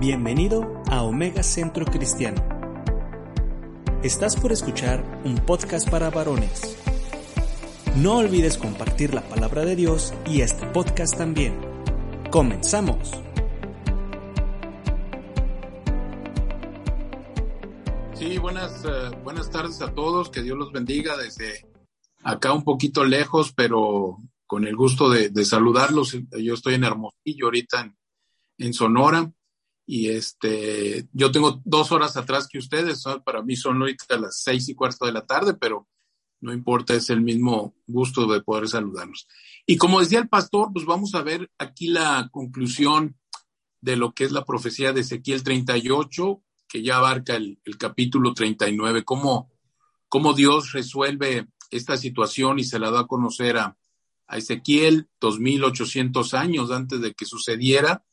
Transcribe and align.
Bienvenido 0.00 0.80
a 0.88 1.02
Omega 1.02 1.42
Centro 1.42 1.84
Cristiano. 1.84 2.40
Estás 4.04 4.36
por 4.36 4.52
escuchar 4.52 5.02
un 5.24 5.34
podcast 5.38 5.90
para 5.90 6.08
varones. 6.08 6.78
No 7.96 8.18
olvides 8.18 8.58
compartir 8.58 9.12
la 9.12 9.28
palabra 9.28 9.64
de 9.64 9.74
Dios 9.74 10.14
y 10.24 10.42
este 10.42 10.66
podcast 10.66 11.18
también. 11.18 11.58
Comenzamos. 12.30 13.10
Sí, 18.14 18.38
buenas, 18.38 18.84
eh, 18.84 19.10
buenas 19.24 19.50
tardes 19.50 19.82
a 19.82 19.92
todos. 19.92 20.30
Que 20.30 20.42
Dios 20.42 20.56
los 20.56 20.70
bendiga 20.70 21.16
desde 21.16 21.66
acá 22.22 22.52
un 22.52 22.62
poquito 22.62 23.04
lejos, 23.04 23.52
pero 23.52 24.18
con 24.46 24.64
el 24.64 24.76
gusto 24.76 25.10
de, 25.10 25.44
saludarlos. 25.44 26.16
Yo 26.38 26.54
estoy 26.54 26.74
en 26.74 26.84
Hermosillo 26.84 27.46
ahorita 27.46 27.92
en 28.58 28.72
Sonora 28.72 29.32
y 29.90 30.10
este, 30.10 31.08
yo 31.14 31.32
tengo 31.32 31.62
dos 31.64 31.92
horas 31.92 32.14
atrás 32.18 32.46
que 32.46 32.58
ustedes, 32.58 33.04
para 33.24 33.40
mí 33.42 33.56
son 33.56 33.80
ahorita 33.80 34.18
las 34.18 34.42
seis 34.42 34.68
y 34.68 34.74
cuarto 34.74 35.06
de 35.06 35.12
la 35.12 35.24
tarde, 35.24 35.54
pero 35.54 35.88
no 36.42 36.52
importa, 36.52 36.92
es 36.92 37.08
el 37.08 37.22
mismo 37.22 37.74
gusto 37.86 38.26
de 38.26 38.42
poder 38.42 38.68
saludarnos. 38.68 39.26
Y 39.64 39.78
como 39.78 40.00
decía 40.00 40.18
el 40.18 40.28
pastor, 40.28 40.74
pues 40.74 40.84
vamos 40.84 41.14
a 41.14 41.22
ver 41.22 41.50
aquí 41.56 41.86
la 41.86 42.28
conclusión 42.30 43.16
de 43.80 43.96
lo 43.96 44.12
que 44.12 44.24
es 44.24 44.30
la 44.30 44.44
profecía 44.44 44.92
de 44.92 45.00
Ezequiel 45.00 45.42
38, 45.42 46.42
que 46.68 46.82
ya 46.82 46.98
abarca 46.98 47.36
el, 47.36 47.58
el 47.64 47.78
capítulo 47.78 48.34
39, 48.34 49.04
cómo, 49.04 49.50
cómo 50.10 50.34
Dios 50.34 50.72
resuelve 50.72 51.48
esta 51.70 51.96
situación 51.96 52.58
y 52.58 52.64
se 52.64 52.78
la 52.78 52.90
da 52.90 53.00
a 53.00 53.06
conocer 53.06 53.56
a, 53.56 53.78
a 54.26 54.36
Ezequiel 54.36 55.08
2800 55.18 56.34
años 56.34 56.70
antes 56.72 57.00
de 57.00 57.14
que 57.14 57.24
sucediera 57.24 58.04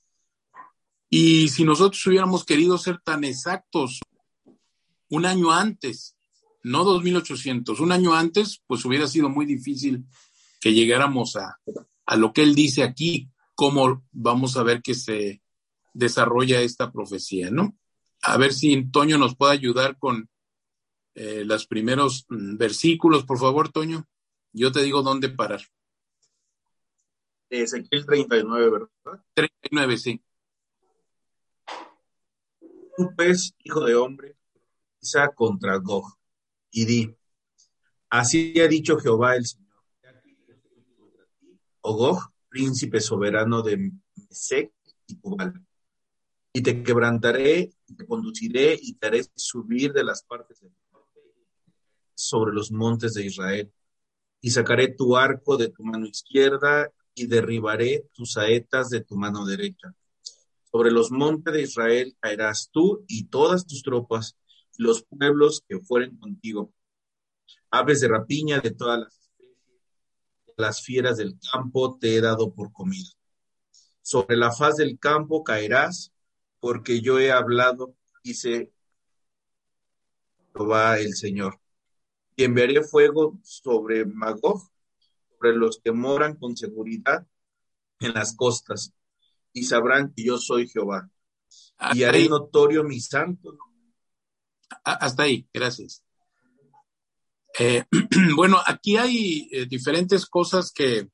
y 1.10 1.50
si 1.50 1.64
nosotros 1.64 2.06
hubiéramos 2.08 2.46
querido 2.46 2.78
ser 2.78 3.00
tan 3.04 3.24
exactos 3.24 4.00
un 5.10 5.26
año 5.26 5.52
antes, 5.52 6.16
no 6.64 6.84
2800, 6.84 7.80
un 7.80 7.92
año 7.92 8.14
antes, 8.14 8.62
pues 8.68 8.84
hubiera 8.86 9.08
sido 9.08 9.30
muy 9.30 9.46
difícil 9.46 10.06
que 10.60 10.74
llegáramos 10.74 11.36
a, 11.36 11.60
a 12.06 12.16
lo 12.16 12.34
que 12.34 12.42
él 12.42 12.56
dice 12.56 12.84
aquí, 12.84 13.30
cómo 13.54 14.04
vamos 14.12 14.58
a 14.58 14.64
ver 14.64 14.82
que 14.82 14.96
se 14.96 15.42
desarrolla 15.94 16.62
esta 16.62 16.92
profecía, 16.92 17.50
¿no? 17.50 17.78
A 18.22 18.38
ver 18.38 18.54
si 18.54 18.90
Toño 18.92 19.18
nos 19.18 19.36
puede 19.36 19.54
ayudar 19.54 19.98
con 19.98 20.30
eh, 21.16 21.46
los 21.46 21.66
primeros 21.66 22.26
mm, 22.30 22.58
versículos, 22.58 23.26
por 23.26 23.40
favor, 23.40 23.72
Toño. 23.72 24.06
Yo 24.52 24.72
te 24.72 24.84
digo 24.84 25.02
dónde 25.02 25.30
parar. 25.30 25.62
Ezequiel 27.50 28.06
39, 28.06 28.70
¿verdad? 28.70 29.24
39, 29.34 29.98
sí. 29.98 30.22
Tú 32.98 33.12
pues, 33.16 33.54
hijo 33.64 33.84
de 33.84 33.96
hombre, 33.96 34.38
quizá 35.00 35.30
contra 35.30 35.76
Gog, 35.78 36.06
y 36.72 36.86
di, 36.86 37.16
así 38.10 38.60
ha 38.62 38.68
dicho 38.68 38.98
Jehová 38.98 39.36
el 39.36 39.46
Señor. 39.46 39.66
O 41.82 41.94
Gog, 41.96 42.20
príncipe 42.48 43.02
soberano 43.02 43.62
de 43.62 43.92
Mesec 44.16 44.72
y 45.08 45.16
Tubal. 45.16 45.54
Y 46.54 46.62
te 46.62 46.84
quebrantaré, 46.84 47.74
y 47.86 47.96
te 47.96 48.08
conduciré, 48.08 48.80
y 48.82 48.94
te 48.94 49.08
haré 49.08 49.26
subir 49.36 49.92
de 49.92 50.04
las 50.06 50.24
partes 50.24 50.64
sobre 52.16 52.54
los 52.54 52.72
montes 52.72 53.14
de 53.14 53.26
Israel. 53.26 53.74
Y 54.40 54.52
sacaré 54.52 54.88
tu 54.88 55.18
arco 55.18 55.58
de 55.58 55.70
tu 55.70 55.84
mano 55.84 56.06
izquierda, 56.06 56.90
y 57.14 57.28
derribaré 57.28 58.10
tus 58.14 58.34
saetas 58.34 58.90
de 58.90 59.02
tu 59.02 59.18
mano 59.18 59.46
derecha 59.46 59.94
sobre 60.76 60.92
los 60.92 61.10
montes 61.10 61.54
de 61.54 61.62
Israel 61.62 62.18
caerás 62.20 62.70
tú 62.70 63.06
y 63.08 63.28
todas 63.28 63.66
tus 63.66 63.82
tropas, 63.82 64.36
los 64.78 65.06
pueblos 65.06 65.64
que 65.70 65.80
fueren 65.80 66.18
contigo. 66.18 66.74
Aves 67.72 68.02
de 68.02 68.10
rapiña 68.10 68.60
de 68.60 68.72
todas 68.72 69.00
las 69.00 69.18
especies, 69.18 69.58
las 70.58 70.82
fieras 70.82 71.16
del 71.16 71.40
campo 71.50 71.98
te 71.98 72.18
he 72.18 72.20
dado 72.20 72.54
por 72.54 72.74
comida. 72.74 73.10
Sobre 74.02 74.36
la 74.36 74.52
faz 74.52 74.76
del 74.76 75.00
campo 75.00 75.46
caerás, 75.46 76.12
porque 76.60 77.00
yo 77.00 77.20
he 77.20 77.32
hablado, 77.32 77.96
dice 78.22 78.74
Jehová 80.54 81.00
el 81.00 81.16
Señor. 81.16 81.58
Y 82.36 82.44
enviaré 82.44 82.84
fuego 82.84 83.40
sobre 83.44 84.06
Magog, 84.06 84.70
sobre 85.30 85.56
los 85.56 85.80
que 85.80 85.94
moran 85.94 86.36
con 86.36 86.58
seguridad 86.58 87.26
en 88.02 88.14
las 88.14 88.36
costas 88.36 88.94
y 89.56 89.64
sabrán 89.64 90.14
que 90.14 90.24
yo 90.26 90.38
soy 90.38 90.68
Jehová. 90.68 91.10
Y 91.94 92.04
haré 92.04 92.28
notorio 92.28 92.84
mi 92.84 93.00
santo. 93.00 93.58
Hasta 94.84 95.24
ahí, 95.24 95.48
gracias. 95.52 96.04
Eh, 97.58 97.86
bueno, 98.36 98.60
aquí 98.66 98.98
hay 98.98 99.48
eh, 99.52 99.66
diferentes 99.66 100.26
cosas 100.26 100.72
que 100.74 101.08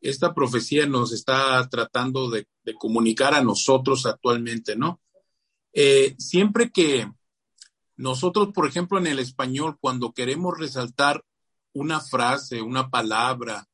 esta 0.00 0.32
profecía 0.32 0.86
nos 0.86 1.12
está 1.12 1.68
tratando 1.68 2.30
de, 2.30 2.48
de 2.64 2.74
comunicar 2.74 3.34
a 3.34 3.44
nosotros 3.44 4.06
actualmente, 4.06 4.74
¿no? 4.74 5.02
Eh, 5.74 6.14
siempre 6.18 6.70
que 6.70 7.12
nosotros, 7.96 8.54
por 8.54 8.66
ejemplo, 8.66 8.98
en 8.98 9.06
el 9.06 9.18
español, 9.18 9.76
cuando 9.78 10.12
queremos 10.12 10.58
resaltar 10.58 11.22
una 11.74 12.00
frase, 12.00 12.62
una 12.62 12.88
palabra 12.88 13.68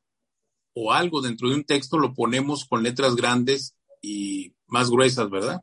o 0.74 0.92
algo 0.92 1.22
dentro 1.22 1.48
de 1.48 1.54
un 1.54 1.64
texto, 1.64 1.98
lo 1.98 2.14
ponemos 2.14 2.64
con 2.64 2.82
letras 2.82 3.14
grandes 3.14 3.75
y 4.06 4.54
más 4.68 4.90
gruesas, 4.90 5.28
¿verdad? 5.28 5.60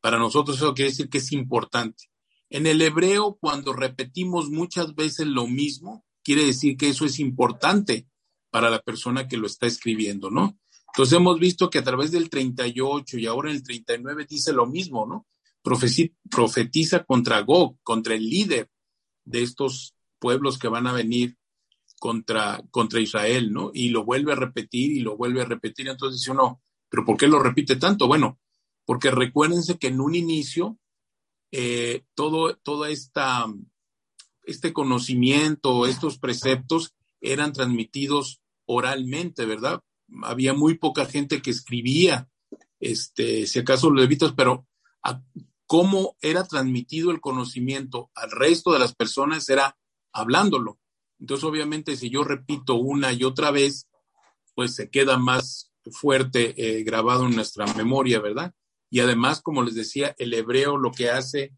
Para 0.00 0.18
nosotros 0.18 0.58
eso 0.58 0.74
quiere 0.74 0.90
decir 0.90 1.08
que 1.08 1.18
es 1.18 1.32
importante. 1.32 2.10
En 2.50 2.66
el 2.66 2.82
hebreo, 2.82 3.38
cuando 3.40 3.72
repetimos 3.72 4.50
muchas 4.50 4.94
veces 4.94 5.26
lo 5.26 5.46
mismo, 5.46 6.04
quiere 6.22 6.44
decir 6.44 6.76
que 6.76 6.90
eso 6.90 7.06
es 7.06 7.18
importante 7.18 8.06
para 8.50 8.68
la 8.68 8.80
persona 8.80 9.26
que 9.26 9.38
lo 9.38 9.46
está 9.46 9.66
escribiendo, 9.66 10.30
¿no? 10.30 10.58
Entonces 10.88 11.16
hemos 11.16 11.40
visto 11.40 11.70
que 11.70 11.78
a 11.78 11.84
través 11.84 12.10
del 12.12 12.28
38 12.28 13.18
y 13.18 13.26
ahora 13.26 13.50
el 13.50 13.62
39 13.62 14.26
dice 14.28 14.52
lo 14.52 14.66
mismo, 14.66 15.06
¿no? 15.06 15.26
Profetiza 15.62 17.04
contra 17.04 17.40
Gog, 17.40 17.78
contra 17.82 18.14
el 18.14 18.28
líder 18.28 18.68
de 19.24 19.42
estos 19.42 19.94
pueblos 20.18 20.58
que 20.58 20.68
van 20.68 20.86
a 20.86 20.92
venir 20.92 21.38
contra, 21.98 22.60
contra 22.70 23.00
Israel, 23.00 23.50
¿no? 23.50 23.70
Y 23.72 23.88
lo 23.88 24.04
vuelve 24.04 24.32
a 24.32 24.36
repetir 24.36 24.90
y 24.90 25.00
lo 25.00 25.16
vuelve 25.16 25.40
a 25.40 25.46
repetir. 25.46 25.88
Entonces 25.88 26.20
dice 26.20 26.32
uno, 26.32 26.60
¿Pero 26.92 27.06
por 27.06 27.16
qué 27.16 27.26
lo 27.26 27.38
repite 27.38 27.76
tanto? 27.76 28.06
Bueno, 28.06 28.38
porque 28.84 29.10
recuérdense 29.10 29.78
que 29.78 29.86
en 29.86 29.98
un 29.98 30.14
inicio 30.14 30.78
eh, 31.50 32.04
todo, 32.14 32.84
esta, 32.84 33.46
este 34.42 34.74
conocimiento, 34.74 35.86
estos 35.86 36.18
preceptos 36.18 36.94
eran 37.22 37.54
transmitidos 37.54 38.42
oralmente, 38.66 39.46
¿verdad? 39.46 39.80
Había 40.22 40.52
muy 40.52 40.76
poca 40.76 41.06
gente 41.06 41.40
que 41.40 41.50
escribía, 41.50 42.28
este, 42.78 43.46
si 43.46 43.58
acaso 43.58 43.88
los 43.88 44.02
levitas, 44.02 44.34
pero 44.36 44.66
cómo 45.64 46.18
era 46.20 46.44
transmitido 46.44 47.10
el 47.10 47.22
conocimiento 47.22 48.10
al 48.14 48.30
resto 48.30 48.70
de 48.70 48.80
las 48.80 48.94
personas 48.94 49.48
era 49.48 49.78
hablándolo. 50.12 50.78
Entonces, 51.18 51.44
obviamente, 51.44 51.96
si 51.96 52.10
yo 52.10 52.22
repito 52.22 52.74
una 52.74 53.14
y 53.14 53.24
otra 53.24 53.50
vez, 53.50 53.88
pues 54.54 54.74
se 54.74 54.90
queda 54.90 55.16
más 55.16 55.71
fuerte 55.90 56.54
eh, 56.56 56.82
grabado 56.84 57.26
en 57.26 57.34
nuestra 57.34 57.66
memoria, 57.74 58.20
¿verdad? 58.20 58.52
Y 58.90 59.00
además, 59.00 59.40
como 59.40 59.62
les 59.62 59.74
decía, 59.74 60.14
el 60.18 60.34
hebreo 60.34 60.76
lo 60.76 60.92
que 60.92 61.10
hace 61.10 61.52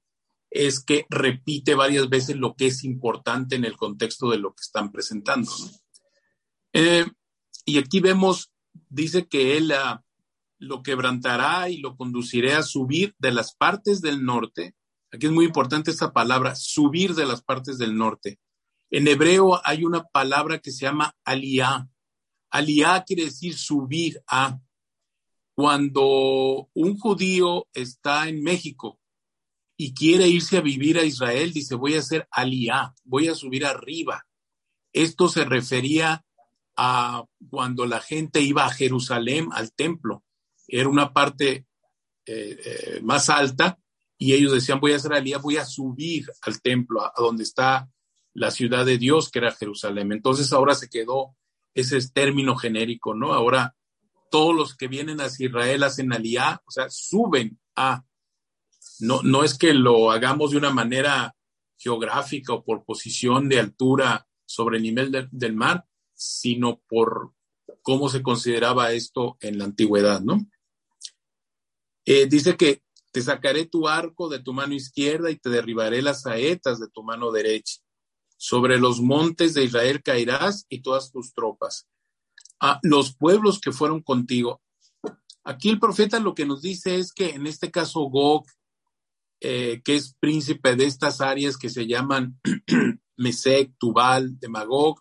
es 0.50 0.78
que 0.78 1.04
repite 1.10 1.74
varias 1.74 2.08
veces 2.08 2.36
lo 2.36 2.54
que 2.54 2.66
es 2.66 2.84
importante 2.84 3.56
en 3.56 3.64
el 3.64 3.76
contexto 3.76 4.30
de 4.30 4.38
lo 4.38 4.54
que 4.54 4.62
están 4.62 4.92
presentando. 4.92 5.50
Eh, 6.72 7.06
y 7.64 7.78
aquí 7.78 8.00
vemos, 8.00 8.52
dice 8.88 9.26
que 9.26 9.56
él 9.56 9.72
uh, 9.72 9.98
lo 10.58 10.82
quebrantará 10.82 11.68
y 11.68 11.78
lo 11.78 11.96
conduciré 11.96 12.54
a 12.54 12.62
subir 12.62 13.14
de 13.18 13.32
las 13.32 13.54
partes 13.54 14.00
del 14.00 14.24
norte. 14.24 14.74
Aquí 15.10 15.26
es 15.26 15.32
muy 15.32 15.44
importante 15.44 15.90
esta 15.90 16.12
palabra, 16.12 16.54
subir 16.54 17.14
de 17.14 17.26
las 17.26 17.42
partes 17.42 17.78
del 17.78 17.96
norte. 17.96 18.38
En 18.90 19.08
hebreo 19.08 19.60
hay 19.64 19.84
una 19.84 20.04
palabra 20.04 20.60
que 20.60 20.70
se 20.70 20.82
llama 20.82 21.16
aliá, 21.24 21.88
Aliá 22.54 23.02
quiere 23.04 23.24
decir 23.24 23.58
subir 23.58 24.22
a. 24.28 24.60
cuando 25.56 26.68
un 26.72 26.96
judío 26.96 27.66
está 27.72 28.28
en 28.28 28.44
México 28.44 29.00
y 29.76 29.92
quiere 29.92 30.28
irse 30.28 30.58
a 30.58 30.60
vivir 30.60 30.96
a 30.98 31.02
Israel, 31.02 31.52
dice, 31.52 31.74
voy 31.74 31.96
a 31.96 31.98
hacer 31.98 32.28
aliá, 32.30 32.94
voy 33.02 33.26
a 33.26 33.34
subir 33.34 33.66
arriba. 33.66 34.24
Esto 34.92 35.28
se 35.28 35.44
refería 35.44 36.24
a 36.76 37.24
cuando 37.50 37.86
la 37.86 38.00
gente 38.00 38.40
iba 38.40 38.64
a 38.64 38.72
Jerusalén, 38.72 39.48
al 39.50 39.72
templo. 39.72 40.22
Era 40.68 40.88
una 40.88 41.12
parte 41.12 41.66
eh, 42.24 42.60
eh, 42.64 43.00
más 43.02 43.30
alta 43.30 43.80
y 44.16 44.32
ellos 44.32 44.52
decían, 44.52 44.78
voy 44.78 44.92
a 44.92 44.96
hacer 44.96 45.12
aliá, 45.12 45.38
voy 45.38 45.56
a 45.56 45.64
subir 45.64 46.26
al 46.42 46.62
templo, 46.62 47.04
a, 47.04 47.12
donde 47.16 47.42
está 47.42 47.90
la 48.32 48.52
ciudad 48.52 48.86
de 48.86 48.98
Dios, 48.98 49.28
que 49.28 49.40
era 49.40 49.50
Jerusalén. 49.50 50.12
Entonces 50.12 50.52
ahora 50.52 50.76
se 50.76 50.88
quedó 50.88 51.34
ese 51.74 51.98
término 52.10 52.56
genérico, 52.56 53.14
¿no? 53.14 53.32
Ahora 53.32 53.74
todos 54.30 54.54
los 54.54 54.76
que 54.76 54.88
vienen 54.88 55.20
hacia 55.20 55.46
Israel 55.46 55.82
hacen 55.82 56.12
aliá, 56.12 56.62
o 56.66 56.70
sea, 56.70 56.88
suben 56.90 57.58
a. 57.76 58.04
No, 59.00 59.22
no 59.22 59.44
es 59.44 59.58
que 59.58 59.74
lo 59.74 60.10
hagamos 60.10 60.52
de 60.52 60.58
una 60.58 60.70
manera 60.70 61.34
geográfica 61.76 62.52
o 62.52 62.64
por 62.64 62.84
posición 62.84 63.48
de 63.48 63.60
altura 63.60 64.26
sobre 64.46 64.78
el 64.78 64.82
nivel 64.84 65.28
del 65.30 65.54
mar, 65.54 65.84
sino 66.14 66.80
por 66.88 67.32
cómo 67.82 68.08
se 68.08 68.22
consideraba 68.22 68.92
esto 68.92 69.36
en 69.40 69.58
la 69.58 69.64
antigüedad, 69.64 70.20
¿no? 70.20 70.46
Eh, 72.04 72.26
dice 72.26 72.56
que 72.56 72.82
te 73.12 73.22
sacaré 73.22 73.66
tu 73.66 73.86
arco 73.88 74.28
de 74.28 74.40
tu 74.40 74.52
mano 74.52 74.74
izquierda 74.74 75.30
y 75.30 75.36
te 75.36 75.50
derribaré 75.50 76.02
las 76.02 76.22
saetas 76.22 76.80
de 76.80 76.88
tu 76.88 77.02
mano 77.02 77.30
derecha. 77.30 77.83
Sobre 78.46 78.78
los 78.78 79.00
montes 79.00 79.54
de 79.54 79.64
Israel 79.64 80.02
caerás 80.02 80.66
y 80.68 80.82
todas 80.82 81.10
tus 81.10 81.32
tropas. 81.32 81.88
A 82.60 82.78
los 82.82 83.16
pueblos 83.16 83.58
que 83.58 83.72
fueron 83.72 84.02
contigo. 84.02 84.60
Aquí 85.44 85.70
el 85.70 85.80
profeta 85.80 86.20
lo 86.20 86.34
que 86.34 86.44
nos 86.44 86.60
dice 86.60 86.96
es 86.96 87.14
que 87.14 87.30
en 87.30 87.46
este 87.46 87.70
caso 87.70 88.00
Gog, 88.00 88.44
eh, 89.40 89.80
que 89.82 89.94
es 89.94 90.14
príncipe 90.20 90.76
de 90.76 90.84
estas 90.84 91.22
áreas 91.22 91.56
que 91.56 91.70
se 91.70 91.86
llaman 91.86 92.38
Mesec, 93.16 93.72
Tubal, 93.78 94.38
Demagog, 94.38 95.00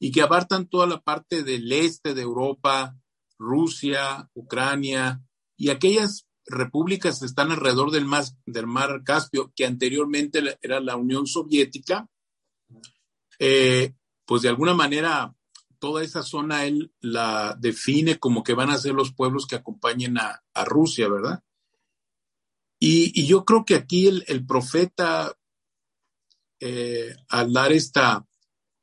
y 0.00 0.10
que 0.10 0.22
abarcan 0.22 0.66
toda 0.66 0.86
la 0.86 1.02
parte 1.02 1.42
del 1.42 1.70
este 1.70 2.14
de 2.14 2.22
Europa, 2.22 2.96
Rusia, 3.38 4.30
Ucrania 4.32 5.22
y 5.58 5.68
aquellas 5.68 6.26
repúblicas 6.46 7.20
que 7.20 7.26
están 7.26 7.52
alrededor 7.52 7.90
del 7.90 8.06
mar, 8.06 8.24
del 8.46 8.66
mar 8.66 9.02
Caspio, 9.04 9.52
que 9.54 9.66
anteriormente 9.66 10.56
era 10.62 10.80
la 10.80 10.96
Unión 10.96 11.26
Soviética, 11.26 12.08
eh, 13.38 13.94
pues 14.24 14.42
de 14.42 14.48
alguna 14.48 14.74
manera 14.74 15.34
toda 15.78 16.02
esa 16.02 16.22
zona 16.22 16.64
él 16.64 16.92
la 17.00 17.56
define 17.58 18.18
como 18.18 18.42
que 18.42 18.54
van 18.54 18.70
a 18.70 18.78
ser 18.78 18.94
los 18.94 19.12
pueblos 19.12 19.46
que 19.46 19.56
acompañen 19.56 20.18
a, 20.18 20.42
Rusia, 20.64 21.08
¿verdad? 21.08 21.42
Y, 22.80 23.26
yo 23.26 23.44
creo 23.44 23.64
que 23.64 23.76
aquí 23.76 24.06
el, 24.06 24.46
profeta, 24.46 25.36
eh, 26.60 27.14
al 27.28 27.52
dar 27.52 27.72
esta, 27.72 28.26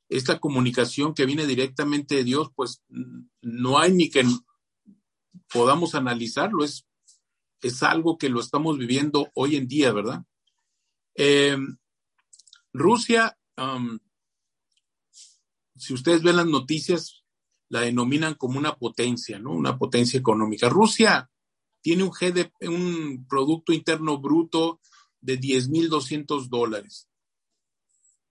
esta 0.10 0.40
comunicación 0.40 1.14
que 1.14 1.26
viene 1.26 1.46
directamente 1.46 2.16
de 2.16 2.24
Dios, 2.24 2.50
pues 2.56 2.82
no 3.42 3.78
hay 3.78 3.94
ni 3.94 4.10
que 4.10 4.24
podamos 5.52 5.96
analizarlo, 5.96 6.64
es, 6.64 6.86
es 7.62 7.84
algo 7.84 8.18
que 8.18 8.30
lo 8.30 8.40
estamos 8.40 8.78
viviendo 8.78 9.32
hoy 9.34 9.58
en 9.58 9.68
día, 9.68 9.92
¿verdad? 9.92 10.24
Eh, 11.16 11.58
Rusia, 12.74 13.38
um, 13.58 14.00
si 15.76 15.94
ustedes 15.94 16.24
ven 16.24 16.38
las 16.38 16.46
noticias, 16.46 17.24
la 17.70 17.82
denominan 17.82 18.36
como 18.36 18.60
una 18.60 18.76
potencia, 18.76 19.40
¿no? 19.40 19.52
Una 19.52 19.78
potencia 19.78 20.20
económica. 20.20 20.70
Rusia 20.70 21.30
tiene 21.82 22.04
un, 22.04 22.12
GDP, 22.12 22.52
un 22.70 23.26
Producto 23.28 23.74
Interno 23.74 24.20
Bruto 24.20 24.80
de 25.22 25.40
10.200 25.40 26.48
dólares. 26.48 27.08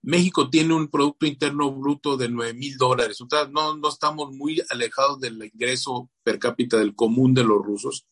México 0.01 0.49
tiene 0.49 0.73
un 0.73 0.87
Producto 0.87 1.25
Interno 1.25 1.71
Bruto 1.71 2.15
de 2.15 2.29
9.000 2.29 2.77
dólares. 2.77 3.21
O 3.21 3.27
sea, 3.29 3.47
no, 3.47 3.75
no 3.75 3.89
estamos 3.89 4.31
muy 4.31 4.61
alejados 4.69 5.19
del 5.19 5.43
ingreso 5.43 6.09
per 6.23 6.37
cápita 6.37 6.77
del 6.77 6.95
común 6.95 7.33
de 7.33 7.43
los 7.43 7.63
rusos. 7.63 8.05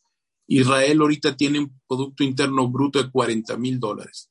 Israel 0.47 1.01
ahorita 1.01 1.37
tiene 1.37 1.59
un 1.59 1.81
Producto 1.87 2.23
Interno 2.23 2.67
Bruto 2.69 3.01
de 3.01 3.09
40.000 3.09 3.79
dólares. 3.79 4.29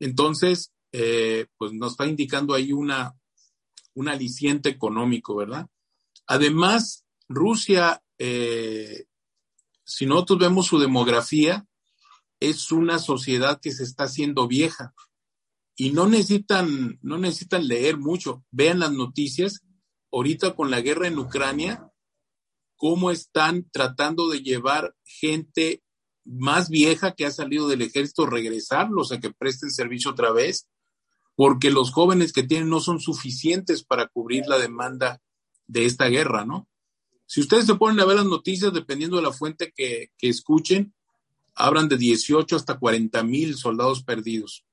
Entonces, 0.00 0.72
eh, 0.92 1.46
pues 1.56 1.72
nos 1.72 1.92
está 1.92 2.06
indicando 2.06 2.54
ahí 2.54 2.72
una, 2.72 3.14
un 3.94 4.08
aliciente 4.08 4.68
económico, 4.68 5.36
¿verdad? 5.36 5.66
Además, 6.26 7.04
Rusia, 7.28 8.02
eh, 8.18 9.06
si 9.84 10.06
nosotros 10.06 10.38
vemos 10.38 10.66
su 10.66 10.78
demografía, 10.78 11.66
es 12.38 12.72
una 12.72 12.98
sociedad 12.98 13.60
que 13.60 13.72
se 13.72 13.82
está 13.82 14.04
haciendo 14.04 14.48
vieja 14.48 14.94
y 15.76 15.90
no 15.90 16.08
necesitan, 16.08 16.98
no 17.02 17.18
necesitan 17.18 17.66
leer 17.66 17.98
mucho. 17.98 18.44
Vean 18.50 18.80
las 18.80 18.92
noticias 18.92 19.62
ahorita 20.12 20.54
con 20.54 20.70
la 20.70 20.80
guerra 20.80 21.06
en 21.06 21.18
Ucrania, 21.18 21.90
cómo 22.76 23.10
están 23.10 23.68
tratando 23.70 24.28
de 24.28 24.42
llevar 24.42 24.94
gente 25.04 25.82
más 26.24 26.68
vieja 26.68 27.12
que 27.12 27.26
ha 27.26 27.30
salido 27.30 27.68
del 27.68 27.82
ejército, 27.82 28.26
regresarlos 28.26 29.12
a 29.12 29.20
que 29.20 29.32
presten 29.32 29.70
servicio 29.70 30.10
otra 30.10 30.32
vez, 30.32 30.68
porque 31.34 31.70
los 31.70 31.92
jóvenes 31.92 32.32
que 32.32 32.42
tienen 32.42 32.68
no 32.68 32.80
son 32.80 33.00
suficientes 33.00 33.82
para 33.82 34.08
cubrir 34.08 34.46
la 34.46 34.58
demanda 34.58 35.20
de 35.66 35.86
esta 35.86 36.06
guerra, 36.06 36.44
¿no? 36.44 36.68
Si 37.26 37.40
ustedes 37.40 37.66
se 37.66 37.76
ponen 37.76 38.00
a 38.00 38.04
ver 38.04 38.16
las 38.16 38.26
noticias, 38.26 38.72
dependiendo 38.72 39.16
de 39.16 39.22
la 39.22 39.32
fuente 39.32 39.72
que, 39.72 40.10
escuchen, 40.20 40.92
hablan 41.54 41.88
de 41.88 41.96
18 41.96 42.56
hasta 42.56 42.78
40 42.78 43.22
mil 43.22 43.56
soldados 43.56 44.02
perdidos. 44.02 44.64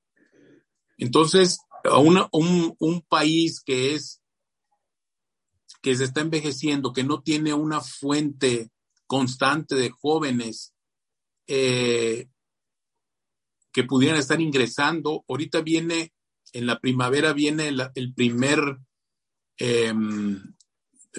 Entonces, 0.97 1.59
un, 1.83 2.25
un, 2.79 3.01
país 3.03 3.61
que 3.61 3.93
es 3.93 4.23
que 5.83 5.95
se 5.95 6.05
está 6.05 6.21
envejeciendo, 6.21 6.93
que 6.93 7.03
no 7.03 7.21
tiene 7.21 7.53
una 7.53 7.79
fuente 7.79 8.71
constante 9.05 9.75
de 9.75 9.91
jóvenes 9.91 10.73
eh, 11.45 12.27
que 13.71 13.83
pudieran 13.83 14.17
estar 14.17 14.41
ingresando. 14.41 15.23
Ahorita 15.27 15.61
viene, 15.61 16.11
en 16.53 16.65
la 16.65 16.79
primavera 16.79 17.33
viene 17.33 17.67
el 17.67 18.13
primer 18.13 18.77
em, 19.57 20.55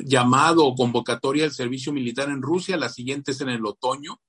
llamado 0.05 0.65
o 0.65 0.75
convocatoria 0.75 1.45
al 1.45 1.53
servicio 1.53 1.93
militar 1.93 2.29
en 2.29 2.43
Rusia, 2.43 2.77
la 2.77 2.89
siguiente 2.89 3.33
es 3.33 3.41
en 3.41 3.49
el 3.49 3.65
otoño. 3.67 4.21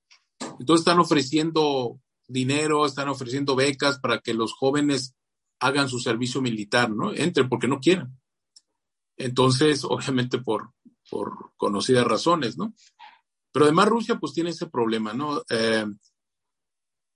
Entonces 0.59 0.81
están 0.81 0.99
ofreciendo 0.99 1.99
dinero, 2.27 2.85
están 2.85 3.09
ofreciendo 3.09 3.55
becas 3.55 3.99
para 3.99 4.19
que 4.19 4.33
los 4.33 4.53
jóvenes 4.53 5.15
hagan 5.59 5.89
su 5.89 5.99
servicio 5.99 6.41
militar, 6.41 6.89
¿no? 6.89 7.13
Entren 7.13 7.49
porque 7.49 7.67
no 7.67 7.79
quieren. 7.79 8.17
Entonces, 9.17 9.83
obviamente 9.89 10.39
por, 10.39 10.71
por 11.09 11.53
conocidas 11.57 12.05
razones, 12.05 12.57
¿no? 12.57 12.73
Pero 13.51 13.65
además 13.65 13.89
Rusia 13.89 14.19
pues 14.19 14.33
tiene 14.33 14.51
ese 14.51 14.67
problema, 14.67 15.13
¿no? 15.13 15.41
Eh, 15.49 15.85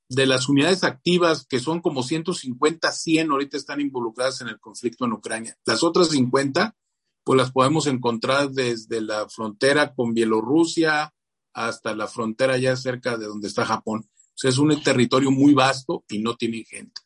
de 0.10 0.26
las 0.26 0.50
unidades 0.50 0.84
activas, 0.84 1.46
que 1.48 1.60
son 1.60 1.82
como 1.82 2.04
150, 2.04 2.92
100 2.92 3.32
ahorita 3.32 3.58
están 3.58 3.82
involucradas 3.82 4.42
en 4.42 4.50
el 4.50 4.60
conflicto 4.60 5.06
en 5.06 5.14
Ucrania. 5.14 5.58
Las 5.66 5.84
otras 5.84 6.10
50, 6.10 6.76
pues 7.24 7.38
las 7.38 7.52
podemos 7.52 7.88
encontrar 7.88 8.52
desde 8.52 9.02
la 9.02 9.28
frontera 9.30 9.94
con 9.94 10.14
Bielorrusia 10.14 11.14
hasta 11.54 11.96
la 11.96 12.08
frontera 12.08 12.58
ya 12.58 12.76
cerca 12.76 13.18
de 13.18 13.26
donde 13.26 13.48
está 13.48 13.66
Japón. 13.66 14.10
O 14.10 14.36
sea, 14.36 14.50
es 14.50 14.58
un 14.58 14.82
territorio 14.82 15.32
muy 15.32 15.54
vasto 15.54 16.04
y 16.10 16.20
no 16.20 16.36
tiene 16.36 16.64
gente. 16.64 17.02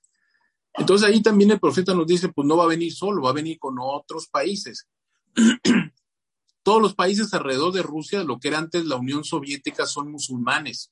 Entonces 0.74 1.08
ahí 1.08 1.22
también 1.22 1.52
el 1.52 1.60
profeta 1.60 1.94
nos 1.94 2.08
dice, 2.08 2.30
pues 2.30 2.48
no 2.48 2.56
va 2.56 2.66
a 2.66 2.68
venir 2.68 2.94
solo, 2.94 3.22
va 3.22 3.32
a 3.32 3.34
venir 3.34 3.58
con 3.60 3.78
otros 3.80 4.28
países. 4.28 4.88
Todos 6.64 6.82
los 6.82 6.96
países 6.96 7.34
alrededor 7.34 7.74
de 7.74 7.82
Rusia, 7.82 8.24
lo 8.24 8.40
que 8.40 8.50
era 8.50 8.60
antes 8.60 8.86
la 8.86 8.96
Unión 8.96 9.24
Soviética, 9.24 9.86
son 9.86 10.12
musulmanes. 10.12 10.92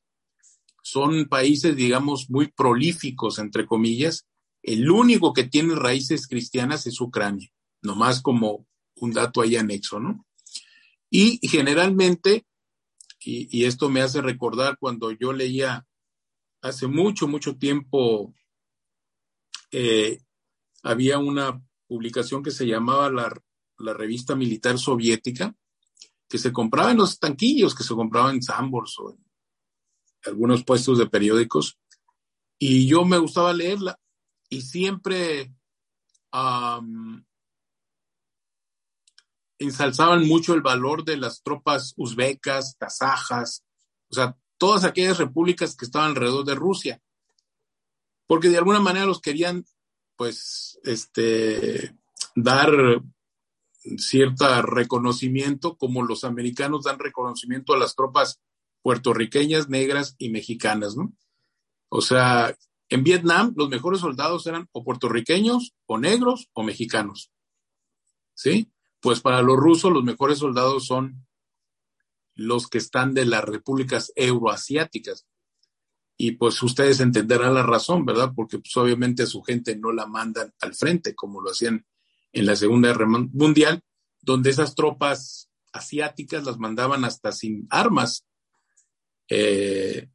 Son 0.88 1.26
países, 1.26 1.76
digamos, 1.76 2.30
muy 2.30 2.52
prolíficos, 2.52 3.40
entre 3.40 3.66
comillas. 3.66 4.28
El 4.62 4.92
único 4.92 5.34
que 5.34 5.46
tiene 5.46 5.74
raíces 5.74 6.28
cristianas 6.28 6.86
es 6.86 7.02
Ucrania, 7.02 7.50
nomás 7.82 8.22
como 8.22 8.68
un 8.98 9.12
dato 9.12 9.42
ahí 9.42 9.56
anexo, 9.56 10.00
¿no? 10.00 10.28
Y 11.10 11.40
generalmente, 11.48 12.46
y, 13.20 13.66
esto 13.66 13.90
me 13.90 14.02
hace 14.02 14.22
recordar 14.22 14.78
cuando 14.80 15.10
yo 15.10 15.34
leía 15.34 15.88
hace 16.62 16.86
mucho, 16.86 17.28
mucho 17.28 17.58
tiempo 17.58 18.36
eh, 19.72 20.20
había 20.84 21.18
una 21.18 21.64
publicación 21.88 22.44
que 22.44 22.52
se 22.52 22.68
llamaba 22.68 23.10
la, 23.10 23.94
revista 23.96 24.36
militar 24.36 24.78
soviética, 24.78 25.56
que 26.30 26.38
se 26.38 26.54
compraba 26.54 26.92
en 26.92 26.98
los 26.98 27.18
tanquillos, 27.18 27.74
que 27.74 27.84
se 27.84 27.96
compraba 27.96 28.30
en 28.30 28.44
Sambors 28.44 29.00
o 29.00 29.10
en 29.10 29.25
algunos 30.26 30.64
puestos 30.64 30.98
de 30.98 31.08
periódicos. 31.08 31.78
Y 32.58 32.88
yo 32.88 33.06
me 33.06 33.18
gustaba 33.18 33.54
leerla 33.54 34.00
y 34.50 34.62
siempre 34.62 35.54
ensalzaban 39.58 40.28
mucho 40.28 40.54
el 40.54 40.62
valor 40.62 41.06
de 41.06 41.18
las 41.18 41.42
tropas 41.42 41.94
uzbecas, 41.98 42.76
kazajas, 42.78 43.64
O 44.10 44.16
sea, 44.16 44.38
todas 44.58 44.84
aquellas 44.84 45.18
repúblicas 45.18 45.76
que 45.76 45.86
estaban 45.86 46.10
alrededor 46.10 46.46
de 46.46 46.56
Rusia. 46.56 47.02
Porque 48.28 48.50
de 48.50 48.58
alguna 48.58 48.80
manera 48.80 49.06
los 49.06 49.22
querían, 49.22 49.66
pues, 50.16 50.80
este, 50.84 51.96
dar 52.36 53.02
cierto 53.98 54.62
reconocimiento, 54.64 55.78
como 55.78 56.04
los 56.04 56.24
americanos 56.24 56.84
dan 56.84 57.00
reconocimiento 57.00 57.74
a 57.74 57.78
las 57.78 57.96
tropas 57.96 58.42
puertorriqueñas, 58.86 59.68
negras 59.68 60.14
y 60.20 60.30
mexicanas, 60.30 60.96
¿no? 60.96 61.12
O 61.90 62.02
sea, 62.02 62.56
en 62.90 63.04
Vietnam 63.04 63.52
los 63.58 63.68
mejores 63.68 64.02
soldados 64.02 64.46
eran 64.46 64.70
o 64.74 64.84
puertorriqueños, 64.84 65.74
o 65.88 65.98
negros, 65.98 66.52
o 66.54 66.62
mexicanos. 66.62 67.32
¿Sí? 68.36 68.72
Pues 69.00 69.22
para 69.22 69.42
los 69.42 69.58
rusos 69.58 69.92
los 69.92 70.04
mejores 70.04 70.38
soldados 70.38 70.86
son 70.86 71.26
los 72.36 72.68
que 72.68 72.78
están 72.78 73.16
de 73.16 73.26
las 73.26 73.44
repúblicas 73.44 74.14
euroasiáticas. 74.16 75.26
Y 76.16 76.34
pues 76.34 76.62
ustedes 76.62 77.00
entenderán 77.00 77.56
la 77.56 77.64
razón, 77.64 78.06
¿verdad? 78.06 78.34
Porque 78.36 78.60
pues 78.60 78.78
obviamente 78.78 79.26
su 79.26 79.42
gente 79.42 79.76
no 79.76 79.94
la 79.94 80.06
mandan 80.06 80.54
al 80.62 80.76
frente 80.76 81.16
como 81.16 81.42
lo 81.42 81.50
hacían 81.50 81.88
en 82.34 82.46
la 82.46 82.56
Segunda 82.56 82.90
Guerra 82.90 83.08
Mundial, 83.08 83.82
donde 84.22 84.52
esas 84.52 84.76
tropas 84.76 85.50
asiáticas 85.74 86.44
las 86.44 86.60
mandaban 86.60 87.04
hasta 87.04 87.32
sin 87.32 87.66
armas. 87.72 88.28
Eh, 89.30 90.10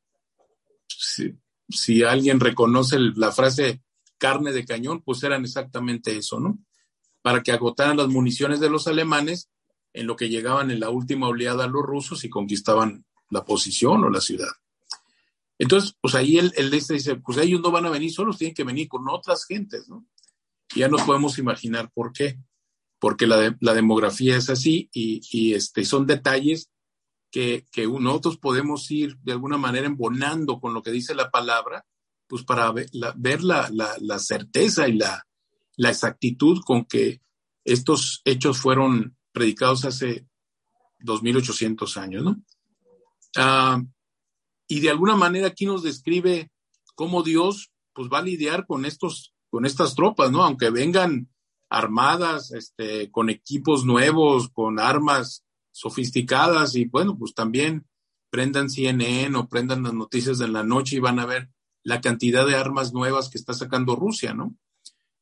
si, 0.88 2.02
alguien 2.02 2.40
reconoce 2.40 2.98
la 2.98 3.32
frase 3.32 3.82
carne 4.18 4.52
de 4.52 4.64
cañón, 4.64 5.02
pues 5.02 5.22
eran 5.22 5.44
exactamente 5.44 6.16
eso, 6.16 6.40
¿no? 6.40 6.58
Para 7.22 7.42
que 7.42 7.52
agotaran 7.52 7.96
las 7.96 8.08
municiones 8.08 8.60
de 8.60 8.70
los 8.70 8.86
alemanes 8.86 9.50
en 9.92 10.06
lo 10.06 10.16
que 10.16 10.28
llegaban 10.28 10.70
en 10.70 10.80
la 10.80 10.90
última 10.90 11.28
oleada 11.28 11.66
los 11.66 11.82
rusos 11.82 12.24
y 12.24 12.30
conquistaban 12.30 13.04
la 13.30 13.44
posición 13.44 14.04
o 14.04 14.10
la 14.10 14.20
ciudad. 14.20 14.50
Entonces, 15.58 15.94
pues 16.00 16.14
ahí 16.14 16.38
el 16.38 16.74
este 16.74 16.94
dice, 16.94 17.16
pues 17.16 17.38
ellos 17.38 17.60
no 17.60 17.70
van 17.70 17.86
a 17.86 17.90
venir 17.90 18.12
solos, 18.12 18.38
tienen 18.38 18.54
que 18.54 18.64
venir 18.64 18.88
con 18.88 19.08
otras 19.08 19.44
gentes, 19.44 19.88
¿no? 19.88 20.06
Ya 20.74 20.88
nos 20.88 21.02
podemos 21.02 21.38
imaginar 21.38 21.90
por 21.92 22.12
qué, 22.12 22.38
porque 23.00 23.26
la, 23.26 23.74
demografía 23.74 24.36
es 24.36 24.50
así 24.50 24.88
y, 24.92 25.54
este, 25.54 25.84
son 25.84 26.06
detalles 26.06 26.70
que, 27.30 27.64
nosotros 28.00 28.38
podemos 28.38 28.90
ir 28.90 29.16
de 29.18 29.32
alguna 29.32 29.56
manera 29.56 29.86
embonando 29.86 30.60
con 30.60 30.74
lo 30.74 30.82
que 30.82 30.90
dice 30.90 31.14
la 31.14 31.30
palabra, 31.30 31.86
pues 32.26 32.44
para 32.44 32.72
ver 32.72 33.42
la, 33.42 34.18
certeza 34.18 34.88
y 34.88 34.94
la, 34.94 35.26
exactitud 35.78 36.60
con 36.64 36.84
que 36.84 37.20
estos 37.64 38.22
hechos 38.24 38.58
fueron 38.58 39.16
predicados 39.32 39.84
hace 39.84 40.26
2800 41.00 41.96
años, 41.96 42.24
¿no? 42.24 42.36
Ah, 43.36 43.80
y 44.66 44.80
de 44.80 44.90
alguna 44.90 45.16
manera 45.16 45.48
aquí 45.48 45.66
nos 45.66 45.82
describe 45.82 46.50
cómo 46.94 47.22
Dios 47.22 47.70
pues 47.92 48.08
va 48.12 48.18
a 48.18 48.22
lidiar 48.22 48.66
con 48.66 48.84
estos 48.84 49.34
con 49.50 49.66
estas 49.66 49.94
tropas, 49.94 50.30
¿no? 50.30 50.44
Aunque 50.44 50.70
vengan 50.70 51.28
armadas, 51.68 52.52
este, 52.52 53.10
con 53.10 53.30
equipos 53.30 53.84
nuevos, 53.84 54.48
con 54.48 54.78
armas 54.78 55.44
sofisticadas 55.80 56.76
y 56.76 56.84
bueno, 56.84 57.16
pues 57.16 57.34
también 57.34 57.86
prendan 58.28 58.68
CNN 58.68 59.34
o 59.36 59.48
prendan 59.48 59.82
las 59.82 59.94
noticias 59.94 60.38
de 60.38 60.48
la 60.48 60.62
noche 60.62 60.96
y 60.96 61.00
van 61.00 61.18
a 61.18 61.26
ver 61.26 61.48
la 61.82 62.02
cantidad 62.02 62.46
de 62.46 62.54
armas 62.54 62.92
nuevas 62.92 63.30
que 63.30 63.38
está 63.38 63.54
sacando 63.54 63.96
Rusia, 63.96 64.34
¿no? 64.34 64.54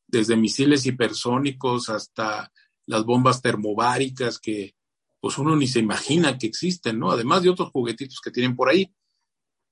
Desde 0.05 0.35
misiles 0.35 0.85
hipersónicos 0.85 1.89
hasta 1.89 2.51
las 2.85 3.05
bombas 3.05 3.41
termobáricas 3.41 4.37
que 4.37 4.75
pues 5.21 5.37
uno 5.37 5.55
ni 5.55 5.67
se 5.67 5.79
imagina 5.79 6.37
que 6.37 6.47
existen, 6.47 6.99
¿no? 6.99 7.11
Además 7.11 7.41
de 7.43 7.49
otros 7.49 7.71
juguetitos 7.71 8.19
que 8.21 8.31
tienen 8.31 8.55
por 8.55 8.69
ahí. 8.69 8.93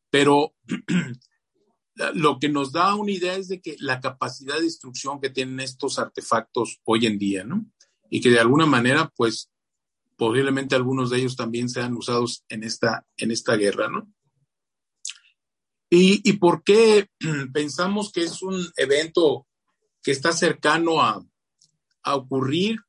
Pero 0.09 0.55
lo 2.13 2.39
que 2.39 2.47
nos 2.47 2.71
da 2.71 2.95
una 2.95 3.11
idea 3.11 3.35
es 3.35 3.49
de 3.49 3.61
que 3.61 3.75
la 3.79 3.99
capacidad 3.99 4.55
de 4.55 4.63
destrucción 4.63 5.19
que 5.19 5.29
tienen 5.29 5.59
estos 5.59 5.99
artefactos 5.99 6.79
hoy 6.85 7.07
en 7.07 7.17
día, 7.17 7.43
¿no? 7.43 7.65
Y 8.09 8.21
que 8.21 8.29
de 8.29 8.39
alguna 8.39 8.65
manera, 8.65 9.11
pues, 9.17 9.49
posiblemente 10.17 10.75
algunos 10.75 11.09
de 11.09 11.19
ellos 11.19 11.35
también 11.35 11.69
sean 11.69 11.95
usados 11.95 12.43
en 12.49 12.63
esta, 12.63 13.05
en 13.17 13.31
esta 13.31 13.55
guerra, 13.55 13.87
¿no? 13.87 14.11
¿Y, 15.89 16.33
por 16.33 16.63
qué 16.63 17.09
pensamos 17.53 18.11
que 18.11 18.23
es 18.23 18.41
un 18.41 18.61
evento 18.75 19.47
que 20.03 20.11
está 20.11 20.33
cercano 20.33 21.01
a, 21.01 21.23
ocurrir? 22.03 22.79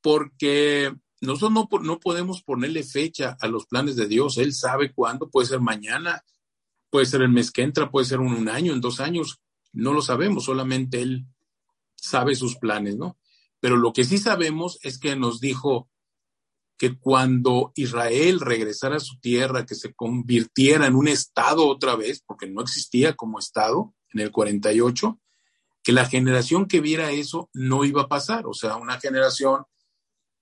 Porque 0.00 0.94
nosotros 1.20 1.52
no, 1.52 1.68
no 1.82 1.98
podemos 1.98 2.42
ponerle 2.42 2.84
fecha 2.84 3.36
a 3.40 3.48
los 3.48 3.66
planes 3.66 3.96
de 3.96 4.06
Dios. 4.06 4.38
Él 4.38 4.52
sabe 4.52 4.92
cuándo, 4.92 5.30
puede 5.30 5.48
ser 5.48 5.60
mañana, 5.60 6.24
puede 6.90 7.06
ser 7.06 7.22
el 7.22 7.28
mes 7.28 7.50
que 7.50 7.62
entra, 7.62 7.90
puede 7.90 8.06
ser 8.06 8.20
en 8.20 8.26
un 8.26 8.48
año, 8.48 8.72
en 8.72 8.80
dos 8.80 9.00
años, 9.00 9.40
no 9.72 9.92
lo 9.92 10.02
sabemos, 10.02 10.44
solamente 10.44 11.02
Él 11.02 11.26
sabe 11.94 12.34
sus 12.34 12.56
planes, 12.56 12.96
¿no? 12.96 13.18
Pero 13.58 13.76
lo 13.76 13.92
que 13.92 14.04
sí 14.04 14.18
sabemos 14.18 14.78
es 14.82 14.98
que 14.98 15.16
nos 15.16 15.40
dijo 15.40 15.88
que 16.78 16.98
cuando 16.98 17.72
Israel 17.74 18.40
regresara 18.40 18.96
a 18.96 19.00
su 19.00 19.18
tierra, 19.18 19.64
que 19.64 19.74
se 19.74 19.94
convirtiera 19.94 20.86
en 20.86 20.94
un 20.94 21.08
estado 21.08 21.66
otra 21.66 21.96
vez, 21.96 22.22
porque 22.26 22.48
no 22.48 22.60
existía 22.60 23.14
como 23.14 23.38
estado 23.38 23.94
en 24.12 24.20
el 24.20 24.30
48, 24.30 25.18
que 25.82 25.92
la 25.92 26.06
generación 26.06 26.66
que 26.66 26.80
viera 26.80 27.12
eso 27.12 27.48
no 27.54 27.84
iba 27.84 28.02
a 28.02 28.08
pasar, 28.08 28.46
o 28.46 28.54
sea, 28.54 28.76
una 28.76 29.00
generación 29.00 29.64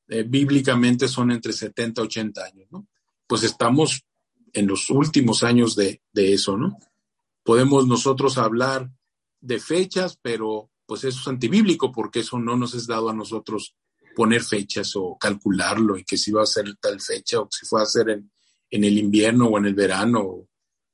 eh, 0.08 0.24
bíblicamente 0.26 1.08
son 1.08 1.30
entre 1.30 1.52
70 1.52 2.00
y 2.00 2.04
80 2.04 2.44
años, 2.44 2.68
¿no? 2.70 2.86
Pues 3.26 3.42
estamos 3.42 4.04
en 4.52 4.66
los 4.66 4.90
últimos 4.90 5.42
años 5.42 5.76
de, 5.76 6.00
eso, 6.14 6.56
¿no? 6.56 6.78
Podemos 7.42 7.86
nosotros 7.86 8.38
hablar 8.38 8.90
de 9.40 9.60
fechas, 9.60 10.18
pero 10.20 10.70
pues 10.86 11.04
eso 11.04 11.20
es 11.20 11.28
antibíblico 11.28 11.92
porque 11.92 12.20
eso 12.20 12.38
no 12.38 12.56
nos 12.56 12.74
es 12.74 12.86
dado 12.86 13.08
a 13.08 13.14
nosotros 13.14 13.74
poner 14.14 14.42
fechas 14.42 14.92
o 14.96 15.16
calcularlo 15.18 15.96
y 15.98 16.04
que 16.04 16.16
si 16.16 16.30
va 16.32 16.42
a 16.42 16.46
ser 16.46 16.76
tal 16.76 17.00
fecha 17.00 17.40
o 17.40 17.48
si 17.50 17.66
fue 17.66 17.82
a 17.82 17.86
ser 17.86 18.10
en, 18.10 18.30
el 18.70 18.98
invierno 18.98 19.46
o 19.46 19.58
en 19.58 19.66
el 19.66 19.74
verano 19.74 20.46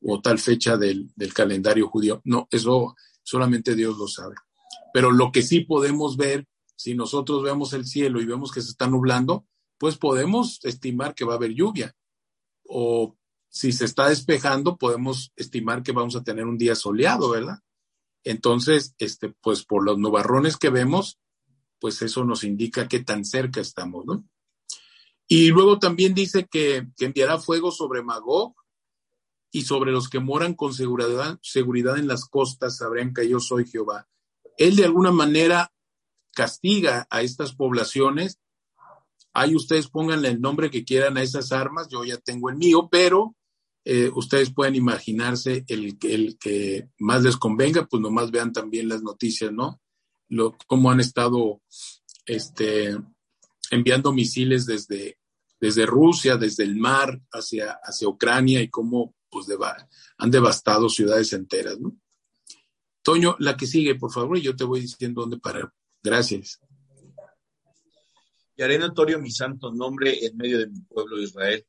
o, 0.03 0.21
tal 0.23 0.39
fecha 0.39 0.77
del, 0.77 1.11
del, 1.15 1.33
calendario 1.33 1.89
judío. 1.89 2.21
No, 2.25 2.49
eso 2.51 2.95
solamente 3.23 3.75
Dios 3.75 3.97
lo 3.99 4.09
sabe. 4.09 4.35
Pero 4.93 5.11
lo 5.11 5.31
que 5.31 5.43
sí 5.43 5.61
podemos 5.61 6.17
ver, 6.17 6.47
si 6.77 6.95
nosotros 6.95 7.43
vemos 7.43 7.73
el 7.73 7.87
cielo 7.87 8.21
y 8.21 8.27
vemos 8.27 8.51
que 8.51 8.63
se 8.63 8.71
está 8.71 8.87
nublando, 8.87 9.47
pues 9.79 9.97
podemos 9.97 10.61
estimar 10.65 11.15
que 11.15 11.25
va 11.25 11.35
a 11.35 11.37
haber 11.37 11.55
lluvia. 11.55 11.95
O 12.67 13.17
si 13.49 13.73
se 13.73 13.85
está 13.85 14.09
despejando, 14.09 14.77
podemos 14.77 15.33
estimar 15.37 15.83
que 15.83 15.93
vamos 15.93 16.17
a 16.17 16.23
tener 16.23 16.47
un 16.47 16.59
día 16.59 16.75
soleado, 16.75 17.31
¿verdad? 17.31 17.59
Entonces, 18.25 18.95
este, 18.99 19.35
pues 19.41 19.65
por 19.65 19.85
los 19.85 19.99
nubarrones 19.99 20.57
que 20.57 20.71
vemos, 20.71 21.19
pues 21.81 22.03
eso 22.03 22.25
nos 22.25 22.45
indica 22.45 22.87
qué 22.87 23.01
tan 23.01 23.25
cerca 23.25 23.61
estamos, 23.61 24.05
¿no? 24.05 24.25
Y 25.27 25.51
luego 25.51 25.79
también 25.79 26.13
dice 26.13 26.49
que, 26.51 26.89
enviará 26.99 27.39
fuego 27.39 27.71
sobre 27.71 28.03
Magog 28.03 28.55
y 29.53 29.63
sobre 29.63 29.93
los 29.93 30.09
que 30.09 30.19
moran 30.19 30.55
con 30.55 30.75
seguridad, 30.75 31.39
seguridad 31.41 31.99
en 31.99 32.09
las 32.09 32.25
costas 32.25 32.79
sabrán 32.79 33.15
que 33.15 33.29
yo 33.29 33.39
soy 33.39 33.67
Jehová. 33.67 34.09
Él 34.57 34.77
de 34.77 34.85
alguna 34.85 35.13
manera 35.13 35.73
castiga 36.35 37.07
a 37.11 37.23
estas 37.23 37.55
poblaciones. 37.55 38.41
Ahí 39.33 39.55
ustedes 39.55 39.89
pónganle 39.89 40.29
el 40.29 40.41
nombre 40.41 40.71
que 40.71 40.85
quieran 40.85 41.17
a 41.17 41.23
esas 41.23 41.53
armas, 41.53 41.89
yo 41.89 42.05
ya 42.05 42.19
tengo 42.19 42.51
el 42.51 42.57
mío, 42.57 42.89
pero 42.91 43.37
eh, 43.85 44.11
ustedes 44.13 44.53
pueden 44.53 44.75
imaginarse 44.75 45.65
el, 45.69 45.97
el, 46.03 46.39
que 46.39 46.89
más 46.99 47.23
les 47.23 47.37
convenga, 47.37 47.87
pues 47.87 48.03
nomás 48.03 48.33
vean 48.33 48.53
también 48.53 48.89
las 48.89 49.03
noticias, 49.03 49.53
¿no? 49.53 49.81
Lo, 50.31 50.57
cómo 50.67 50.91
han 50.91 51.01
estado 51.01 51.61
este, 52.25 52.97
enviando 53.71 54.13
misiles 54.13 54.65
desde, 54.65 55.19
desde 55.61 55.87
Rusia, 55.87 56.37
desde 56.37 56.65
el 56.65 56.77
mar 56.77 57.21
hacia, 57.33 57.79
hacia 57.83 58.09
Ucrania 58.09 58.63
y 58.63 58.69
cómo 58.69 59.15
pues, 59.29 59.47
han 60.19 60.31
devastado 60.31 60.89
ciudades 60.89 61.33
enteras. 61.33 61.77
Toño, 63.03 63.37
la 63.39 63.57
que 63.57 63.67
sigue, 63.67 63.95
por 63.97 64.13
favor, 64.13 64.39
y 64.39 64.43
yo 64.43 64.57
te 64.57 64.65
voy 64.65 64.81
diciendo 64.81 65.21
dónde 65.21 65.39
parar. 65.39 65.73
Gracias. 66.03 66.61
Y 68.57 68.63
haré 68.63 68.79
notorio 68.79 69.19
mi 69.19 69.31
santo 69.31 69.73
nombre 69.73 70.25
en 70.25 70.37
medio 70.37 70.59
de 70.59 70.69
mi 70.69 70.81
pueblo 70.83 71.21
Israel 71.21 71.65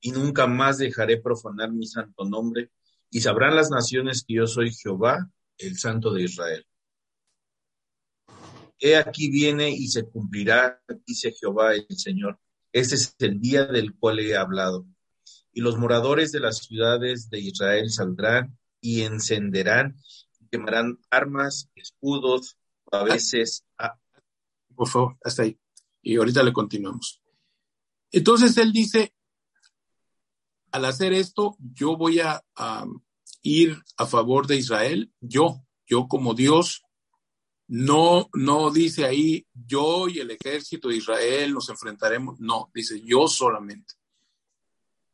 y 0.00 0.12
nunca 0.12 0.46
más 0.46 0.78
dejaré 0.78 1.20
profanar 1.20 1.72
mi 1.72 1.86
santo 1.86 2.24
nombre, 2.24 2.70
y 3.10 3.20
sabrán 3.20 3.56
las 3.56 3.70
naciones 3.70 4.24
que 4.26 4.34
yo 4.34 4.46
soy 4.46 4.72
Jehová, 4.72 5.30
el 5.58 5.78
Santo 5.78 6.12
de 6.12 6.22
Israel. 6.22 6.66
He 8.78 8.96
aquí 8.96 9.30
viene 9.30 9.70
y 9.70 9.88
se 9.88 10.04
cumplirá, 10.04 10.82
dice 11.06 11.32
Jehová 11.32 11.74
el 11.74 11.86
Señor. 11.96 12.38
Este 12.72 12.94
es 12.96 13.14
el 13.18 13.40
día 13.40 13.64
del 13.64 13.94
cual 13.94 14.20
he 14.20 14.36
hablado. 14.36 14.86
Y 15.52 15.60
los 15.60 15.78
moradores 15.78 16.32
de 16.32 16.40
las 16.40 16.58
ciudades 16.58 17.30
de 17.30 17.40
Israel 17.40 17.90
saldrán 17.90 18.58
y 18.80 19.02
encenderán 19.02 19.96
y 20.38 20.48
quemarán 20.48 20.98
armas, 21.10 21.70
escudos, 21.74 22.58
a 22.92 23.04
veces. 23.04 23.64
Por 24.74 24.88
favor, 24.88 25.16
hasta 25.24 25.42
ahí. 25.42 25.58
Y 26.02 26.16
ahorita 26.16 26.42
le 26.42 26.52
continuamos. 26.52 27.22
Entonces 28.12 28.56
él 28.58 28.72
dice, 28.72 29.14
al 30.70 30.84
hacer 30.84 31.12
esto, 31.12 31.56
yo 31.58 31.96
voy 31.96 32.20
a, 32.20 32.44
ir 33.42 33.78
a 33.96 34.06
favor 34.06 34.46
de 34.46 34.56
Israel, 34.56 35.12
yo, 35.20 35.64
yo 35.86 36.08
como 36.08 36.34
Dios, 36.34 36.82
no, 37.68 38.28
no 38.34 38.70
dice 38.70 39.04
ahí, 39.04 39.46
yo 39.52 40.08
y 40.08 40.20
el 40.20 40.30
ejército 40.30 40.88
de 40.88 40.96
Israel 40.96 41.52
nos 41.52 41.68
enfrentaremos, 41.68 42.38
no, 42.38 42.70
dice 42.72 43.00
yo 43.04 43.26
solamente. 43.26 43.94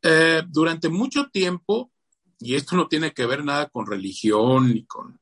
Eh, 0.02 0.42
durante 0.48 0.88
mucho 0.88 1.28
tiempo, 1.30 1.92
y 2.38 2.54
esto 2.54 2.76
no 2.76 2.88
tiene 2.88 3.12
que 3.12 3.24
ver 3.24 3.44
nada 3.44 3.68
con 3.68 3.86
religión 3.86 4.74
ni 4.74 4.84
con, 4.84 5.18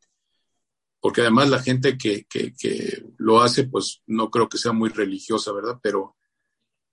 porque 1.00 1.22
además 1.22 1.48
la 1.48 1.62
gente 1.62 1.96
que, 1.96 2.26
que, 2.26 3.04
lo 3.16 3.40
hace, 3.40 3.64
pues 3.64 4.02
no 4.06 4.30
creo 4.30 4.48
que 4.48 4.58
sea 4.58 4.72
muy 4.72 4.90
religiosa, 4.90 5.52
¿verdad? 5.52 5.78
Pero 5.82 6.16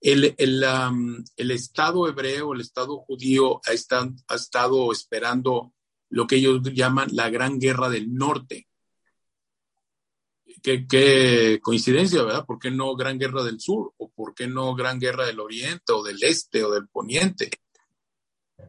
el, 0.00 0.34
el, 0.38 0.64
el 1.36 1.50
Estado 1.50 2.08
hebreo, 2.08 2.54
el 2.54 2.60
Estado 2.60 2.98
judío 2.98 3.56
ha, 3.56 3.70
ha 3.70 4.34
estado 4.34 4.92
esperando 4.92 5.74
lo 6.10 6.26
que 6.26 6.36
ellos 6.36 6.62
llaman 6.72 7.08
la 7.12 7.28
Gran 7.28 7.58
Guerra 7.58 7.90
del 7.90 8.14
Norte. 8.14 8.67
Qué, 10.62 10.86
qué, 10.86 11.60
coincidencia, 11.62 12.22
¿verdad? 12.22 12.46
¿Por 12.46 12.58
qué 12.58 12.70
no 12.70 12.96
Gran 12.96 13.18
Guerra 13.18 13.42
del 13.42 13.60
Sur? 13.60 13.92
¿O 13.96 14.10
por 14.10 14.34
qué 14.34 14.46
no 14.46 14.74
Gran 14.74 14.98
Guerra 14.98 15.26
del 15.26 15.40
Oriente 15.40 15.92
o 15.92 16.02
del 16.02 16.22
Este 16.22 16.64
o 16.64 16.70
del 16.70 16.88
Poniente? 16.88 17.50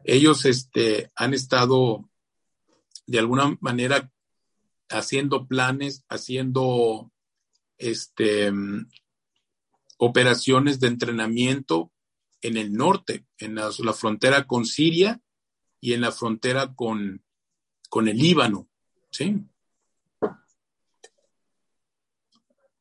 Ellos 0.04 0.44
este, 0.44 1.10
han 1.16 1.34
estado 1.34 2.08
de 3.06 3.18
alguna 3.18 3.56
manera 3.60 4.10
haciendo 4.88 5.46
planes, 5.46 6.04
haciendo 6.08 7.10
este, 7.78 8.52
operaciones 9.98 10.80
de 10.80 10.88
entrenamiento 10.88 11.92
en 12.42 12.56
el 12.56 12.72
norte, 12.72 13.26
en 13.38 13.56
la, 13.56 13.70
frontera 13.92 14.46
con 14.46 14.64
Siria 14.64 15.20
y 15.80 15.92
en 15.92 16.00
la 16.00 16.12
frontera 16.12 16.74
con, 16.74 17.22
con 17.88 18.08
el 18.08 18.16
Líbano. 18.16 18.68
¿sí? 19.10 19.36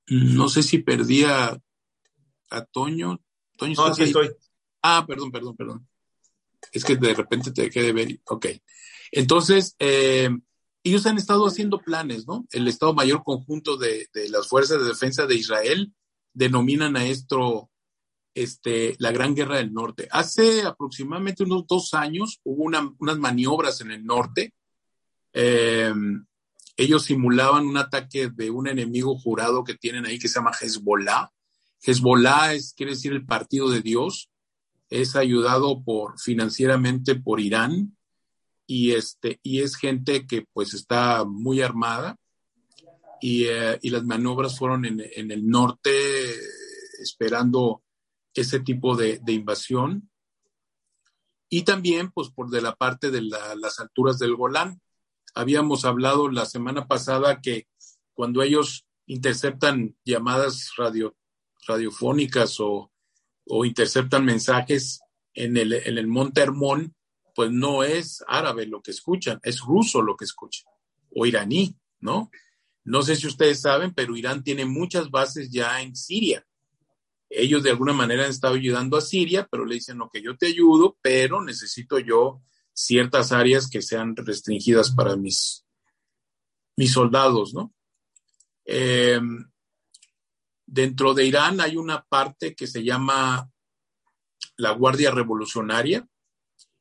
No 0.10 0.50
sé 0.50 0.63
si 0.63 0.80
perdí 0.80 1.24
a, 1.24 1.60
Toño. 2.72 3.22
Toño 3.58 3.74
no, 3.75 3.86
aquí 3.86 4.04
estoy. 4.04 4.32
Ah, 4.82 5.06
perdón, 5.08 5.32
perdón, 5.32 5.56
perdón. 5.56 5.88
Es 6.72 6.84
que 6.84 6.96
de 6.96 7.13
repente 7.13 7.51
te 7.51 7.63
dejé 7.63 7.84
de 7.84 7.94
ver. 7.94 8.20
Ok. 8.25 8.48
Entonces, 9.12 9.75
eh, 9.80 10.30
ellos 10.84 11.06
han 11.06 11.18
estado 11.18 11.46
haciendo 11.46 11.80
planes, 11.80 12.28
¿no? 12.28 12.46
El 12.51 12.68
Estado 12.68 12.94
Mayor 12.94 13.24
Conjunto 13.24 13.78
de, 13.78 14.08
de 14.13 14.30
las 14.30 14.48
Fuerzas 14.48 14.80
de 14.82 14.88
Defensa 14.88 15.25
de 15.25 15.36
Israel 15.36 15.94
denominan 16.34 16.96
a 16.96 17.06
esto 17.06 17.70
este, 18.34 18.96
la 19.00 19.12
Gran 19.12 19.36
Guerra 19.36 19.58
del 19.58 19.74
Norte. 19.74 20.08
Hace 20.12 20.63
aproximadamente 20.63 21.44
unos 21.44 21.68
dos 21.68 21.94
años 21.94 22.39
hubo 22.44 22.63
unas 22.63 23.18
maniobras 23.18 23.82
en 23.82 23.92
el 23.92 24.06
norte. 24.06 24.54
Eh, 25.34 25.94
ellos 26.79 27.03
simulaban 27.03 27.67
un 27.67 27.75
ataque 27.75 28.29
de 28.29 28.50
un 28.51 28.65
enemigo 28.65 29.19
jurado 29.19 29.65
que 29.65 29.75
tienen 29.75 30.05
ahí 30.05 30.17
que 30.17 30.29
se 30.29 30.39
llama 30.39 30.53
Hezbollah. 30.57 31.29
Hezbollah 31.81 32.53
es, 32.53 32.74
quiere 32.74 32.93
decir 32.93 33.12
el 33.12 33.25
partido 33.25 33.69
de 33.69 33.81
Dios. 33.81 34.29
Es 34.89 35.17
ayudado 35.17 35.83
por, 35.83 36.17
financieramente 36.21 37.15
por 37.15 37.41
Irán 37.41 37.98
y, 38.65 38.93
este, 38.93 39.41
y 39.43 39.59
es 39.59 39.75
gente 39.75 40.25
que 40.25 40.45
pues 40.53 40.74
está 40.74 41.25
muy 41.25 41.62
armada 41.62 42.15
eh, 43.21 43.77
y, 43.81 43.89
las 43.89 44.05
maniobras 44.05 44.57
fueron 44.57 44.86
en, 44.86 45.01
el 45.01 45.50
norte 45.50 45.91
esperando 47.01 47.83
ese 48.33 48.62
tipo 48.62 48.95
de, 48.95 49.19
invasión 49.27 50.09
y 51.50 51.63
también 51.63 52.09
pues 52.12 52.29
por 52.29 52.50
de 52.50 52.62
la 52.62 52.74
parte 52.74 53.12
de 53.12 53.21
las 53.21 53.79
alturas 53.81 54.17
del 54.17 54.38
Golán. 54.38 54.79
Habíamos 55.36 55.85
hablado 55.85 56.29
la 56.29 56.46
semana 56.46 56.87
pasada 56.87 57.42
que 57.42 57.68
cuando 58.13 58.42
ellos 58.42 58.85
interceptan 59.05 59.96
llamadas 60.05 60.72
radio, 60.77 61.15
radiofónicas 61.68 62.59
o, 62.59 62.92
o, 63.46 63.65
interceptan 63.65 64.25
mensajes 64.25 65.01
en 65.33 65.57
el, 65.57 65.74
en 65.74 65.98
el 65.98 66.07
Monte 66.07 66.42
Hermón, 66.42 66.96
pues 67.35 67.51
no 67.51 67.83
es 67.83 68.24
árabe 68.27 68.65
lo 68.65 68.81
que 68.81 68.92
escuchan, 68.92 69.39
es 69.44 69.61
ruso 69.61 70.01
lo 70.01 70.15
que 70.15 70.25
escuchan, 70.25 70.70
o 71.15 71.25
iraní, 71.25 71.75
¿no? 72.00 72.29
No 72.83 73.01
sé 73.01 73.15
si 73.15 73.27
ustedes 73.27 73.61
saben, 73.61 73.94
pero 73.94 74.18
Irán 74.18 74.44
tiene 74.44 74.65
muchas 74.65 75.11
bases 75.11 75.50
ya 75.51 75.81
en 75.81 75.96
Siria. 75.96 76.46
Ellos 77.29 77.61
de 77.61 77.70
alguna 77.70 77.94
manera 77.94 78.24
han 78.24 78.31
estado 78.31 78.55
ayudando 78.55 78.98
a 78.98 79.01
Siria, 79.01 79.48
pero 79.50 79.63
le 79.63 79.75
dicen, 79.75 80.00
que 80.11 80.22
yo 80.22 80.35
te 80.35 80.48
ayudo, 80.48 80.98
pero 81.01 81.44
necesito 81.44 82.00
yo 82.00 82.42
ciertas 82.79 83.33
áreas 83.33 83.70
que 83.70 83.81
sean 83.81 84.15
restringidas 84.15 84.92
para 84.92 85.18
mis, 85.18 85.65
mis 86.77 86.94
soldados, 86.94 87.53
¿no? 87.53 87.74
Em, 88.63 89.51
dentro 90.65 91.13
de 91.13 91.25
Irán 91.25 91.59
hay 91.59 91.75
una 91.75 92.05
parte 92.05 92.55
que 92.55 92.68
se 92.68 92.83
llama 92.83 93.51
la 94.55 94.72
Guardia 94.72 95.11
Revolucionaria 95.11 96.07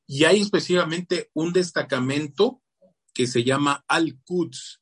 y 0.06 0.24
hay 0.24 0.40
específicamente 0.40 1.30
un 1.34 1.52
destacamento 1.52 2.62
que 3.12 3.26
se 3.26 3.42
llama 3.42 3.84
Al-Quds, 3.88 4.80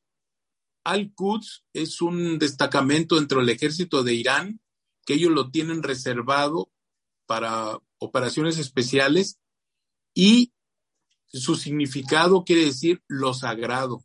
Al-Quds 0.83 1.65
es 1.73 1.99
un 2.01 2.37
destacamento 2.37 3.15
dentro 3.15 3.39
del 3.39 3.49
ejército 3.49 4.03
de 4.03 4.13
Irán 4.13 4.61
que 5.03 5.15
ellos 5.15 5.31
lo 5.31 5.49
tienen 5.49 5.81
reservado 5.81 6.71
para 7.25 7.79
operaciones 7.97 8.59
especiales 8.59 9.39
y 10.13 10.53
su 11.27 11.55
significado 11.55 12.43
quiere 12.43 12.65
decir 12.65 13.01
lo 13.07 13.33
sagrado. 13.33 14.03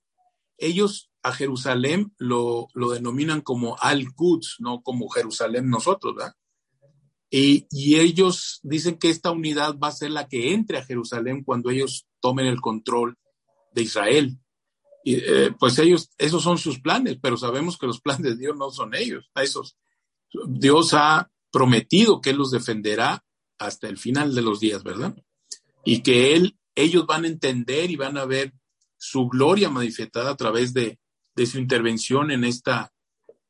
Ellos 0.58 1.10
a 1.22 1.32
Jerusalén 1.32 2.12
lo, 2.18 2.68
denominan 2.74 3.40
como 3.40 3.76
Al-Quds, 3.78 4.56
no 4.58 4.82
como 4.82 5.08
Jerusalén 5.08 5.70
nosotros, 5.70 6.16
¿verdad? 6.16 6.34
Y, 7.30 7.66
y, 7.70 7.98
ellos 7.98 8.60
dicen 8.62 8.98
que 8.98 9.08
esta 9.08 9.30
unidad 9.30 9.78
va 9.78 9.88
a 9.88 9.92
ser 9.92 10.10
la 10.10 10.28
que 10.28 10.52
entre 10.52 10.76
a 10.76 10.84
Jerusalén 10.84 11.42
cuando 11.44 11.70
ellos 11.70 12.06
tomen 12.20 12.46
el 12.46 12.60
control 12.60 13.16
de 13.72 13.82
Israel. 13.82 14.38
Y, 15.04 15.14
eh, 15.16 15.50
pues 15.58 15.78
ellos, 15.78 16.10
esos 16.18 16.42
son 16.42 16.58
sus 16.58 16.80
planes, 16.80 17.18
pero 17.20 17.36
sabemos 17.36 17.78
que 17.78 17.86
los 17.86 18.00
planes 18.02 18.22
de 18.22 18.36
Dios 18.36 18.56
no 18.56 18.70
son 18.70 18.94
ellos. 18.94 19.30
Esos, 19.34 19.76
Dios 20.46 20.94
ha 20.94 21.30
prometido 21.50 22.20
que 22.20 22.30
Él 22.30 22.36
los 22.36 22.50
defenderá 22.50 23.24
hasta 23.58 23.88
el 23.88 23.96
final 23.96 24.34
de 24.34 24.42
los 24.42 24.60
días, 24.60 24.82
¿verdad? 24.82 25.16
Y 25.84 26.02
que 26.02 26.34
Él, 26.34 26.58
ellos 26.74 27.06
van 27.06 27.24
a 27.24 27.28
entender 27.28 27.90
y 27.90 27.96
van 27.96 28.16
a 28.16 28.24
ver 28.24 28.52
su 28.96 29.28
gloria 29.28 29.70
manifestada 29.70 30.30
a 30.30 30.36
través 30.36 30.72
de, 30.72 30.98
de 31.34 31.46
su 31.46 31.58
intervención 31.58 32.30
en 32.30 32.44
esta, 32.44 32.92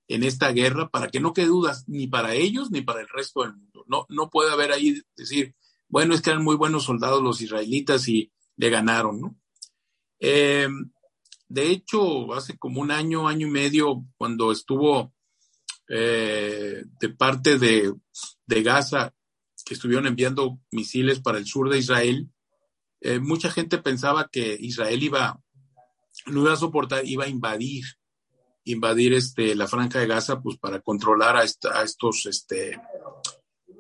en 0.09 0.25
esta 0.25 0.53
guerra, 0.53 0.89
para 0.89 1.09
que 1.09 1.21
no 1.21 1.33
quede 1.33 1.47
dudas 1.47 1.85
ni 1.89 2.07
para 2.07 2.35
ellos 2.35 2.71
ni 2.71 2.83
para 2.83 3.01
el 3.01 3.09
resto 3.09 3.43
del 3.43 3.55
mundo. 3.55 3.85
No, 3.87 4.07
no 4.09 4.31
puede 4.31 4.51
haber 4.51 4.73
ahí 4.73 5.03
decir, 5.17 5.55
bueno, 5.89 6.15
es 6.15 6.23
que 6.23 6.31
eran 6.31 6.45
muy 6.45 6.57
buenos 6.57 6.85
soldados 6.85 7.23
los 7.23 7.41
israelitas 7.41 8.09
y 8.09 8.33
le 8.57 8.71
ganaron, 8.71 9.21
¿no? 9.21 9.37
Eh, 10.21 10.69
de 11.49 11.71
hecho, 11.71 12.33
hace 12.33 12.57
como 12.57 12.81
un 12.81 12.91
año, 12.91 13.29
año 13.29 13.47
y 13.47 13.51
medio, 13.51 14.07
cuando 14.17 14.53
estuvo 14.53 15.13
eh, 15.87 16.85
de 16.99 17.09
parte 17.11 17.59
de, 17.59 17.93
Gaza, 18.47 19.15
que 19.63 19.75
estuvieron 19.75 20.07
enviando 20.07 20.59
misiles 20.71 21.21
para 21.21 21.37
el 21.37 21.47
sur 21.47 21.69
de 21.69 21.79
Israel, 21.79 22.31
eh, 23.03 23.19
mucha 23.19 23.51
gente 23.51 23.79
pensaba 23.79 24.29
que 24.29 24.57
Israel 24.61 25.03
iba, 25.03 25.41
no 26.27 26.43
iba 26.43 26.53
a 26.53 26.57
soportar, 26.57 27.07
iba 27.07 27.25
a 27.25 27.29
invadir, 27.29 27.85
invadir 28.65 29.13
este, 29.15 29.55
la 29.55 29.67
franja 29.67 29.99
de 29.99 30.07
Gaza, 30.07 30.41
pues 30.41 30.57
para 30.59 30.81
controlar 30.81 31.37
a, 31.37 31.45
estos 31.45 32.27
este, 32.27 32.81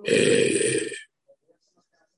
eh, 0.05 0.93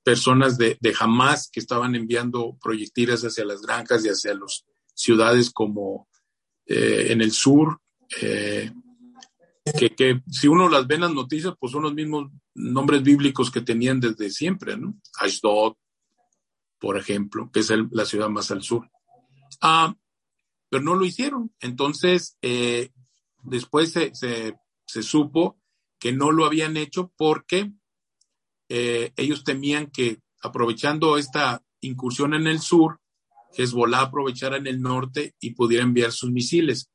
personas 0.03 0.57
de, 0.57 0.79
de 0.81 0.95
Hamas 0.99 1.51
que 1.51 1.61
estaban 1.61 1.95
enviando 1.95 2.57
proyectiles 2.61 3.23
hacia 3.23 3.45
las 3.45 3.61
granjas 3.62 4.05
y 4.05 4.09
hacia 4.09 4.35
los 4.35 4.64
ciudades 4.95 5.51
como 5.51 6.09
eh, 6.67 7.09
en 7.11 7.21
el 7.21 7.33
sur, 7.33 7.79
eh, 8.21 8.73
que, 9.97 10.23
si 10.31 10.49
uno 10.49 10.69
las 10.69 10.87
ve 10.87 10.95
en 10.97 11.03
las 11.03 11.12
noticias, 11.14 11.55
pues 11.59 11.73
son 11.73 11.83
los 11.83 11.95
mismos 11.95 12.31
nombres 12.55 13.03
bíblicos 13.03 13.51
que 13.51 13.61
tenían 13.61 14.01
desde 14.01 14.31
siempre, 14.31 14.77
¿no? 14.77 14.95
Ashdod, 15.21 15.75
por 16.85 16.99
ejemplo, 16.99 17.51
que 17.51 17.61
es 17.61 17.73
la 17.92 18.05
ciudad 18.05 18.29
más 18.29 18.51
al 18.51 18.62
sur. 18.62 18.90
Ah, 19.62 19.97
pero 20.68 20.85
no 20.85 20.94
lo 20.97 21.07
hicieron. 21.07 21.51
Entonces, 21.61 22.37
eh, 22.42 22.90
después 23.42 23.90
se, 23.90 24.12
se, 24.14 25.03
supo 25.03 25.59
que 25.99 26.12
no 26.12 26.31
lo 26.31 26.44
habían 26.44 26.77
hecho 26.77 27.11
porque 27.16 27.73
ellos 28.68 29.44
temían 29.44 29.90
que 29.90 30.20
aprovechando 30.42 31.16
esta 31.16 31.64
incursión 31.81 32.35
en 32.35 32.47
el 32.47 32.61
sur, 32.61 33.01
Hezbollah 33.57 34.03
aprovechara 34.03 34.59
en 34.59 34.66
el 34.66 34.83
norte 34.83 35.35
y 35.40 35.55
pudiera 35.55 35.85
enviar 35.85 36.12
sus 36.12 36.31
misiles. 36.31 36.90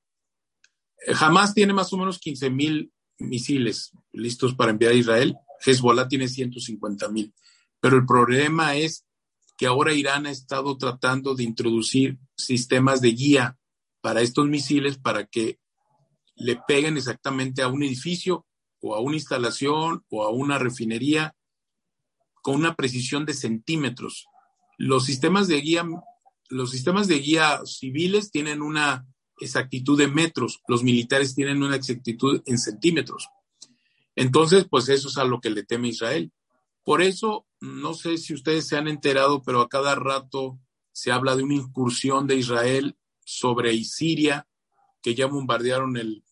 Jamás 1.08 1.50
eh, 1.50 1.54
tiene 1.56 1.74
más 1.74 1.92
o 1.94 1.98
menos 1.98 2.20
15 2.20 2.52
mil 2.52 2.92
misiles 3.18 3.92
listos 4.12 4.54
para 4.54 4.70
enviar 4.70 4.92
a 4.92 4.96
Israel. 4.96 5.36
Hezbollah 5.66 6.08
tiene 6.08 6.28
150 6.28 7.10
mil. 7.10 7.34
Pero 7.80 7.98
el 7.98 8.06
problema 8.06 8.76
es 8.76 9.09
que 9.60 9.68
ahora 9.68 9.94
Irán 9.94 10.26
ha 10.26 10.32
estado 10.32 10.78
tratando 10.78 11.36
de 11.36 11.44
introducir 11.44 12.18
sistemas 12.38 13.02
de 13.02 13.12
guía 13.12 13.58
para 14.00 14.22
estos 14.22 14.48
misiles 14.48 14.98
para 14.98 15.26
que 15.26 15.60
le 16.38 16.56
peguen 16.66 16.96
exactamente 16.96 17.62
a 17.62 17.68
un 17.68 17.84
edificio 17.84 18.46
o 18.80 18.96
a 18.96 19.02
una 19.02 19.18
instalación 19.18 20.06
o 20.08 20.24
a 20.24 20.30
una 20.30 20.60
refinería 20.60 21.36
con 22.42 22.56
una 22.56 22.74
precisión 22.76 23.26
de 23.26 23.34
centímetros. 23.34 24.28
Los 24.78 25.04
sistemas 25.04 25.50
de 25.50 25.60
guía, 25.60 25.86
los 26.48 26.72
sistemas 26.72 27.10
de 27.10 27.20
guía 27.20 27.60
civiles 27.66 28.32
tienen 28.32 28.62
una 28.62 29.06
exactitud 29.42 29.98
de 29.98 30.08
metros, 30.08 30.62
los 30.70 30.84
militares 30.84 31.36
tienen 31.36 31.62
una 31.62 31.76
exactitud 31.76 32.42
en 32.46 32.60
centímetros. 32.60 33.28
Entonces, 34.16 34.66
pues 34.70 34.88
eso 34.88 35.10
es 35.10 35.18
a 35.18 35.26
lo 35.26 35.42
que 35.42 35.50
le 35.50 35.66
teme 35.66 35.90
Israel. 35.90 36.32
Por 36.90 37.04
eso, 37.04 37.46
no 37.62 37.94
sé 37.94 38.18
si 38.18 38.34
ustedes 38.34 38.68
se 38.68 38.76
han 38.76 38.88
enterado, 38.88 39.44
pero 39.44 39.62
a 39.62 39.70
cada 39.70 39.94
rato 39.94 40.60
se 40.92 41.12
habla 41.12 41.36
de 41.36 41.44
una 41.44 41.54
incursión 41.54 42.26
de 42.26 42.38
Israel 42.38 42.98
sobre 43.24 43.84
Siria, 43.84 44.48
que 45.04 45.14
ya 45.14 45.28
bombardearon 45.28 45.98
el 45.98 46.24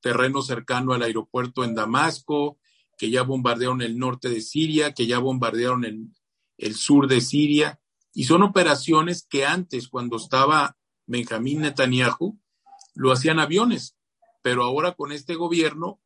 terreno 0.00 0.42
cercano 0.42 0.92
al 0.92 1.02
aeropuerto 1.02 1.64
en 1.64 1.74
Damasco, 1.74 2.58
que 2.98 3.08
ya 3.08 3.22
bombardearon 3.22 3.80
el 3.80 3.98
norte 3.98 4.28
de 4.28 4.42
Siria, 4.42 4.92
que 4.92 5.06
ya 5.06 5.20
bombardearon 5.20 5.86
el, 5.86 6.10
el 6.58 6.74
sur 6.74 7.08
de 7.08 7.22
Siria. 7.22 7.80
Y 8.12 8.24
son 8.24 8.42
operaciones 8.42 9.26
que 9.26 9.46
antes, 9.46 9.88
cuando 9.88 10.18
estaba 10.18 10.76
Benjamín 11.06 11.62
Netanyahu, 11.62 12.38
lo 12.92 13.10
hacían 13.10 13.38
aviones, 13.38 13.96
pero 14.42 14.64
ahora 14.64 14.92
con 14.92 15.12
este 15.12 15.34
gobierno, 15.34 15.98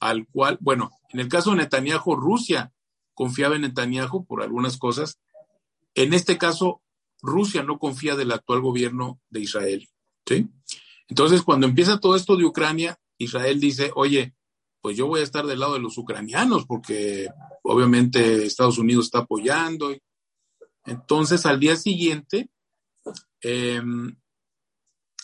al 0.00 0.26
cual, 0.28 0.56
bueno, 0.62 0.97
en 1.10 1.20
el 1.20 1.28
caso 1.28 1.50
de 1.50 1.56
Netanyahu, 1.56 2.16
Rusia 2.16 2.72
confiaba 3.14 3.56
en 3.56 3.62
Netanyahu 3.62 4.26
por 4.26 4.42
algunas 4.42 4.76
cosas. 4.76 5.18
En 5.94 6.12
este 6.12 6.38
caso, 6.38 6.82
Rusia 7.22 7.62
no 7.62 7.78
confía 7.78 8.14
del 8.14 8.32
actual 8.32 8.60
gobierno 8.60 9.20
de 9.30 9.40
Israel. 9.40 9.88
Entonces, 11.08 11.42
cuando 11.42 11.66
empieza 11.66 12.00
todo 12.00 12.16
esto 12.16 12.36
de 12.36 12.44
Ucrania, 12.44 12.98
Israel 13.16 13.58
dice, 13.58 13.90
oye, 13.94 14.34
pues 14.80 14.96
yo 14.96 15.06
voy 15.06 15.20
a 15.20 15.24
estar 15.24 15.46
del 15.46 15.60
lado 15.60 15.74
de 15.74 15.80
los 15.80 15.98
ucranianos 15.98 16.64
porque 16.66 17.28
obviamente 17.62 18.44
Estados 18.44 18.78
Unidos 18.78 19.06
está 19.06 19.20
apoyando. 19.20 19.94
Entonces, 20.84 21.46
al 21.46 21.58
día 21.58 21.76
siguiente, 21.76 22.50
em, 23.40 24.16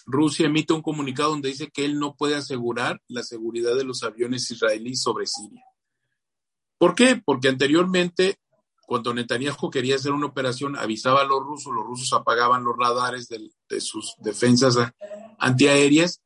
Rusia 0.06 0.46
emite 0.46 0.72
un 0.72 0.82
comunicado 0.82 1.30
donde 1.30 1.50
dice 1.50 1.70
que 1.70 1.84
él 1.84 1.98
no 1.98 2.16
puede 2.16 2.34
asegurar 2.34 3.00
la 3.08 3.22
seguridad 3.22 3.74
de 3.76 3.84
los 3.84 4.02
aviones 4.02 4.50
israelíes 4.50 5.02
sobre 5.02 5.26
Siria. 5.26 5.64
¿Por 6.78 6.94
qué? 6.94 7.20
Porque 7.24 7.48
anteriormente, 7.48 8.38
cuando 8.87 9.14
Netanyahu 9.14 9.70
quería 9.70 9.96
hacer 9.96 10.12
una 10.12 10.26
operación, 10.26 10.76
avisaba 10.76 11.22
a 11.22 11.24
los 11.24 11.42
rusos, 11.42 11.72
los 11.74 11.84
rusos 11.84 12.12
apagaban 12.12 12.64
los 12.64 12.76
radares 12.76 13.28
de, 13.28 13.80
sus 13.80 14.14
defensas 14.18 14.76
antiaéreas 15.38 16.22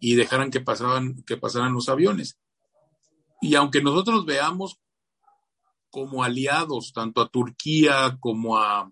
y 0.00 0.14
dejaran 0.14 0.50
que, 0.50 0.60
pasaban, 0.60 1.22
que 1.24 1.36
pasaran 1.36 1.74
los 1.74 1.88
aviones. 1.88 2.38
Y 3.40 3.54
aunque 3.54 3.82
nosotros 3.82 4.24
veamos 4.26 4.78
como 5.90 6.22
aliados 6.22 6.92
tanto 6.92 7.20
a 7.20 7.28
Turquía 7.28 8.16
como 8.20 8.58
a, 8.58 8.90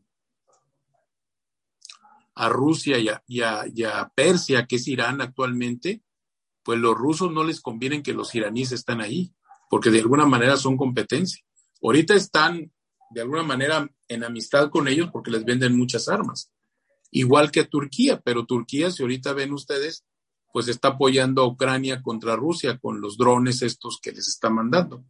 a 2.39 2.49
Rusia 2.49 2.99
y 3.27 3.43
a, 3.43 4.13
Persia, 4.15 4.67
que 4.67 4.77
es 4.77 4.87
Irán 4.87 5.21
actualmente, 5.21 6.03
pues 6.63 6.79
los 6.79 6.97
rusos 6.97 7.33
no 7.33 7.43
les 7.43 7.61
conviene 7.61 8.03
que 8.03 8.13
los 8.13 8.33
iraníes 8.33 8.71
estén 8.71 9.01
ahí, 9.01 9.35
porque 9.69 9.91
de 9.91 10.01
alguna 10.01 10.27
manera 10.27 10.57
son 10.57 10.77
competencia. 10.77 11.43
Ahorita 11.83 12.15
están 12.15 12.73
de 13.11 13.21
alguna 13.21 13.43
manera 13.43 13.89
en 14.09 14.25
amistad 14.25 14.71
con 14.71 14.89
ellos 14.89 15.11
porque 15.13 15.31
les 15.31 15.45
venden 15.45 15.77
muchas 15.77 16.09
armas, 16.09 16.53
igual 17.11 17.51
que 17.51 17.65
Turquía, 17.65 18.21
pero 18.21 18.47
Turquía, 18.47 18.91
si 18.91 19.03
ahorita 19.03 19.33
ven 19.33 19.53
ustedes, 19.53 20.05
pues 20.53 20.69
está 20.69 20.89
apoyando 20.89 21.43
a 21.43 21.47
Ucrania 21.47 22.03
contra 22.03 22.37
Rusia 22.37 22.79
con 22.79 23.01
los 23.01 23.17
drones 23.17 23.63
estos 23.63 23.99
que 24.03 24.13
les 24.13 24.29
está 24.29 24.51
mandando. 24.51 25.05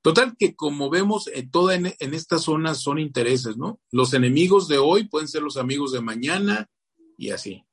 Total 0.00 0.36
que 0.38 0.54
como 0.54 0.90
vemos, 0.90 1.28
en 1.28 1.50
toda 1.50 1.74
en, 1.74 1.86
esta 1.98 2.38
zona 2.38 2.74
son 2.74 2.98
intereses, 2.98 3.56
¿no? 3.56 3.80
Los 3.90 4.14
enemigos 4.14 4.68
de 4.68 4.78
hoy 4.78 5.08
pueden 5.08 5.28
ser 5.28 5.42
los 5.42 5.56
amigos 5.56 5.92
de 5.92 6.00
mañana 6.00 6.70
y 7.16 7.30
así. 7.30 7.64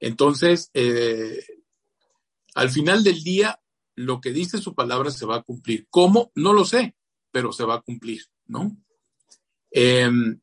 Entonces, 0.00 0.70
eh, 0.74 1.42
al 2.54 2.70
final 2.70 3.04
del 3.04 3.22
día, 3.22 3.60
lo 4.00 4.20
que 4.20 4.32
dice 4.32 4.58
su 4.58 4.74
palabra 4.74 5.10
se 5.10 5.26
va 5.26 5.36
a 5.36 5.42
cumplir. 5.42 5.86
¿Cómo? 5.90 6.32
No 6.34 6.52
lo 6.52 6.64
sé, 6.64 6.94
pero 7.30 7.52
se 7.52 7.64
va 7.64 7.74
a 7.74 7.82
cumplir, 7.82 8.22
¿no? 8.46 8.76
Em, 9.70 10.40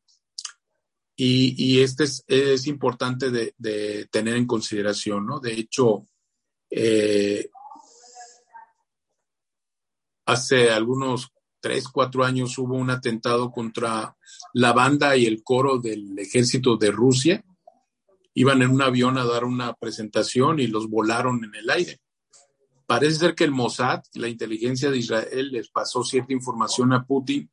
y, 1.16 1.80
este 1.80 2.04
es, 2.04 2.66
importante 2.68 3.30
de, 3.30 4.08
tener 4.10 4.36
en 4.36 4.46
consideración, 4.46 5.26
¿no? 5.26 5.40
De 5.40 5.52
hecho, 5.52 6.06
eh, 6.70 7.50
hace 10.26 10.70
algunos 10.70 11.32
tres, 11.60 11.88
cuatro 11.88 12.24
años 12.24 12.56
hubo 12.58 12.76
un 12.76 12.90
atentado 12.90 13.50
contra 13.50 14.16
la 14.54 14.72
banda 14.72 15.16
y 15.16 15.26
el 15.26 15.42
coro 15.42 15.78
del 15.78 16.16
ejército 16.16 16.76
de 16.76 16.92
Rusia. 16.92 17.44
Iban 18.34 18.62
en 18.62 18.70
un 18.70 18.82
avión 18.82 19.18
a 19.18 19.24
dar 19.24 19.44
una 19.44 19.74
presentación 19.74 20.60
y 20.60 20.68
los 20.68 20.88
volaron 20.88 21.42
en 21.44 21.54
el 21.56 21.68
aire. 21.70 22.00
Parece 22.88 23.18
ser 23.18 23.34
que 23.34 23.44
el 23.44 23.50
Mossad, 23.50 24.02
la 24.14 24.28
inteligencia 24.28 24.90
de 24.90 24.96
Israel, 24.96 25.50
les 25.52 25.68
pasó 25.68 26.02
cierta 26.02 26.32
información 26.32 26.94
a 26.94 27.04
Putin 27.04 27.50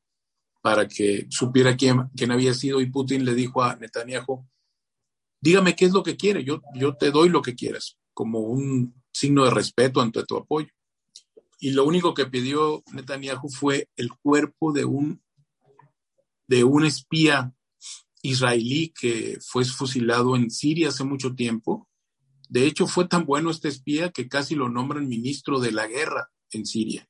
para 0.62 0.88
que 0.88 1.28
supiera 1.30 1.76
quién, 1.76 2.10
quién 2.16 2.32
había 2.32 2.54
sido 2.54 2.80
y 2.80 2.90
Putin 2.90 3.26
le 3.26 3.36
dijo 3.36 3.62
a 3.62 3.76
Netanyahu, 3.76 4.48
dígame 5.42 5.76
qué 5.76 5.84
es 5.86 5.92
lo 5.92 6.04
que 6.04 6.16
quiere, 6.16 6.46
yo, 6.46 6.62
yo 6.76 6.96
te 6.96 7.12
doy 7.12 7.28
lo 7.28 7.42
que 7.42 7.54
quieras, 7.54 7.98
como 8.14 8.40
un 8.40 8.96
signo 9.12 9.44
de 9.44 9.52
respeto 9.52 10.00
ante 10.00 10.24
tu 10.24 10.38
apoyo. 10.38 10.70
Y 11.60 11.72
lo 11.72 11.84
único 11.84 12.14
que 12.14 12.28
pidió 12.28 12.82
Netanyahu 12.94 13.50
fue 13.50 13.90
el 13.98 14.12
cuerpo 14.14 14.72
de 14.72 14.86
un, 14.86 15.22
de 16.48 16.64
un 16.64 16.86
espía 16.86 17.54
israelí 18.22 18.94
que 18.98 19.38
fue 19.46 19.66
fusilado 19.66 20.38
en 20.38 20.50
Siria 20.50 20.88
hace 20.88 21.04
mucho 21.04 21.36
tiempo. 21.36 21.90
De 22.50 22.66
hecho, 22.66 22.88
fue 22.88 23.08
tan 23.08 23.26
bueno 23.26 23.50
este 23.50 23.68
espía 23.68 24.12
que 24.12 24.28
casi 24.28 24.56
lo 24.56 24.70
nombran 24.70 25.08
ministro 25.08 25.60
de 25.60 25.72
la 25.72 25.88
guerra 25.88 26.30
en 26.52 26.66
Siria. 26.66 27.08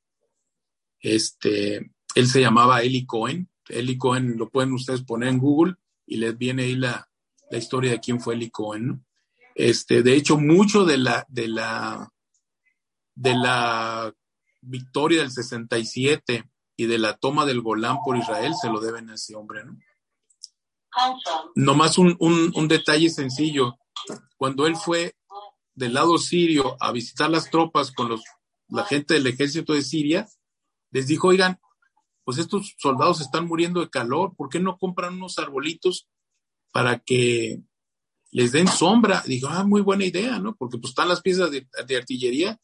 Este, 1.00 1.92
él 2.14 2.26
se 2.26 2.40
llamaba 2.40 2.82
Eli 2.82 3.06
Cohen. 3.06 3.48
Eli 3.68 3.98
Cohen 3.98 4.36
lo 4.36 4.48
pueden 4.48 4.72
ustedes 4.72 5.02
poner 5.02 5.28
en 5.28 5.38
Google 5.38 5.74
y 6.06 6.16
les 6.16 6.36
viene 6.36 6.64
ahí 6.64 6.76
la, 6.76 7.08
historia 7.50 7.92
de 7.92 8.00
quién 8.00 8.20
fue 8.20 8.34
Eli 8.34 8.50
Cohen. 8.50 9.04
Este, 9.54 10.02
de 10.02 10.14
hecho, 10.14 10.36
mucho 10.36 10.84
de 10.84 10.98
la, 10.98 11.24
de 11.28 11.48
la, 11.48 12.12
de 13.14 13.34
la 13.34 14.12
victoria 14.60 15.20
del 15.20 15.30
67 15.30 16.50
y 16.76 16.86
de 16.86 16.98
la 16.98 17.16
toma 17.16 17.46
del 17.46 17.60
Golán 17.60 17.98
por 18.04 18.16
Israel 18.16 18.54
se 18.60 18.68
lo 18.68 18.80
deben 18.80 19.10
a 19.10 19.14
ese 19.14 19.34
hombre, 19.34 19.64
¿no? 19.64 19.78
Nomás 21.54 21.98
un, 21.98 22.16
un 22.18 22.68
detalle 22.68 23.10
sencillo. 23.10 23.78
Cuando 24.36 24.66
él 24.66 24.76
fue 24.76 25.14
del 25.76 25.94
lado 25.94 26.18
sirio 26.18 26.76
a 26.80 26.90
visitar 26.90 27.30
las 27.30 27.50
tropas 27.50 27.92
con 27.92 28.08
los, 28.08 28.24
la 28.68 28.84
gente 28.84 29.14
del 29.14 29.26
ejército 29.26 29.74
de 29.74 29.82
Siria, 29.82 30.26
les 30.90 31.06
dijo, 31.06 31.28
oigan, 31.28 31.60
pues 32.24 32.38
estos 32.38 32.74
soldados 32.78 33.20
están 33.20 33.46
muriendo 33.46 33.80
de 33.80 33.90
calor, 33.90 34.34
¿por 34.34 34.48
qué 34.48 34.58
no 34.58 34.78
compran 34.78 35.14
unos 35.14 35.38
arbolitos 35.38 36.08
para 36.72 36.98
que 36.98 37.60
les 38.32 38.52
den 38.52 38.66
sombra? 38.66 39.22
Digo, 39.26 39.48
ah, 39.48 39.64
muy 39.64 39.82
buena 39.82 40.04
idea, 40.04 40.38
¿no? 40.38 40.56
Porque 40.56 40.78
pues 40.78 40.90
están 40.90 41.08
las 41.08 41.20
piezas 41.20 41.50
de, 41.50 41.96
artillería, 41.96 42.58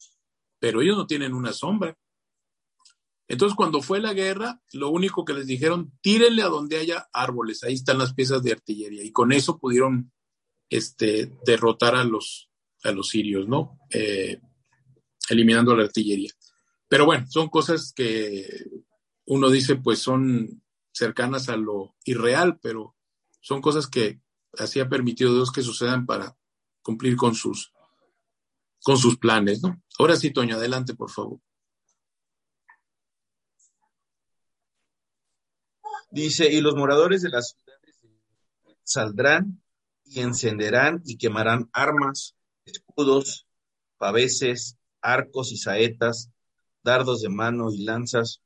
pero 0.59 0.81
ellos 0.81 0.97
no 0.97 1.07
tienen 1.07 1.33
una 1.33 1.53
sombra. 1.53 1.95
Entonces, 3.27 3.55
cuando 3.55 3.81
fue 3.81 4.01
la 4.01 4.13
guerra, 4.13 4.59
lo 4.73 4.89
único 4.89 5.23
que 5.23 5.33
les 5.33 5.47
dijeron, 5.47 5.97
tírenle 6.01 6.41
a 6.41 6.49
donde 6.49 6.77
haya 6.77 7.07
árboles, 7.13 7.63
ahí 7.63 7.75
están 7.75 7.99
las 7.99 8.13
piezas 8.13 8.43
de 8.43 8.51
artillería. 8.51 9.03
Y 9.03 9.11
con 9.11 9.31
eso 9.31 9.59
pudieron 9.59 10.11
este, 10.69 11.31
derrotar 11.45 11.95
a 11.95 12.03
los, 12.03 12.49
a 12.83 12.91
los 12.91 13.09
sirios, 13.09 13.47
¿no? 13.47 13.79
Eh, 13.89 14.39
eliminando 15.29 15.75
la 15.75 15.83
artillería. 15.83 16.31
Pero 16.87 17.05
bueno, 17.05 17.25
son 17.29 17.49
cosas 17.49 17.93
que 17.95 18.65
uno 19.25 19.49
dice, 19.49 19.75
pues 19.75 19.99
son 19.99 20.61
cercanas 20.91 21.49
a 21.49 21.57
lo 21.57 21.95
irreal, 22.05 22.59
pero 22.61 22.95
son 23.41 23.61
cosas 23.61 23.87
que 23.87 24.21
así 24.57 24.79
ha 24.79 24.89
permitido 24.89 25.33
Dios 25.33 25.51
que 25.51 25.63
sucedan 25.63 26.05
para 26.05 26.37
cumplir 26.81 27.15
con 27.15 27.33
sus, 27.33 27.73
con 28.83 28.97
sus 28.97 29.17
planes, 29.17 29.63
¿no? 29.63 29.81
Ahora 29.97 30.15
sí, 30.15 30.31
Toño, 30.31 30.55
adelante, 30.55 30.93
por 30.93 31.09
favor. 31.09 31.39
Dice, 36.11 36.51
y 36.51 36.61
los 36.61 36.75
moradores 36.75 37.23
de 37.23 37.29
las 37.29 37.57
ciudades 37.57 37.97
saldrán 38.83 39.63
y 40.03 40.19
encenderán 40.19 41.01
y 41.05 41.17
quemarán 41.17 41.69
armas, 41.73 42.35
escudos, 42.65 43.47
paveses, 43.97 44.77
arcos 45.01 45.51
y 45.51 45.57
saetas, 45.57 46.31
dardos 46.83 47.21
de 47.21 47.29
mano 47.29 47.71
y 47.71 47.83
lanzas, 47.83 48.41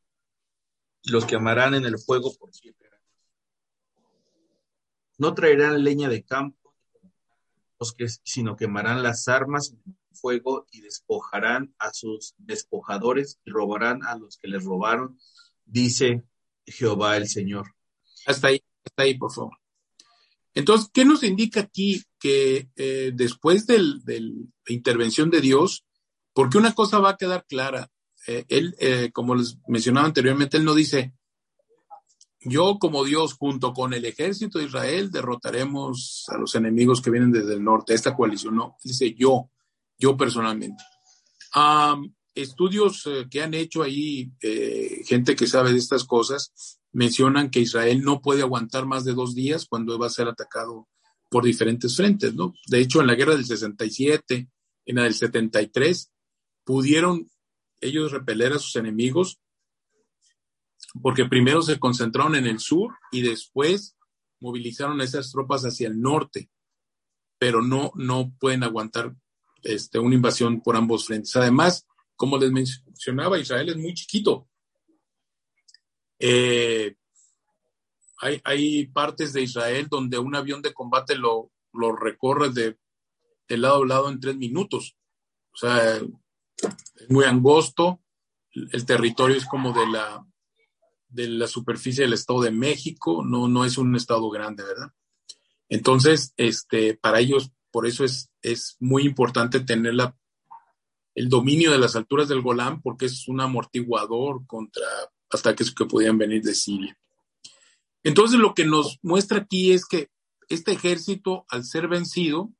y 1.03 1.11
los 1.11 1.25
quemarán 1.25 1.75
en 1.75 1.85
el 1.85 1.97
fuego 1.99 2.33
por 2.37 2.53
siete. 2.53 2.77
No 5.17 5.33
traerán 5.33 5.83
leña 5.83 6.09
de 6.09 6.23
campo, 6.23 6.75
sino 8.23 8.55
quemarán 8.55 9.01
las 9.01 9.27
armas 9.27 9.73
en 9.85 9.97
fuego 10.13 10.67
y 10.71 10.81
despojarán 10.81 11.73
a 11.79 11.91
sus 11.93 12.35
despojadores 12.37 13.39
y 13.45 13.51
robarán 13.51 14.03
a 14.03 14.15
los 14.15 14.37
que 14.37 14.47
les 14.47 14.63
robaron, 14.63 15.19
dice 15.65 16.23
Jehová 16.65 17.17
el 17.17 17.27
Señor. 17.27 17.75
Hasta 18.25 18.49
ahí, 18.49 18.63
hasta 18.83 19.03
ahí, 19.03 19.17
por 19.17 19.31
favor. 19.31 19.57
Entonces, 20.57 20.89
¿qué 20.91 21.05
nos 21.05 21.21
indica 21.21 21.59
aquí 21.59 22.03
que 22.19 22.67
eh, 22.77 23.11
después 23.13 23.67
de 23.67 23.77
la 23.77 24.33
intervención 24.69 25.29
de 25.29 25.39
Dios, 25.39 25.85
porque 26.33 26.57
una 26.57 26.73
cosa 26.73 26.97
va 26.97 27.11
a 27.11 27.15
quedar 27.15 27.45
clara, 27.45 27.91
eh, 28.25 28.43
él, 28.49 28.75
eh, 28.79 29.11
como 29.13 29.35
les 29.35 29.59
mencionaba 29.67 30.07
anteriormente, 30.07 30.57
él 30.57 30.65
no 30.65 30.73
dice, 30.73 31.13
yo 32.39 32.79
como 32.79 33.03
Dios 33.03 33.35
junto 33.35 33.71
con 33.71 33.93
el 33.93 34.03
ejército 34.05 34.57
de 34.57 34.65
Israel 34.65 35.11
derrotaremos 35.11 36.25
a 36.29 36.39
los 36.39 36.55
enemigos 36.55 37.03
que 37.03 37.11
vienen 37.11 37.31
desde 37.31 37.53
el 37.53 37.63
norte, 37.63 37.93
esta 37.93 38.15
coalición, 38.15 38.55
no, 38.55 38.77
dice 38.83 39.13
yo, 39.13 39.51
yo 39.99 40.17
personalmente. 40.17 40.83
estudios 42.33 43.07
que 43.29 43.43
han 43.43 43.53
hecho 43.53 43.83
ahí, 43.83 44.31
gente 45.05 45.35
que 45.35 45.45
sabe 45.45 45.71
de 45.71 45.77
estas 45.77 46.03
cosas, 46.03 46.76
mencionan 46.97 47.51
que 47.51 47.59
Israel 47.59 48.01
no 48.01 48.21
puede 48.21 48.41
aguantar 48.41 48.87
más 48.87 49.05
de 49.05 49.13
dos 49.13 49.35
días 49.35 49.67
cuando 49.69 49.99
va 49.99 50.07
a 50.07 50.09
ser 50.09 50.27
atacado 50.27 50.87
por 51.29 51.43
diferentes 51.43 51.95
frentes, 51.95 52.33
¿no? 52.33 52.55
De 52.65 52.79
hecho, 52.79 53.01
en 53.01 53.07
la 53.07 53.13
guerra 53.13 53.35
del 53.35 53.45
67, 53.45 54.49
en 54.87 54.95
la 54.95 55.03
del 55.03 55.13
73, 55.13 56.11
pudieron 56.63 57.29
ellos 57.81 58.11
repeler 58.11 58.53
a 58.53 58.57
sus 58.57 58.75
enemigos 58.77 59.39
porque 61.03 61.25
primero 61.25 61.61
se 61.61 61.77
concentraron 61.79 62.33
en 62.33 62.47
el 62.47 62.57
sur 62.57 62.95
y 63.11 63.21
después 63.21 63.95
movilizaron 64.39 64.99
esas 65.01 65.31
tropas 65.31 65.65
hacia 65.65 65.89
el 65.89 66.01
norte, 66.01 66.49
pero 67.37 67.61
no, 67.61 67.91
no 67.93 68.33
pueden 68.39 68.63
aguantar 68.63 69.15
este, 69.61 69.99
una 69.99 70.15
invasión 70.15 70.61
por 70.61 70.75
ambos 70.75 71.05
frentes. 71.05 71.35
Además, 71.35 71.85
como 72.15 72.39
les 72.39 72.51
mencionaba, 72.51 73.37
Israel 73.37 73.69
es 73.69 73.77
muy 73.77 73.93
chiquito. 73.93 74.46
Eh, 76.19 76.95
hay, 78.19 78.41
hay, 78.43 78.87
partes 78.87 79.33
de 79.33 79.43
Israel 79.43 79.87
donde 79.89 80.17
un 80.17 80.35
avión 80.35 80.61
de 80.61 80.73
combate 80.73 81.15
lo, 81.15 81.51
lo 81.73 81.95
recorre 81.95 82.49
de, 82.49 82.77
de, 83.47 83.57
lado 83.57 83.83
a 83.83 83.85
lado 83.85 84.09
en 84.09 84.19
tres 84.19 84.35
minutos. 84.35 84.97
O 85.53 85.57
sea, 85.57 85.97
es 85.97 87.09
muy 87.09 87.25
angosto. 87.25 88.01
El 88.51 88.85
territorio 88.85 89.35
es 89.35 89.45
como 89.45 89.71
de 89.73 89.87
la, 89.87 90.25
de 91.09 91.27
la 91.27 91.47
superficie 91.47 92.03
del 92.03 92.13
Estado 92.13 92.41
de 92.41 92.51
México. 92.51 93.23
No, 93.23 93.47
no 93.47 93.65
es 93.65 93.77
un 93.77 93.95
estado 93.95 94.29
grande, 94.29 94.63
¿verdad? 94.63 94.91
Entonces, 95.69 96.33
este, 96.37 96.95
para 96.95 97.19
ellos, 97.19 97.51
por 97.71 97.85
eso 97.85 98.03
es, 98.03 98.31
es 98.41 98.77
muy 98.79 99.03
importante 99.03 99.59
tener 99.59 99.93
la, 99.93 100.17
el 101.13 101.29
dominio 101.29 101.71
de 101.71 101.79
las 101.79 101.95
alturas 101.95 102.27
del 102.27 102.41
Golán, 102.41 102.81
porque 102.81 103.05
es 103.05 103.27
un 103.27 103.41
amortiguador 103.41 104.45
contra 104.47 104.85
ataques 105.29 105.73
que 105.73 105.85
podían 105.85 106.17
venir 106.17 106.41
de 106.41 106.55
Siria. 106.55 106.97
Entonces 108.03 108.39
lo 108.39 108.53
que 108.53 108.65
nos 108.65 108.99
muestra 109.01 109.39
aquí 109.39 109.71
es 109.71 109.85
que 109.85 110.09
este 110.49 110.71
ejército, 110.71 111.45
al 111.49 111.65
ser 111.65 111.87
vencido, 111.87 112.51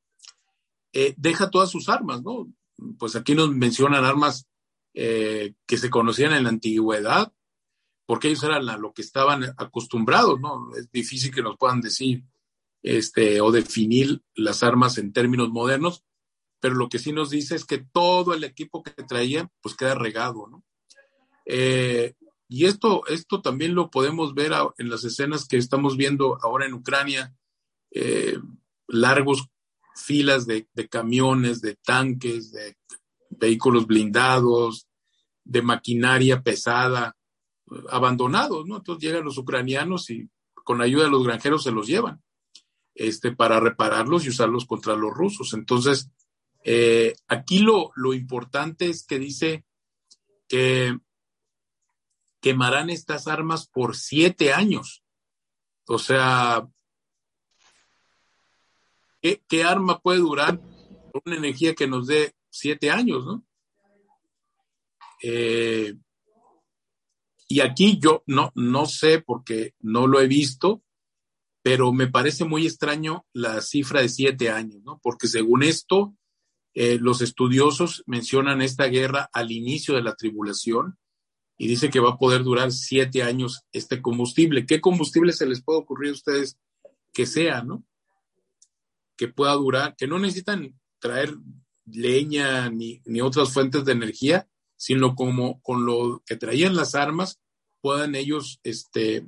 eh, 0.93 1.13
deja 1.17 1.49
todas 1.49 1.69
sus 1.69 1.89
armas, 1.89 2.21
¿no? 2.23 2.51
Pues 2.99 3.15
aquí 3.15 3.33
nos 3.33 3.49
mencionan 3.51 4.03
armas 4.03 4.47
eh, 4.93 5.53
que 5.65 5.77
se 5.77 5.89
conocían 5.89 6.33
en 6.33 6.43
la 6.43 6.49
antigüedad, 6.49 7.31
porque 8.05 8.29
ellos 8.29 8.43
eran 8.43 8.65
lo 8.81 8.93
que 8.93 9.01
estaban 9.01 9.43
acostumbrados, 9.57 10.39
¿no? 10.39 10.75
Es 10.75 10.91
difícil 10.91 11.33
que 11.33 11.41
nos 11.41 11.57
puedan 11.57 11.81
decir 11.81 12.23
este, 12.83 13.41
o 13.41 13.51
definir 13.51 14.21
las 14.35 14.63
armas 14.63 14.97
en 14.97 15.13
términos 15.13 15.49
modernos, 15.49 16.03
pero 16.59 16.75
lo 16.75 16.89
que 16.89 16.99
sí 16.99 17.11
nos 17.11 17.29
dice 17.29 17.55
es 17.55 17.65
que 17.65 17.77
todo 17.77 18.33
el 18.33 18.43
equipo 18.43 18.81
que 18.81 18.91
traían, 19.03 19.49
pues 19.61 19.75
queda 19.75 19.95
regado, 19.95 20.47
¿no? 20.47 20.63
Eh, 21.45 22.15
y 22.49 22.65
esto, 22.65 23.05
esto 23.07 23.41
también 23.41 23.75
lo 23.75 23.89
podemos 23.89 24.33
ver 24.33 24.53
en 24.77 24.89
las 24.89 25.03
escenas 25.03 25.47
que 25.47 25.57
estamos 25.57 25.97
viendo 25.97 26.37
ahora 26.41 26.65
en 26.65 26.73
Ucrania, 26.73 27.35
eh, 27.91 28.37
largos 28.87 29.49
filas 29.95 30.45
de, 30.45 30.67
camiones, 30.89 31.61
de 31.61 31.75
tanques, 31.75 32.51
de 32.51 32.77
vehículos 33.29 33.85
blindados, 33.85 34.87
de 35.43 35.61
maquinaria 35.61 36.41
pesada, 36.41 37.17
abandonados, 37.89 38.65
¿no? 38.65 38.77
Entonces 38.77 39.03
llegan 39.03 39.25
los 39.25 39.37
ucranianos 39.37 40.09
y 40.09 40.29
con 40.53 40.81
ayuda 40.81 41.05
de 41.05 41.11
los 41.11 41.25
granjeros 41.25 41.63
se 41.63 41.71
los 41.71 41.87
llevan 41.87 42.21
este, 42.95 43.31
para 43.31 43.59
repararlos 43.59 44.25
y 44.25 44.29
usarlos 44.29 44.65
contra 44.65 44.95
los 44.95 45.13
rusos. 45.13 45.53
Entonces, 45.53 46.09
eh, 46.63 47.13
aquí 47.27 47.59
lo, 47.59 47.91
lo 47.95 48.13
importante 48.13 48.89
es 48.89 49.05
que 49.05 49.19
dice 49.19 49.65
que 50.47 50.97
quemarán 52.41 52.89
estas 52.89 53.27
armas 53.27 53.67
por 53.67 53.95
siete 53.95 54.53
años. 54.53 55.03
O 55.87 55.99
sea, 55.99 56.67
¿qué, 59.21 59.63
arma 59.63 59.99
puede 59.99 60.19
durar 60.19 60.59
una 61.25 61.35
energía 61.35 61.73
que 61.73 61.87
nos 61.87 62.07
dé 62.07 62.35
siete 62.49 62.91
años, 62.91 63.25
no? 63.25 63.43
Eh, 65.23 65.95
y 67.47 67.61
aquí 67.61 67.97
yo 67.99 68.23
no, 68.27 68.51
no 68.55 68.85
sé 68.85 69.21
porque 69.21 69.73
no 69.79 70.05
lo 70.05 70.19
he 70.19 70.27
visto, 70.27 70.83
pero 71.61 71.93
me 71.93 72.07
parece 72.07 72.45
muy 72.45 72.65
extraño 72.65 73.25
la 73.33 73.61
cifra 73.61 74.01
de 74.01 74.09
siete 74.09 74.49
años, 74.49 74.81
¿no? 74.83 74.99
Porque 75.01 75.27
según 75.27 75.63
esto, 75.63 76.15
eh, 76.73 76.99
los 76.99 77.21
estudiosos 77.21 78.03
mencionan 78.05 78.61
esta 78.61 78.85
guerra 78.85 79.29
al 79.33 79.51
inicio 79.51 79.95
de 79.95 80.03
la 80.03 80.15
tribulación 80.15 80.99
y 81.57 81.67
dice 81.67 81.89
que 81.89 81.99
va 81.99 82.11
a 82.11 82.17
poder 82.17 82.43
durar 82.43 82.71
siete 82.71 83.23
años 83.23 83.63
este 83.71 84.01
combustible. 84.01 84.65
¿Qué 84.65 84.79
combustible 84.79 85.33
se 85.33 85.47
les 85.47 85.61
puede 85.61 85.79
ocurrir 85.79 86.11
a 86.11 86.13
ustedes 86.13 86.57
que 87.13 87.25
sea, 87.25 87.63
no? 87.63 87.83
Que 89.15 89.27
pueda 89.27 89.53
durar, 89.53 89.95
que 89.95 90.07
no 90.07 90.19
necesitan 90.19 90.79
traer 90.99 91.35
leña 91.85 92.69
ni, 92.69 93.01
ni 93.05 93.21
otras 93.21 93.51
fuentes 93.51 93.85
de 93.85 93.93
energía, 93.93 94.47
sino 94.75 95.15
como 95.15 95.59
con 95.61 95.85
lo 95.85 96.21
que 96.25 96.35
traían 96.35 96.75
las 96.75 96.93
armas, 96.93 97.39
puedan 97.81 98.13
ellos 98.15 98.59
este, 98.63 99.25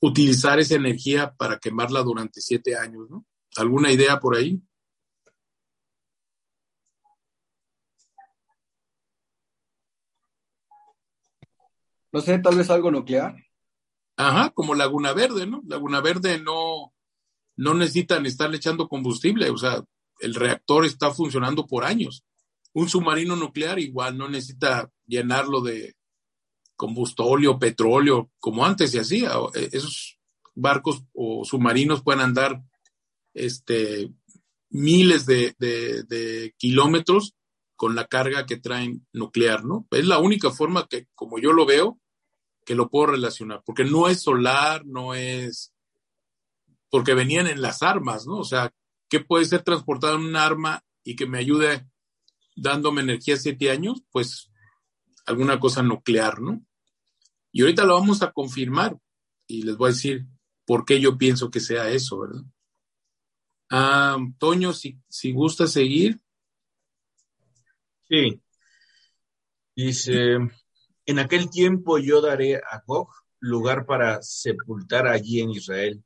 utilizar 0.00 0.58
esa 0.58 0.74
energía 0.74 1.34
para 1.36 1.58
quemarla 1.58 2.02
durante 2.02 2.40
siete 2.40 2.76
años, 2.76 3.08
¿no? 3.08 3.26
¿Alguna 3.56 3.92
idea 3.92 4.18
por 4.18 4.36
ahí? 4.36 4.60
No 12.12 12.20
sé, 12.20 12.38
tal 12.38 12.56
vez 12.56 12.70
algo 12.70 12.90
nuclear. 12.90 13.36
Ajá, 14.16 14.50
como 14.50 14.74
Laguna 14.74 15.12
Verde, 15.12 15.46
¿no? 15.46 15.62
Laguna 15.66 16.00
Verde 16.00 16.40
no, 16.40 16.92
no 17.56 17.74
necesitan 17.74 18.26
estarle 18.26 18.56
echando 18.56 18.88
combustible, 18.88 19.50
o 19.50 19.56
sea, 19.56 19.82
el 20.18 20.34
reactor 20.34 20.84
está 20.84 21.10
funcionando 21.10 21.66
por 21.66 21.84
años. 21.84 22.24
Un 22.72 22.88
submarino 22.88 23.36
nuclear 23.36 23.78
igual 23.78 24.18
no 24.18 24.28
necesita 24.28 24.90
llenarlo 25.06 25.60
de 25.60 25.94
combustóleo, 26.76 27.58
petróleo, 27.58 28.30
como 28.38 28.64
antes 28.64 28.90
se 28.90 29.00
hacía. 29.00 29.32
E, 29.54 29.70
esos 29.72 30.18
barcos 30.54 31.02
o 31.14 31.44
submarinos 31.44 32.02
pueden 32.02 32.20
andar 32.20 32.62
este, 33.34 34.12
miles 34.68 35.26
de, 35.26 35.54
de 35.58 36.54
kilómetros 36.58 37.34
con 37.80 37.94
la 37.94 38.08
carga 38.08 38.44
que 38.44 38.58
traen 38.58 39.06
nuclear, 39.14 39.64
¿no? 39.64 39.88
Es 39.90 40.04
la 40.04 40.18
única 40.18 40.50
forma 40.50 40.86
que, 40.86 41.08
como 41.14 41.38
yo 41.38 41.54
lo 41.54 41.64
veo, 41.64 41.98
que 42.66 42.74
lo 42.74 42.90
puedo 42.90 43.06
relacionar, 43.12 43.62
porque 43.64 43.84
no 43.84 44.06
es 44.06 44.20
solar, 44.20 44.84
no 44.84 45.14
es, 45.14 45.72
porque 46.90 47.14
venían 47.14 47.46
en 47.46 47.62
las 47.62 47.82
armas, 47.82 48.26
¿no? 48.26 48.36
O 48.36 48.44
sea, 48.44 48.70
¿qué 49.08 49.20
puede 49.20 49.46
ser 49.46 49.62
transportado 49.62 50.16
en 50.16 50.26
un 50.26 50.36
arma 50.36 50.84
y 51.02 51.16
que 51.16 51.24
me 51.24 51.38
ayude 51.38 51.88
dándome 52.54 53.00
energía 53.00 53.38
siete 53.38 53.70
años? 53.70 54.02
Pues 54.10 54.50
alguna 55.24 55.58
cosa 55.58 55.82
nuclear, 55.82 56.42
¿no? 56.42 56.62
Y 57.50 57.62
ahorita 57.62 57.86
lo 57.86 57.94
vamos 57.94 58.20
a 58.20 58.32
confirmar 58.32 58.98
y 59.46 59.62
les 59.62 59.78
voy 59.78 59.88
a 59.88 59.94
decir 59.94 60.26
por 60.66 60.84
qué 60.84 61.00
yo 61.00 61.16
pienso 61.16 61.50
que 61.50 61.60
sea 61.60 61.88
eso, 61.88 62.18
¿verdad? 62.18 62.42
Ah, 63.70 64.18
Toño, 64.36 64.74
si, 64.74 64.98
si 65.08 65.32
gusta 65.32 65.66
seguir. 65.66 66.20
Sí. 68.10 68.42
Dice, 69.76 70.38
en 71.06 71.18
aquel 71.20 71.48
tiempo 71.48 71.98
yo 71.98 72.20
daré 72.20 72.56
a 72.56 72.82
Gog 72.84 73.08
lugar 73.38 73.86
para 73.86 74.20
sepultar 74.20 75.06
allí 75.06 75.40
en 75.40 75.50
Israel, 75.50 76.02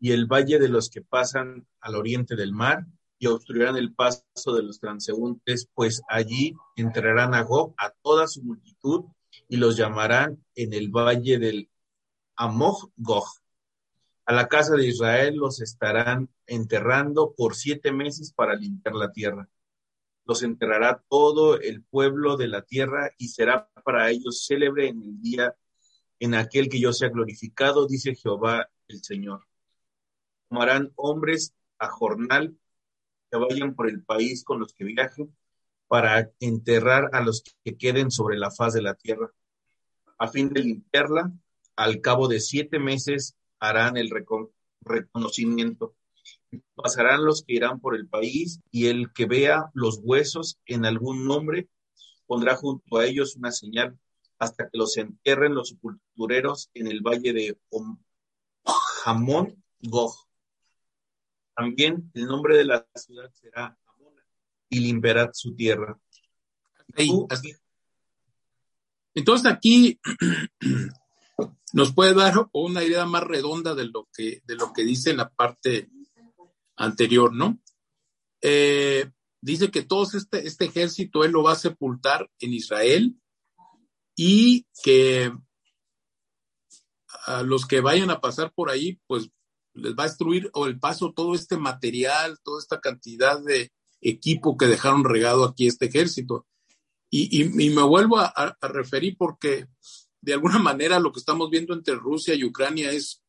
y 0.00 0.10
el 0.10 0.26
valle 0.26 0.58
de 0.58 0.68
los 0.68 0.90
que 0.90 1.00
pasan 1.00 1.68
al 1.80 1.94
oriente 1.94 2.34
del 2.34 2.52
mar, 2.52 2.86
y 3.20 3.28
obstruirán 3.28 3.76
el 3.76 3.94
paso 3.94 4.52
de 4.52 4.64
los 4.64 4.80
transeúntes, 4.80 5.68
pues 5.74 6.02
allí 6.08 6.56
entrarán 6.74 7.34
a 7.34 7.42
Gog 7.42 7.72
a 7.78 7.90
toda 8.02 8.26
su 8.26 8.42
multitud, 8.42 9.04
y 9.48 9.58
los 9.58 9.76
llamarán 9.76 10.44
en 10.56 10.74
el 10.74 10.88
valle 10.88 11.38
del 11.38 11.70
Amog 12.34 12.90
Gog. 12.96 13.28
A 14.26 14.32
la 14.32 14.48
casa 14.48 14.74
de 14.74 14.88
Israel 14.88 15.36
los 15.36 15.60
estarán 15.60 16.28
enterrando 16.46 17.32
por 17.36 17.54
siete 17.54 17.92
meses 17.92 18.32
para 18.32 18.56
limpiar 18.56 18.96
la 18.96 19.12
tierra. 19.12 19.48
Los 20.30 20.44
enterrará 20.44 21.02
todo 21.08 21.58
el 21.58 21.82
pueblo 21.82 22.36
de 22.36 22.46
la 22.46 22.62
tierra 22.62 23.10
y 23.18 23.30
será 23.30 23.68
para 23.84 24.10
ellos 24.12 24.46
célebre 24.46 24.86
en 24.86 25.02
el 25.02 25.20
día 25.20 25.56
en 26.20 26.36
aquel 26.36 26.68
que 26.68 26.78
yo 26.78 26.92
sea 26.92 27.08
glorificado, 27.08 27.84
dice 27.88 28.14
Jehová 28.14 28.70
el 28.86 29.02
Señor. 29.02 29.48
Tomarán 30.48 30.92
hombres 30.94 31.52
a 31.80 31.88
jornal 31.88 32.56
que 33.28 33.38
vayan 33.38 33.74
por 33.74 33.88
el 33.88 34.04
país 34.04 34.44
con 34.44 34.60
los 34.60 34.72
que 34.72 34.84
viajen 34.84 35.36
para 35.88 36.30
enterrar 36.38 37.10
a 37.12 37.22
los 37.22 37.42
que 37.64 37.76
queden 37.76 38.12
sobre 38.12 38.38
la 38.38 38.52
faz 38.52 38.74
de 38.74 38.82
la 38.82 38.94
tierra, 38.94 39.32
a 40.16 40.28
fin 40.28 40.50
de 40.50 40.62
limpiarla. 40.62 41.32
Al 41.74 42.00
cabo 42.00 42.28
de 42.28 42.38
siete 42.38 42.78
meses 42.78 43.36
harán 43.58 43.96
el 43.96 44.12
reconocimiento. 44.80 45.96
Pasarán 46.74 47.24
los 47.24 47.44
que 47.44 47.54
irán 47.54 47.80
por 47.80 47.94
el 47.94 48.08
país 48.08 48.60
y 48.70 48.86
el 48.86 49.12
que 49.12 49.26
vea 49.26 49.70
los 49.74 50.00
huesos 50.02 50.58
en 50.66 50.84
algún 50.84 51.26
nombre 51.26 51.68
pondrá 52.26 52.56
junto 52.56 52.98
a 52.98 53.06
ellos 53.06 53.36
una 53.36 53.50
señal 53.50 53.98
hasta 54.38 54.68
que 54.68 54.78
los 54.78 54.96
entierren 54.96 55.54
los 55.54 55.70
sepultureros 55.70 56.70
en 56.74 56.86
el 56.86 57.00
valle 57.00 57.32
de 57.32 57.58
Hamón 59.04 59.62
Gog. 59.80 60.14
También 61.54 62.10
el 62.14 62.26
nombre 62.26 62.56
de 62.56 62.64
la 62.64 62.86
ciudad 62.94 63.30
será 63.34 63.76
Amona 63.84 64.24
y 64.68 64.80
limpiará 64.80 65.30
su 65.32 65.54
tierra. 65.54 65.98
Entonces 69.14 69.52
aquí 69.52 70.00
nos 71.72 71.92
puede 71.92 72.14
dar 72.14 72.48
una 72.52 72.82
idea 72.84 73.06
más 73.06 73.24
redonda 73.24 73.74
de 73.74 73.86
lo 73.86 74.08
que, 74.14 74.40
de 74.44 74.54
lo 74.54 74.72
que 74.72 74.84
dice 74.84 75.10
en 75.10 75.18
la 75.18 75.28
parte 75.28 75.90
anterior, 76.80 77.32
¿no? 77.34 77.60
Eh, 78.40 79.10
dice 79.40 79.70
que 79.70 79.82
todo 79.82 80.06
este, 80.14 80.46
este 80.46 80.64
ejército 80.64 81.24
él 81.24 81.32
lo 81.32 81.42
va 81.42 81.52
a 81.52 81.56
sepultar 81.56 82.28
en 82.40 82.54
Israel 82.54 83.16
y 84.16 84.66
que 84.82 85.30
a 87.26 87.42
los 87.42 87.66
que 87.66 87.80
vayan 87.80 88.10
a 88.10 88.20
pasar 88.20 88.52
por 88.54 88.70
ahí, 88.70 88.98
pues 89.06 89.30
les 89.74 89.94
va 89.94 90.04
a 90.04 90.06
destruir 90.06 90.50
o 90.54 90.66
el 90.66 90.80
paso 90.80 91.12
todo 91.12 91.34
este 91.34 91.58
material, 91.58 92.38
toda 92.42 92.60
esta 92.60 92.80
cantidad 92.80 93.40
de 93.42 93.72
equipo 94.00 94.56
que 94.56 94.66
dejaron 94.66 95.04
regado 95.04 95.44
aquí 95.44 95.66
este 95.66 95.86
ejército. 95.86 96.46
Y, 97.12 97.44
me 97.44 97.82
vuelvo 97.82 98.18
a, 98.18 98.56
referir 98.62 99.16
porque 99.18 99.66
de 100.20 100.32
alguna 100.32 100.60
manera 100.60 101.00
lo 101.00 101.12
que 101.12 101.18
estamos 101.18 101.50
viendo 101.50 101.74
entre 101.74 101.96
Rusia 101.96 102.34
y 102.34 102.44
Ucrania 102.44 102.92
es 102.92 103.22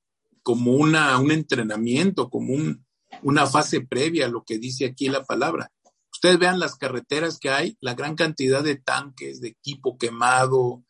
como 0.44 0.74
una, 0.74 1.18
un 1.18 1.32
entrenamiento, 1.32 2.30
como 2.30 2.54
un, 2.54 2.86
una 3.22 3.48
fase 3.48 3.82
previa 3.82 4.26
a 4.26 4.30
lo 4.30 4.44
que 4.44 4.58
dice 4.58 4.86
aquí 4.86 5.10
la 5.10 5.24
palabra. 5.24 5.72
Ustedes 6.12 6.40
vean 6.40 6.60
las 6.60 6.76
carreteras 6.76 7.40
que 7.40 7.50
hay, 7.50 7.78
la 7.82 7.94
gran 7.94 8.16
cantidad 8.16 8.64
de 8.64 8.76
tanques, 8.76 9.42
de 9.42 9.50
equipo 9.50 9.98
quemado, 9.98 10.84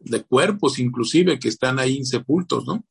de 0.00 0.22
cuerpos 0.22 0.78
inclusive 0.78 1.38
que 1.38 1.48
están 1.48 1.78
ahí 1.78 1.96
insepultos, 1.96 2.66
¿no? 2.66 2.84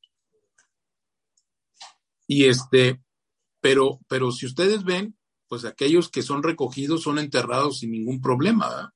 Y 2.27 2.45
este, 2.45 3.01
pero, 3.61 3.99
pero 4.07 4.31
si 4.31 4.45
ustedes 4.45 4.83
ven, 4.83 5.17
pues 5.47 5.65
aquellos 5.65 6.09
que 6.09 6.21
son 6.21 6.41
recogidos 6.41 7.03
son 7.03 7.19
enterrados 7.19 7.79
sin 7.79 7.91
ningún 7.91 8.21
problema, 8.21 8.69
¿verdad? 8.69 8.89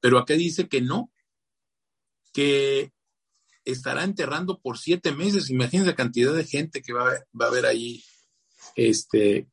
Pero 0.00 0.18
acá 0.18 0.34
dice 0.34 0.68
que 0.68 0.80
no, 0.80 1.12
que 2.32 2.92
estará 3.64 4.04
enterrando 4.04 4.58
por 4.60 4.78
siete 4.78 5.12
meses. 5.12 5.50
Imagínense 5.50 5.90
la 5.90 5.96
cantidad 5.96 6.34
de 6.34 6.44
gente 6.44 6.82
que 6.82 6.92
va 6.92 7.04
va 7.40 7.46
a 7.46 7.48
haber 7.48 7.66
ahí. 7.66 8.04
Este, 8.74 9.48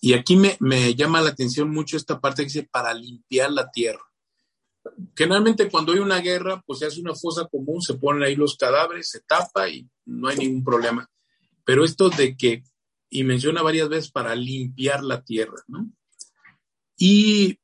y 0.00 0.14
aquí 0.14 0.36
me, 0.36 0.56
me, 0.60 0.94
llama 0.94 1.20
la 1.20 1.30
atención 1.30 1.70
mucho 1.70 1.96
esta 1.96 2.20
parte 2.20 2.42
que 2.42 2.48
dice 2.48 2.68
para 2.70 2.94
limpiar 2.94 3.50
la 3.52 3.70
tierra. 3.70 4.02
Generalmente 5.16 5.70
cuando 5.70 5.92
hay 5.92 6.00
una 6.00 6.20
guerra, 6.20 6.62
pues 6.66 6.80
se 6.80 6.86
hace 6.86 7.00
una 7.00 7.14
fosa 7.14 7.46
común, 7.46 7.80
se 7.82 7.94
ponen 7.94 8.24
ahí 8.24 8.34
los 8.34 8.56
cadáveres, 8.56 9.10
se 9.10 9.20
tapa 9.20 9.68
y 9.68 9.88
no 10.06 10.28
hay 10.28 10.38
ningún 10.38 10.64
problema. 10.64 11.08
Pero 11.64 11.84
esto 11.84 12.10
de 12.10 12.36
que, 12.36 12.64
y 13.08 13.24
menciona 13.24 13.62
varias 13.62 13.88
veces, 13.88 14.10
para 14.10 14.34
limpiar 14.34 15.04
la 15.04 15.22
tierra, 15.22 15.62
¿no? 15.68 15.90
Y 16.96 17.58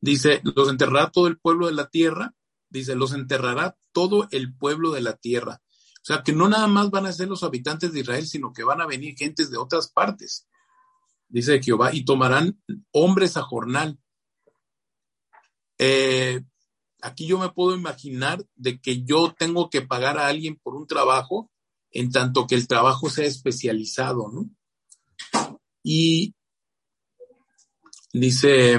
dice, 0.00 0.40
los 0.42 0.68
enterrará 0.68 1.10
todo 1.10 1.26
el 1.26 1.38
pueblo 1.38 1.66
de 1.66 1.72
la 1.72 1.88
tierra, 1.88 2.34
dice, 2.68 2.94
los 2.94 3.12
enterrará 3.12 3.76
todo 3.92 4.28
el 4.30 4.54
pueblo 4.54 4.92
de 4.92 5.00
la 5.00 5.16
tierra. 5.16 5.60
O 6.06 6.14
sea, 6.14 6.22
que 6.22 6.32
no 6.32 6.48
nada 6.48 6.68
más 6.68 6.88
van 6.90 7.04
a 7.06 7.12
ser 7.12 7.26
los 7.26 7.42
habitantes 7.42 7.92
de 7.92 7.98
Israel, 7.98 8.24
sino 8.28 8.52
que 8.52 8.62
van 8.62 8.80
a 8.80 8.86
venir 8.86 9.16
gentes 9.16 9.50
de 9.50 9.58
otras 9.58 9.90
partes. 9.90 10.46
Dice 11.28 11.60
Jehová, 11.60 11.92
y 11.92 12.04
tomarán 12.04 12.62
hombres 12.92 13.36
a 13.36 13.42
jornal. 13.42 13.98
Eh, 15.78 16.44
aquí 17.02 17.26
yo 17.26 17.40
me 17.40 17.48
puedo 17.48 17.74
imaginar 17.74 18.46
de 18.54 18.80
que 18.80 19.02
yo 19.02 19.34
tengo 19.36 19.68
que 19.68 19.82
pagar 19.82 20.16
a 20.16 20.28
alguien 20.28 20.54
por 20.62 20.76
un 20.76 20.86
trabajo 20.86 21.50
en 21.90 22.12
tanto 22.12 22.46
que 22.46 22.54
el 22.54 22.68
trabajo 22.68 23.10
sea 23.10 23.26
especializado, 23.26 24.30
¿no? 24.30 24.48
Y 25.82 26.36
dice, 28.12 28.78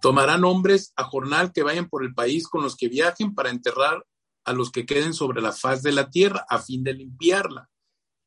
tomarán 0.00 0.42
hombres 0.42 0.92
a 0.96 1.04
jornal 1.04 1.52
que 1.52 1.62
vayan 1.62 1.88
por 1.88 2.02
el 2.02 2.14
país 2.14 2.48
con 2.48 2.64
los 2.64 2.74
que 2.74 2.88
viajen 2.88 3.32
para 3.32 3.50
enterrar 3.50 4.04
a 4.46 4.52
los 4.52 4.70
que 4.70 4.86
queden 4.86 5.12
sobre 5.12 5.42
la 5.42 5.52
faz 5.52 5.82
de 5.82 5.92
la 5.92 6.10
tierra 6.10 6.46
a 6.48 6.58
fin 6.58 6.82
de 6.82 6.94
limpiarla. 6.94 7.68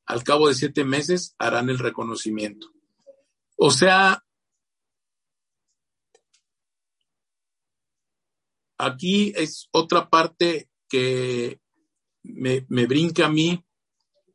Al 0.06 0.24
cabo 0.24 0.48
de 0.48 0.56
siete 0.56 0.84
meses 0.84 1.36
harán 1.40 1.70
el 1.70 1.80
reconocimiento. 1.80 2.68
O 3.58 3.72
sea, 3.72 4.24
aquí 8.78 9.34
es 9.36 9.68
otra 9.72 10.10
parte 10.10 10.70
que 10.88 11.60
me, 12.24 12.66
me 12.70 12.86
brinca 12.86 13.26
a 13.26 13.30
mí 13.30 13.64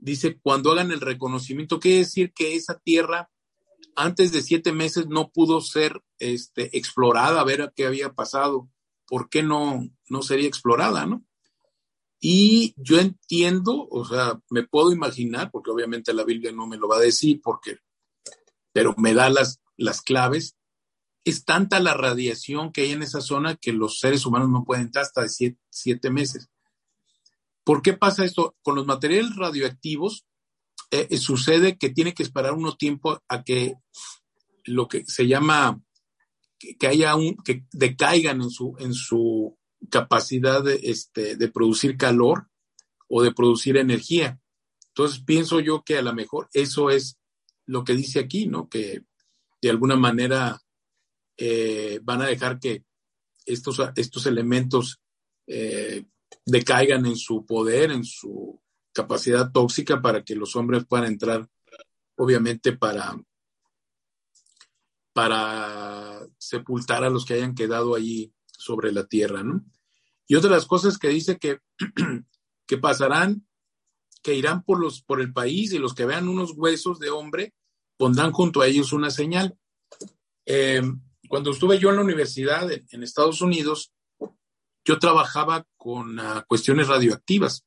dice, 0.04 0.38
cuando 0.38 0.70
hagan 0.70 0.92
el 0.92 1.00
reconocimiento, 1.00 1.80
quiere 1.80 1.98
decir 1.98 2.32
que 2.34 2.54
esa 2.54 2.78
tierra 2.78 3.30
antes 3.96 4.32
de 4.32 4.42
siete 4.42 4.72
meses 4.72 5.06
no 5.06 5.30
pudo 5.30 5.62
ser 5.62 6.02
este, 6.18 6.76
explorada, 6.76 7.40
a 7.40 7.44
ver 7.44 7.72
qué 7.74 7.86
había 7.86 8.12
pasado, 8.12 8.68
por 9.06 9.30
qué 9.30 9.42
no, 9.42 9.88
no 10.10 10.22
sería 10.22 10.46
explorada, 10.46 11.06
¿no? 11.06 11.24
Y 12.26 12.72
yo 12.78 12.98
entiendo, 13.00 13.86
o 13.90 14.02
sea, 14.06 14.40
me 14.48 14.62
puedo 14.62 14.90
imaginar, 14.90 15.50
porque 15.50 15.70
obviamente 15.70 16.14
la 16.14 16.24
Biblia 16.24 16.52
no 16.52 16.66
me 16.66 16.78
lo 16.78 16.88
va 16.88 16.96
a 16.96 17.00
decir, 17.00 17.42
porque, 17.42 17.80
pero 18.72 18.94
me 18.96 19.12
da 19.12 19.28
las, 19.28 19.60
las 19.76 20.00
claves, 20.00 20.56
es 21.26 21.44
tanta 21.44 21.80
la 21.80 21.92
radiación 21.92 22.72
que 22.72 22.80
hay 22.80 22.92
en 22.92 23.02
esa 23.02 23.20
zona 23.20 23.56
que 23.56 23.74
los 23.74 23.98
seres 23.98 24.24
humanos 24.24 24.48
no 24.48 24.64
pueden 24.64 24.86
estar 24.86 25.02
hasta 25.02 25.28
siete, 25.28 25.60
siete 25.68 26.08
meses. 26.08 26.48
¿Por 27.62 27.82
qué 27.82 27.92
pasa 27.92 28.24
esto? 28.24 28.56
Con 28.62 28.76
los 28.76 28.86
materiales 28.86 29.36
radioactivos 29.36 30.24
eh, 30.92 31.06
eh, 31.10 31.18
sucede 31.18 31.76
que 31.76 31.90
tiene 31.90 32.14
que 32.14 32.22
esperar 32.22 32.54
uno 32.54 32.74
tiempo 32.74 33.22
a 33.28 33.42
que 33.44 33.74
lo 34.64 34.88
que 34.88 35.04
se 35.04 35.26
llama 35.26 35.78
que, 36.58 36.86
haya 36.86 37.16
un 37.16 37.36
que 37.44 37.66
decaigan 37.70 38.40
en 38.40 38.48
su 38.48 38.74
en 38.78 38.94
su 38.94 39.58
capacidad 39.90 40.62
de, 40.62 40.80
este, 40.82 41.36
de 41.36 41.48
producir 41.48 41.96
calor 41.96 42.48
o 43.08 43.22
de 43.22 43.32
producir 43.32 43.76
energía. 43.76 44.40
Entonces 44.88 45.22
pienso 45.24 45.60
yo 45.60 45.82
que 45.82 45.98
a 45.98 46.02
lo 46.02 46.14
mejor 46.14 46.48
eso 46.52 46.90
es 46.90 47.18
lo 47.66 47.84
que 47.84 47.94
dice 47.94 48.20
aquí, 48.20 48.46
¿no? 48.46 48.68
Que 48.68 49.04
de 49.60 49.70
alguna 49.70 49.96
manera 49.96 50.60
eh, 51.36 52.00
van 52.02 52.22
a 52.22 52.26
dejar 52.26 52.60
que 52.60 52.84
estos, 53.46 53.80
estos 53.96 54.26
elementos 54.26 55.00
decaigan 56.46 57.06
en 57.06 57.16
su 57.16 57.44
poder, 57.44 57.90
en 57.90 58.04
su 58.04 58.60
capacidad 58.92 59.50
tóxica 59.50 60.00
para 60.00 60.24
que 60.24 60.36
los 60.36 60.56
hombres 60.56 60.84
puedan 60.86 61.06
entrar, 61.06 61.48
obviamente, 62.16 62.72
para, 62.72 63.20
para 65.12 66.26
sepultar 66.38 67.04
a 67.04 67.10
los 67.10 67.24
que 67.24 67.34
hayan 67.34 67.54
quedado 67.54 67.94
allí 67.94 68.32
sobre 68.46 68.92
la 68.92 69.06
tierra, 69.06 69.42
¿no? 69.42 69.64
Y 70.26 70.36
otra 70.36 70.50
de 70.50 70.56
las 70.56 70.66
cosas 70.66 70.98
que 70.98 71.08
dice 71.08 71.38
que, 71.38 71.58
que 72.66 72.78
pasarán, 72.78 73.46
que 74.22 74.34
irán 74.34 74.62
por, 74.62 74.80
los, 74.80 75.02
por 75.02 75.20
el 75.20 75.32
país 75.32 75.72
y 75.72 75.78
los 75.78 75.94
que 75.94 76.06
vean 76.06 76.28
unos 76.28 76.52
huesos 76.52 76.98
de 76.98 77.10
hombre 77.10 77.54
pondrán 77.96 78.32
junto 78.32 78.60
a 78.60 78.66
ellos 78.66 78.92
una 78.92 79.10
señal. 79.10 79.56
Eh, 80.46 80.82
cuando 81.28 81.50
estuve 81.50 81.78
yo 81.78 81.90
en 81.90 81.96
la 81.96 82.02
universidad 82.02 82.70
en 82.70 83.02
Estados 83.02 83.40
Unidos, 83.40 83.92
yo 84.84 84.98
trabajaba 84.98 85.66
con 85.76 86.18
uh, 86.18 86.42
cuestiones 86.46 86.88
radioactivas, 86.88 87.64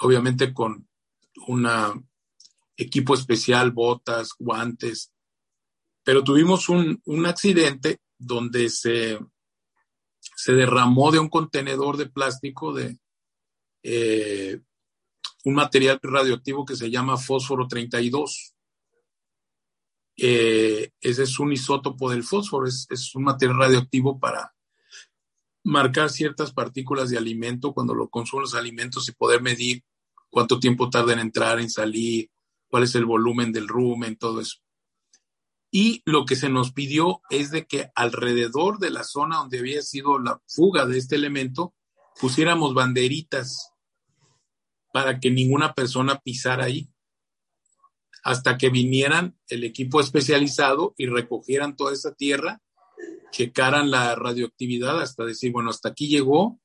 obviamente 0.00 0.52
con 0.52 0.88
un 1.46 1.68
equipo 2.76 3.14
especial, 3.14 3.70
botas, 3.70 4.30
guantes, 4.38 5.12
pero 6.02 6.22
tuvimos 6.22 6.68
un, 6.68 7.00
un 7.06 7.26
accidente 7.26 8.00
donde 8.18 8.68
se, 8.68 9.18
se 10.34 10.52
derramó 10.52 11.10
de 11.12 11.18
un 11.18 11.28
contenedor 11.28 11.96
de 11.96 12.06
plástico 12.06 12.72
de 12.72 12.98
eh, 13.82 14.60
un 15.44 15.54
material 15.54 16.00
radioactivo 16.02 16.64
que 16.64 16.76
se 16.76 16.90
llama 16.90 17.16
fósforo 17.16 17.68
32. 17.68 18.54
Eh, 20.16 20.90
ese 21.00 21.22
es 21.24 21.38
un 21.38 21.52
isótopo 21.52 22.10
del 22.10 22.22
fósforo, 22.22 22.66
es, 22.66 22.86
es, 22.88 23.14
un 23.14 23.24
material 23.24 23.58
radioactivo 23.58 24.18
para 24.18 24.54
marcar 25.64 26.10
ciertas 26.10 26.52
partículas 26.52 27.10
de 27.10 27.18
alimento 27.18 27.72
cuando 27.72 27.94
lo 27.94 28.08
consumen 28.08 28.42
los 28.42 28.54
alimentos 28.54 29.08
y 29.08 29.12
poder 29.12 29.42
medir 29.42 29.82
cuánto 30.30 30.60
tiempo 30.60 30.88
tarda 30.88 31.12
en 31.14 31.18
entrar, 31.18 31.60
en 31.60 31.70
salir, 31.70 32.30
cuál 32.68 32.84
es 32.84 32.94
el 32.94 33.04
volumen 33.04 33.52
del 33.52 33.68
rumen, 33.68 34.16
todo 34.16 34.40
eso. 34.40 34.58
Y 35.76 36.02
lo 36.04 36.24
que 36.24 36.36
se 36.36 36.48
nos 36.48 36.72
pidió 36.72 37.20
es 37.30 37.50
de 37.50 37.66
que 37.66 37.90
alrededor 37.96 38.78
de 38.78 38.90
la 38.90 39.02
zona 39.02 39.38
donde 39.38 39.58
había 39.58 39.82
sido 39.82 40.20
la 40.20 40.40
fuga 40.46 40.86
de 40.86 40.98
este 40.98 41.16
elemento, 41.16 41.74
pusiéramos 42.20 42.74
banderitas 42.74 43.72
para 44.92 45.18
que 45.18 45.32
ninguna 45.32 45.74
persona 45.74 46.20
pisara 46.20 46.66
ahí, 46.66 46.88
hasta 48.22 48.56
que 48.56 48.70
vinieran 48.70 49.36
el 49.48 49.64
equipo 49.64 50.00
especializado 50.00 50.94
y 50.96 51.06
recogieran 51.06 51.74
toda 51.74 51.92
esa 51.92 52.14
tierra, 52.14 52.62
checaran 53.32 53.90
la 53.90 54.14
radioactividad 54.14 55.02
hasta 55.02 55.24
decir, 55.24 55.50
bueno, 55.50 55.70
hasta 55.70 55.88
aquí 55.88 56.06
llegó 56.06 56.60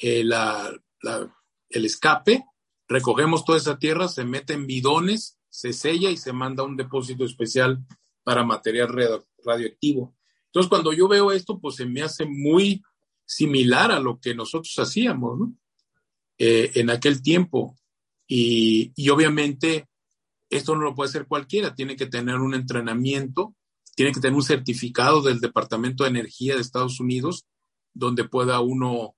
eh, 0.00 0.22
el 0.22 1.84
escape, 1.84 2.42
recogemos 2.88 3.44
toda 3.44 3.58
esa 3.58 3.78
tierra, 3.78 4.08
se 4.08 4.24
mete 4.24 4.54
en 4.54 4.66
bidones, 4.66 5.38
se 5.50 5.74
sella 5.74 6.08
y 6.08 6.16
se 6.16 6.32
manda 6.32 6.62
a 6.62 6.66
un 6.66 6.78
depósito 6.78 7.26
especial 7.26 7.84
para 8.26 8.42
material 8.42 8.88
radioactivo. 9.44 10.16
Entonces, 10.46 10.68
cuando 10.68 10.92
yo 10.92 11.06
veo 11.06 11.30
esto, 11.30 11.60
pues 11.60 11.76
se 11.76 11.86
me 11.86 12.02
hace 12.02 12.26
muy 12.26 12.82
similar 13.24 13.92
a 13.92 14.00
lo 14.00 14.18
que 14.18 14.34
nosotros 14.34 14.76
hacíamos 14.80 15.50
eh, 16.36 16.72
en 16.74 16.90
aquel 16.90 17.22
tiempo. 17.22 17.76
Y, 18.26 18.90
y, 18.96 19.10
obviamente 19.10 19.86
esto 20.50 20.74
no 20.74 20.82
lo 20.82 20.94
puede 20.96 21.10
hacer 21.10 21.28
cualquiera, 21.28 21.76
tiene 21.76 21.94
que 21.94 22.06
tener 22.06 22.40
un 22.40 22.54
entrenamiento, 22.54 23.54
tiene 23.94 24.10
que 24.10 24.18
tener 24.18 24.34
un 24.34 24.42
certificado 24.42 25.22
del 25.22 25.38
Departamento 25.38 26.02
de 26.02 26.10
Energía 26.10 26.56
de 26.56 26.62
Estados 26.62 26.98
Unidos 26.98 27.46
donde 27.94 28.24
pueda 28.24 28.58
uno 28.58 29.14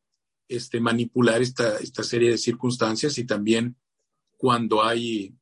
este, 0.49 0.81
manipular 0.81 1.41
esta, 1.41 1.79
esta 1.79 2.03
serie 2.03 2.31
de 2.31 2.39
circunstancias 2.39 3.17
y 3.17 3.25
también 3.25 3.75
cuando 4.37 4.85
hay 4.85 5.35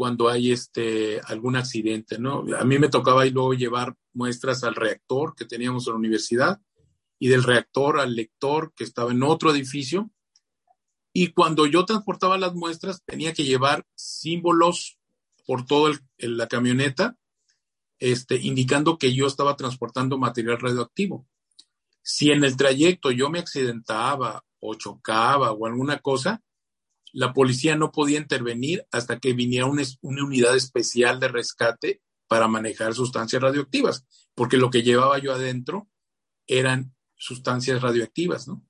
cuando 0.00 0.30
hay 0.30 0.50
este, 0.50 1.20
algún 1.26 1.56
accidente, 1.56 2.18
¿no? 2.18 2.42
A 2.58 2.64
mí 2.64 2.78
me 2.78 2.88
tocaba 2.88 3.22
luego 3.26 3.52
llevar 3.52 3.94
muestras 4.14 4.64
al 4.64 4.74
reactor 4.74 5.34
que 5.36 5.44
teníamos 5.44 5.86
en 5.86 5.92
la 5.92 5.98
universidad 5.98 6.60
y 7.18 7.28
del 7.28 7.42
reactor 7.42 8.00
al 8.00 8.14
lector 8.14 8.72
que 8.74 8.84
estaba 8.84 9.10
en 9.12 9.22
otro 9.22 9.50
edificio. 9.50 10.10
Y 11.12 11.32
cuando 11.34 11.66
yo 11.66 11.84
transportaba 11.84 12.38
las 12.38 12.54
muestras, 12.54 13.02
tenía 13.04 13.34
que 13.34 13.44
llevar 13.44 13.84
símbolos 13.94 14.98
por 15.46 15.66
toda 15.66 15.92
la 16.16 16.48
camioneta, 16.48 17.18
este, 17.98 18.36
indicando 18.36 18.96
que 18.96 19.14
yo 19.14 19.26
estaba 19.26 19.54
transportando 19.54 20.16
material 20.16 20.58
radioactivo. 20.60 21.26
Si 22.00 22.30
en 22.30 22.42
el 22.44 22.56
trayecto 22.56 23.10
yo 23.10 23.28
me 23.28 23.40
accidentaba 23.40 24.42
o 24.60 24.74
chocaba 24.76 25.52
o 25.52 25.66
alguna 25.66 25.98
cosa, 25.98 26.42
la 27.12 27.32
policía 27.32 27.76
no 27.76 27.92
podía 27.92 28.18
intervenir 28.18 28.86
hasta 28.90 29.18
que 29.18 29.32
viniera 29.32 29.66
una, 29.66 29.82
unidad 30.02 30.56
especial 30.56 31.20
de 31.20 31.28
rescate 31.28 32.02
para 32.26 32.48
manejar 32.48 32.94
sustancias 32.94 33.42
radioactivas, 33.42 34.06
porque 34.34 34.56
lo 34.56 34.70
que 34.70 34.82
llevaba 34.82 35.18
yo 35.18 35.32
adentro 35.32 35.88
eran 36.46 36.94
sustancias 37.16 37.82
radioactivas, 37.82 38.48
¿no? 38.48 38.64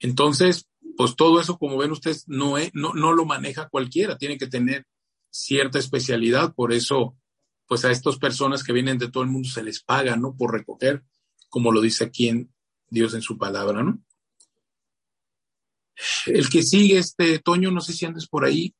Entonces, 0.00 0.68
pues 0.96 1.14
todo 1.14 1.40
eso, 1.40 1.58
como 1.58 1.78
ven 1.78 1.92
ustedes, 1.92 2.24
no, 2.26 2.58
es, 2.58 2.70
no, 2.74 2.92
no 2.92 3.12
lo 3.12 3.24
maneja 3.24 3.68
cualquiera, 3.68 4.18
tiene 4.18 4.36
que 4.36 4.48
tener 4.48 4.86
cierta 5.30 5.78
especialidad, 5.78 6.54
por 6.54 6.72
eso, 6.72 7.16
pues 7.66 7.84
a 7.84 7.90
estas 7.90 8.18
personas 8.18 8.64
que 8.64 8.72
vienen 8.72 8.98
de 8.98 9.10
todo 9.10 9.22
el 9.22 9.30
mundo 9.30 9.48
se 9.48 9.62
les 9.62 9.82
paga, 9.82 10.16
¿no? 10.16 10.36
Por 10.36 10.52
recoger, 10.52 11.04
como 11.48 11.72
lo 11.72 11.80
dice 11.80 12.04
aquí 12.04 12.28
en 12.28 12.52
Dios 12.90 13.14
en 13.14 13.22
su 13.22 13.38
palabra, 13.38 13.82
¿no? 13.82 14.02
El 16.26 16.48
que 16.48 16.62
sigue, 16.62 16.98
este 16.98 17.38
Toño, 17.38 17.70
no 17.70 17.80
sé 17.80 17.92
si 17.92 18.06
andes 18.06 18.26
por 18.26 18.44
ahí. 18.44 18.74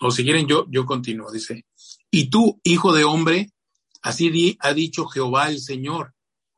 O 0.00 0.10
si 0.10 0.24
quieren, 0.24 0.46
yo, 0.46 0.66
yo 0.70 0.86
continúo, 0.86 1.30
dice. 1.30 1.66
Y 2.10 2.30
tú, 2.30 2.58
hijo 2.64 2.94
de 2.94 3.04
hombre, 3.04 3.52
así 4.02 4.30
di, 4.30 4.56
ha 4.60 4.72
dicho 4.72 5.06
Jehová 5.06 5.50
el 5.50 5.60
Señor. 5.60 6.14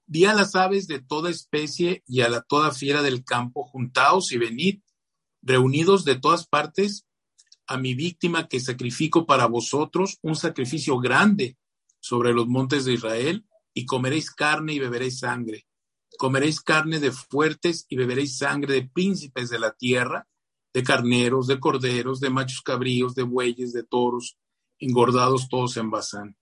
Di 0.06 0.26
a 0.26 0.34
las 0.34 0.54
aves 0.54 0.86
de 0.86 1.00
toda 1.00 1.30
especie 1.30 2.04
y 2.06 2.20
a 2.20 2.28
la 2.28 2.42
toda 2.42 2.70
fiera 2.70 3.02
del 3.02 3.24
campo, 3.24 3.64
juntaos 3.64 4.30
y 4.32 4.38
venid, 4.38 4.80
reunidos 5.42 6.04
de 6.04 6.16
todas 6.16 6.46
partes, 6.46 7.04
a 7.66 7.78
mi 7.78 7.94
víctima 7.94 8.48
que 8.48 8.60
sacrifico 8.60 9.26
para 9.26 9.46
vosotros, 9.46 10.18
un 10.22 10.36
sacrificio 10.36 10.98
grande 10.98 11.56
sobre 12.00 12.32
los 12.32 12.46
montes 12.46 12.84
de 12.84 12.94
Israel, 12.94 13.44
y 13.74 13.86
comeréis 13.86 14.30
carne 14.30 14.74
y 14.74 14.78
beberéis 14.78 15.20
sangre. 15.20 15.66
Comeréis 16.18 16.60
carne 16.60 17.00
de 17.00 17.10
fuertes 17.10 17.86
y 17.88 17.96
beberéis 17.96 18.36
sangre 18.38 18.74
de 18.74 18.88
príncipes 18.88 19.50
de 19.50 19.58
la 19.58 19.72
tierra, 19.72 20.28
de 20.72 20.82
carneros, 20.82 21.46
de 21.46 21.58
corderos, 21.58 22.20
de 22.20 22.30
machos 22.30 22.60
cabríos, 22.62 23.14
de 23.14 23.22
bueyes, 23.22 23.72
de 23.72 23.82
toros, 23.82 24.38
engordados 24.78 25.48
todos 25.48 25.76
en 25.76 25.90
Bazán. 25.90 26.36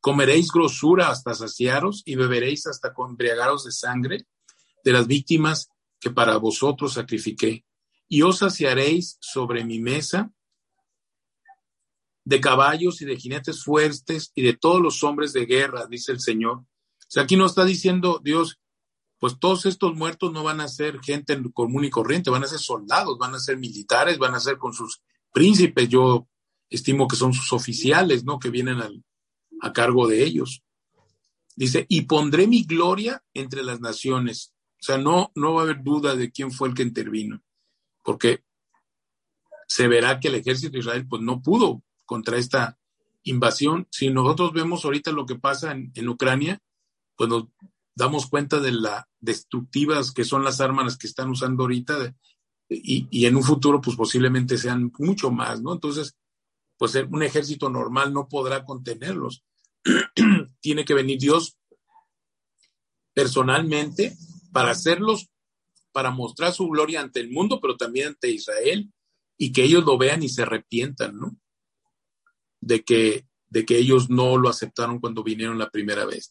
Comeréis 0.00 0.50
grosura 0.50 1.08
hasta 1.08 1.34
saciaros 1.34 2.02
y 2.04 2.16
beberéis 2.16 2.66
hasta 2.66 2.92
embriagaros 2.96 3.64
de 3.64 3.72
sangre 3.72 4.26
de 4.84 4.92
las 4.92 5.06
víctimas 5.06 5.70
que 5.98 6.10
para 6.10 6.36
vosotros 6.36 6.92
sacrifiqué. 6.92 7.64
Y 8.06 8.20
os 8.22 8.38
saciaréis 8.38 9.16
sobre 9.20 9.64
mi 9.64 9.80
mesa 9.80 10.33
de 12.24 12.40
caballos 12.40 13.02
y 13.02 13.04
de 13.04 13.16
jinetes 13.16 13.62
fuertes 13.62 14.32
y 14.34 14.42
de 14.42 14.54
todos 14.54 14.80
los 14.80 15.02
hombres 15.04 15.32
de 15.32 15.46
guerra, 15.46 15.86
dice 15.86 16.12
el 16.12 16.20
Señor. 16.20 16.58
O 16.58 16.66
sea, 17.08 17.24
aquí 17.24 17.36
nos 17.36 17.52
está 17.52 17.64
diciendo 17.64 18.20
Dios, 18.22 18.58
pues 19.18 19.38
todos 19.38 19.66
estos 19.66 19.94
muertos 19.94 20.32
no 20.32 20.42
van 20.42 20.60
a 20.60 20.68
ser 20.68 21.00
gente 21.00 21.40
común 21.52 21.84
y 21.84 21.90
corriente, 21.90 22.30
van 22.30 22.44
a 22.44 22.48
ser 22.48 22.58
soldados, 22.58 23.18
van 23.18 23.34
a 23.34 23.38
ser 23.38 23.58
militares, 23.58 24.18
van 24.18 24.34
a 24.34 24.40
ser 24.40 24.58
con 24.58 24.72
sus 24.72 25.02
príncipes, 25.32 25.88
yo 25.88 26.26
estimo 26.70 27.06
que 27.06 27.16
son 27.16 27.32
sus 27.32 27.52
oficiales, 27.52 28.24
¿no? 28.24 28.38
Que 28.38 28.50
vienen 28.50 28.80
al, 28.80 29.04
a 29.60 29.72
cargo 29.72 30.06
de 30.06 30.24
ellos. 30.24 30.62
Dice, 31.56 31.86
y 31.88 32.02
pondré 32.02 32.46
mi 32.46 32.64
gloria 32.64 33.22
entre 33.32 33.62
las 33.62 33.80
naciones. 33.80 34.52
O 34.80 34.82
sea, 34.82 34.98
no, 34.98 35.30
no 35.34 35.54
va 35.54 35.60
a 35.62 35.64
haber 35.64 35.82
duda 35.82 36.16
de 36.16 36.30
quién 36.30 36.50
fue 36.50 36.68
el 36.68 36.74
que 36.74 36.82
intervino, 36.82 37.42
porque 38.02 38.44
se 39.66 39.88
verá 39.88 40.20
que 40.20 40.28
el 40.28 40.34
ejército 40.34 40.72
de 40.72 40.80
Israel 40.80 41.06
pues 41.08 41.22
no 41.22 41.40
pudo 41.40 41.82
contra 42.04 42.38
esta 42.38 42.78
invasión. 43.22 43.88
Si 43.90 44.10
nosotros 44.10 44.52
vemos 44.52 44.84
ahorita 44.84 45.12
lo 45.12 45.26
que 45.26 45.36
pasa 45.36 45.72
en, 45.72 45.92
en 45.94 46.08
Ucrania, 46.08 46.60
pues 47.16 47.28
nos 47.28 47.46
damos 47.94 48.26
cuenta 48.26 48.60
de 48.60 48.72
la 48.72 49.08
destructivas 49.20 50.12
que 50.12 50.24
son 50.24 50.44
las 50.44 50.60
armas 50.60 50.96
que 50.96 51.06
están 51.06 51.30
usando 51.30 51.64
ahorita 51.64 52.14
y, 52.68 53.06
y, 53.10 53.26
en 53.26 53.36
un 53.36 53.42
futuro 53.42 53.80
pues 53.80 53.96
posiblemente 53.96 54.58
sean 54.58 54.92
mucho 54.98 55.30
más, 55.30 55.62
¿no? 55.62 55.72
Entonces, 55.72 56.16
pues 56.76 56.94
un 56.94 57.22
ejército 57.22 57.70
normal 57.70 58.12
no 58.12 58.28
podrá 58.28 58.64
contenerlos. 58.64 59.44
Tiene 60.60 60.84
que 60.84 60.94
venir 60.94 61.18
Dios 61.18 61.56
personalmente 63.12 64.16
para 64.52 64.70
hacerlos, 64.70 65.28
para 65.92 66.10
mostrar 66.10 66.52
su 66.52 66.68
gloria 66.68 67.00
ante 67.00 67.20
el 67.20 67.30
mundo, 67.30 67.60
pero 67.60 67.76
también 67.76 68.08
ante 68.08 68.30
Israel 68.30 68.92
y 69.36 69.52
que 69.52 69.64
ellos 69.64 69.84
lo 69.84 69.98
vean 69.98 70.22
y 70.22 70.28
se 70.28 70.42
arrepientan, 70.42 71.16
¿no? 71.16 71.36
De 72.64 72.82
que, 72.82 73.26
de 73.48 73.64
que 73.64 73.78
ellos 73.78 74.10
no 74.10 74.36
lo 74.36 74.48
aceptaron 74.48 75.00
cuando 75.00 75.22
vinieron 75.22 75.58
la 75.58 75.70
primera 75.70 76.04
vez. 76.04 76.30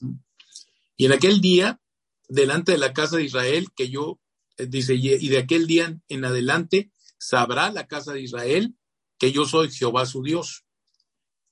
Y 0.97 1.05
en 1.05 1.11
aquel 1.11 1.41
día, 1.41 1.79
delante 2.27 2.73
de 2.73 2.77
la 2.77 2.93
casa 2.93 3.17
de 3.17 3.23
Israel, 3.23 3.67
que 3.75 3.89
yo, 3.89 4.19
eh, 4.57 4.65
dice, 4.67 4.95
y 4.95 5.27
de 5.27 5.37
aquel 5.37 5.67
día 5.67 5.97
en 6.07 6.25
adelante, 6.25 6.91
sabrá 7.17 7.71
la 7.71 7.87
casa 7.87 8.13
de 8.13 8.21
Israel 8.21 8.75
que 9.17 9.31
yo 9.31 9.45
soy 9.45 9.71
Jehová 9.71 10.05
su 10.05 10.23
Dios. 10.23 10.65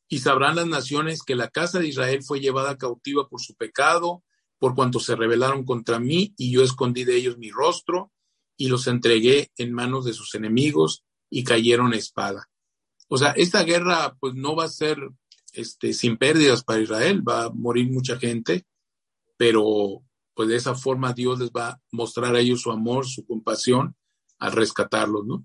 Y 0.10 0.20
sabrán 0.20 0.58
las 0.58 0.68
naciones 0.68 1.24
que 1.24 1.36
la 1.36 1.50
casa 1.50 1.80
de 1.80 1.88
Israel 1.88 2.22
fue 2.24 2.42
llevada 2.42 2.78
cautiva 2.78 3.30
por 3.30 3.40
su 3.40 3.56
pecado, 3.56 4.24
por 4.60 4.76
cuanto 4.76 5.00
se 5.00 5.16
rebelaron 5.16 5.64
contra 5.64 6.00
mí, 6.00 6.34
y 6.38 6.52
yo 6.52 6.64
escondí 6.64 7.06
de 7.06 7.16
ellos 7.16 7.38
mi 7.38 7.50
rostro, 7.50 8.12
y 8.58 8.68
los 8.68 8.88
entregué 8.88 9.52
en 9.58 9.74
manos 9.74 10.06
de 10.06 10.14
sus 10.14 10.36
enemigos, 10.36 11.06
y 11.30 11.44
cayeron 11.44 11.94
espada. 11.94 12.51
O 13.14 13.18
sea, 13.18 13.32
esta 13.32 13.64
guerra 13.64 14.16
pues 14.22 14.36
no 14.36 14.56
va 14.56 14.64
a 14.64 14.70
ser 14.70 14.98
este, 15.52 15.92
sin 15.92 16.16
pérdidas 16.16 16.64
para 16.64 16.80
Israel, 16.80 17.28
va 17.28 17.44
a 17.44 17.50
morir 17.50 17.92
mucha 17.92 18.18
gente, 18.18 18.66
pero 19.36 20.02
pues 20.34 20.48
de 20.48 20.56
esa 20.56 20.76
forma 20.76 21.12
Dios 21.12 21.38
les 21.38 21.52
va 21.52 21.72
a 21.72 21.82
mostrar 21.92 22.34
a 22.34 22.40
ellos 22.40 22.62
su 22.62 22.72
amor, 22.72 23.06
su 23.06 23.26
compasión 23.26 23.98
al 24.40 24.54
rescatarlos, 24.54 25.26
¿no? 25.26 25.44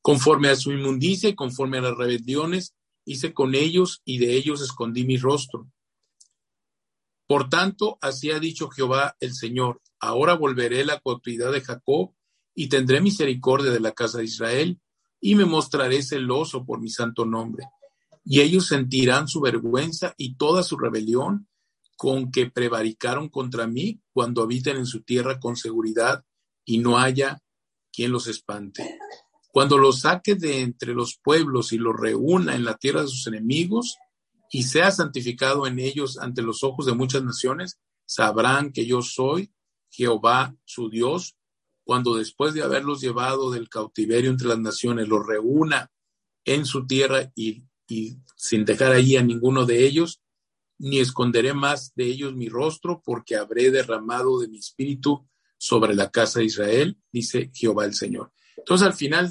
Conforme 0.00 0.50
a 0.50 0.54
su 0.54 0.70
inmundicia 0.70 1.28
y 1.28 1.34
conforme 1.34 1.78
a 1.78 1.80
las 1.80 1.96
rebeliones, 1.96 2.76
hice 3.04 3.34
con 3.34 3.56
ellos 3.56 4.02
y 4.04 4.18
de 4.18 4.36
ellos 4.36 4.62
escondí 4.62 5.04
mi 5.04 5.16
rostro. 5.16 5.68
Por 7.26 7.48
tanto, 7.48 7.98
así 8.00 8.30
ha 8.30 8.38
dicho 8.38 8.70
Jehová 8.70 9.16
el 9.18 9.34
Señor, 9.34 9.82
ahora 9.98 10.34
volveré 10.34 10.84
la 10.84 11.00
cautividad 11.00 11.50
de 11.50 11.60
Jacob 11.60 12.14
y 12.54 12.68
tendré 12.68 13.00
misericordia 13.00 13.72
de 13.72 13.80
la 13.80 13.90
casa 13.90 14.18
de 14.18 14.24
Israel 14.26 14.80
y 15.20 15.34
me 15.34 15.44
mostraré 15.44 16.02
celoso 16.02 16.64
por 16.64 16.80
mi 16.80 16.88
santo 16.88 17.24
nombre. 17.24 17.66
Y 18.24 18.40
ellos 18.40 18.68
sentirán 18.68 19.28
su 19.28 19.40
vergüenza 19.40 20.14
y 20.16 20.34
toda 20.34 20.62
su 20.62 20.78
rebelión 20.78 21.48
con 21.96 22.30
que 22.30 22.50
prevaricaron 22.50 23.28
contra 23.28 23.66
mí 23.66 24.00
cuando 24.12 24.42
habiten 24.42 24.76
en 24.78 24.86
su 24.86 25.02
tierra 25.02 25.38
con 25.38 25.56
seguridad 25.56 26.24
y 26.64 26.78
no 26.78 26.98
haya 26.98 27.42
quien 27.92 28.12
los 28.12 28.26
espante. 28.26 28.98
Cuando 29.52 29.78
los 29.78 30.00
saque 30.00 30.36
de 30.36 30.60
entre 30.60 30.94
los 30.94 31.18
pueblos 31.22 31.72
y 31.72 31.78
los 31.78 31.94
reúna 31.94 32.54
en 32.54 32.64
la 32.64 32.76
tierra 32.76 33.02
de 33.02 33.08
sus 33.08 33.26
enemigos 33.26 33.96
y 34.50 34.62
sea 34.62 34.90
santificado 34.90 35.66
en 35.66 35.78
ellos 35.78 36.18
ante 36.18 36.42
los 36.42 36.62
ojos 36.62 36.86
de 36.86 36.94
muchas 36.94 37.22
naciones, 37.22 37.78
sabrán 38.06 38.72
que 38.72 38.86
yo 38.86 39.02
soy 39.02 39.52
Jehová 39.90 40.56
su 40.64 40.88
Dios, 40.88 41.36
cuando 41.90 42.14
después 42.14 42.54
de 42.54 42.62
haberlos 42.62 43.00
llevado 43.00 43.50
del 43.50 43.68
cautiverio 43.68 44.30
entre 44.30 44.46
las 44.46 44.60
naciones, 44.60 45.08
los 45.08 45.26
reúna 45.26 45.90
en 46.44 46.64
su 46.64 46.86
tierra 46.86 47.32
y, 47.34 47.64
sin 48.36 48.64
dejar 48.64 48.92
ahí 48.92 49.16
a 49.16 49.24
ninguno 49.24 49.66
de 49.66 49.84
ellos, 49.84 50.22
ni 50.78 51.00
esconderé 51.00 51.52
más 51.52 51.92
de 51.96 52.04
ellos 52.04 52.32
mi 52.32 52.48
rostro, 52.48 53.02
porque 53.04 53.34
habré 53.34 53.72
derramado 53.72 54.38
de 54.38 54.46
mi 54.46 54.58
espíritu 54.58 55.28
sobre 55.58 55.96
la 55.96 56.12
casa 56.12 56.38
de 56.38 56.44
Israel, 56.44 56.96
dice 57.10 57.50
Jehová 57.52 57.86
el 57.86 57.94
Señor. 57.94 58.30
Entonces 58.56 58.86
al 58.86 58.94
final, 58.94 59.28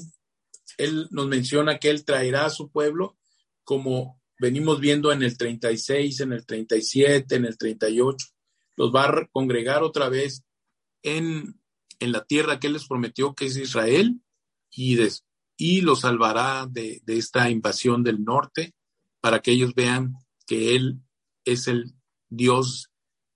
él 0.77 1.07
nos 1.11 1.27
menciona 1.27 1.79
que 1.79 1.89
él 1.89 2.03
traerá 2.03 2.47
a 2.47 2.49
su 2.49 2.69
pueblo, 2.69 3.17
como 3.63 4.21
venimos 4.37 4.81
viendo 4.81 5.13
en 5.13 5.23
el 5.23 5.37
36, 5.37 6.19
en 6.19 6.33
el 6.33 6.45
37, 6.45 7.35
en 7.35 7.45
el 7.45 7.57
38, 7.57 8.27
los 8.75 8.93
va 8.93 9.05
a 9.05 9.29
congregar 9.31 9.81
otra 9.81 10.09
vez 10.09 10.43
en, 11.03 11.58
en 11.99 12.11
la 12.11 12.25
tierra 12.25 12.59
que 12.59 12.67
él 12.67 12.73
les 12.73 12.87
prometió, 12.87 13.35
que 13.35 13.45
es 13.45 13.57
Israel, 13.57 14.21
y, 14.71 14.95
des, 14.95 15.25
y 15.57 15.81
los 15.81 16.01
salvará 16.01 16.67
de, 16.69 17.01
de 17.03 17.17
esta 17.17 17.49
invasión 17.49 18.03
del 18.03 18.23
norte, 18.23 18.73
para 19.21 19.41
que 19.41 19.51
ellos 19.51 19.73
vean 19.75 20.15
que 20.47 20.75
él 20.75 21.01
es 21.45 21.67
el 21.67 21.93
Dios 22.29 22.89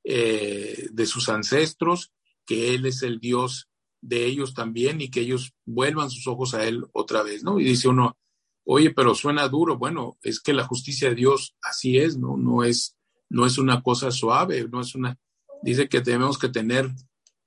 eh, 0.03 0.89
de 0.91 1.05
sus 1.05 1.30
ancestros, 1.30 2.11
que 2.45 2.76
Él 2.76 2.86
es 2.86 3.03
el 3.03 3.20
Dios 3.20 3.70
de 4.01 4.26
ellos 4.26 4.53
también 4.53 4.99
y 4.99 5.09
que 5.09 5.22
ellos 5.22 5.53
vuelvan 5.66 6.09
sus 6.09 6.28
ojos 6.28 6.53
a 6.53 6.66
Él 6.66 6.86
otra 6.91 7.24
vez, 7.24 7.43
¿no? 7.43 7.57
Y 7.59 7.64
dice 7.64 7.88
uno, 7.88 8.18
oye, 8.66 8.91
pero 8.91 9.16
suena 9.16 9.47
duro. 9.47 9.78
Bueno, 9.78 10.18
es 10.22 10.41
que 10.41 10.51
la 10.51 10.66
justicia 10.66 11.09
de 11.09 11.16
Dios 11.16 11.55
así 11.61 11.97
es, 11.97 12.18
¿no? 12.18 12.36
No 12.36 12.64
es, 12.66 12.97
no 13.30 13.45
es 13.45 13.57
una 13.57 13.82
cosa 13.82 14.11
suave, 14.11 14.68
no 14.70 14.82
es 14.82 14.93
una, 14.93 15.18
dice 15.61 15.88
que 15.88 16.01
tenemos 16.01 16.38
que 16.38 16.49
tener 16.49 16.91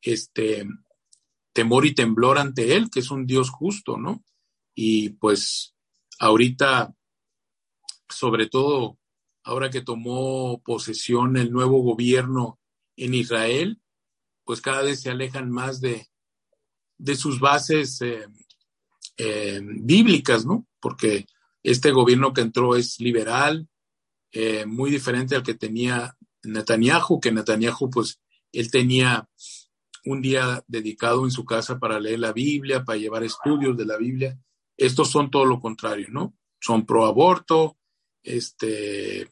este 0.00 0.66
temor 1.56 1.86
y 1.86 1.94
temblor 1.94 2.36
ante 2.36 2.76
Él, 2.76 2.90
que 2.90 3.00
es 3.00 3.10
un 3.10 3.26
Dios 3.26 3.48
justo, 3.48 3.96
¿no? 3.96 4.22
Y 4.74 5.08
pues 5.08 5.74
ahorita, 6.18 6.94
sobre 8.10 8.46
todo 8.46 8.98
ahora 9.42 9.70
que 9.70 9.80
tomó 9.80 10.60
posesión 10.62 11.38
el 11.38 11.50
nuevo 11.50 11.80
gobierno 11.82 12.60
en 12.94 13.14
Israel, 13.14 13.80
pues 14.44 14.60
cada 14.60 14.82
vez 14.82 15.00
se 15.00 15.08
alejan 15.08 15.50
más 15.50 15.80
de, 15.80 16.06
de 16.98 17.16
sus 17.16 17.40
bases 17.40 18.02
eh, 18.02 18.26
eh, 19.16 19.60
bíblicas, 19.62 20.44
¿no? 20.44 20.66
Porque 20.78 21.24
este 21.62 21.90
gobierno 21.90 22.34
que 22.34 22.42
entró 22.42 22.76
es 22.76 23.00
liberal, 23.00 23.66
eh, 24.30 24.66
muy 24.66 24.90
diferente 24.90 25.34
al 25.34 25.42
que 25.42 25.54
tenía 25.54 26.18
Netanyahu, 26.42 27.18
que 27.18 27.32
Netanyahu, 27.32 27.88
pues, 27.88 28.20
él 28.52 28.70
tenía 28.70 29.26
un 30.06 30.22
día 30.22 30.64
dedicado 30.68 31.24
en 31.24 31.30
su 31.30 31.44
casa 31.44 31.78
para 31.78 32.00
leer 32.00 32.20
la 32.20 32.32
Biblia, 32.32 32.84
para 32.84 32.98
llevar 32.98 33.24
estudios 33.24 33.76
de 33.76 33.84
la 33.84 33.98
Biblia. 33.98 34.38
Estos 34.76 35.10
son 35.10 35.30
todo 35.30 35.44
lo 35.44 35.60
contrario, 35.60 36.06
¿no? 36.10 36.34
Son 36.60 36.86
pro 36.86 37.06
aborto, 37.06 37.76
este, 38.22 39.28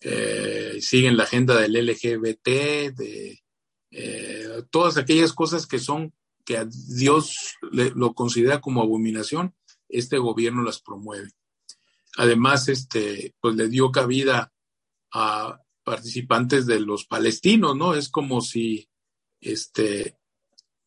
eh, 0.00 0.78
siguen 0.80 1.16
la 1.16 1.24
agenda 1.24 1.60
del 1.60 1.72
LGBT, 1.72 2.46
de 2.94 3.42
eh, 3.90 4.62
todas 4.70 4.96
aquellas 4.96 5.32
cosas 5.32 5.66
que 5.66 5.80
son, 5.80 6.14
que 6.44 6.56
a 6.56 6.64
Dios 6.64 7.56
lo 7.72 8.14
considera 8.14 8.60
como 8.60 8.82
abominación, 8.82 9.54
este 9.88 10.18
gobierno 10.18 10.62
las 10.62 10.80
promueve. 10.80 11.30
Además, 12.16 12.68
este, 12.68 13.34
pues 13.40 13.56
le 13.56 13.68
dio 13.68 13.90
cabida 13.90 14.52
a 15.12 15.60
participantes 15.82 16.66
de 16.66 16.80
los 16.80 17.06
palestinos, 17.06 17.76
¿no? 17.76 17.94
Es 17.94 18.08
como 18.08 18.40
si, 18.40 18.88
este, 19.46 20.18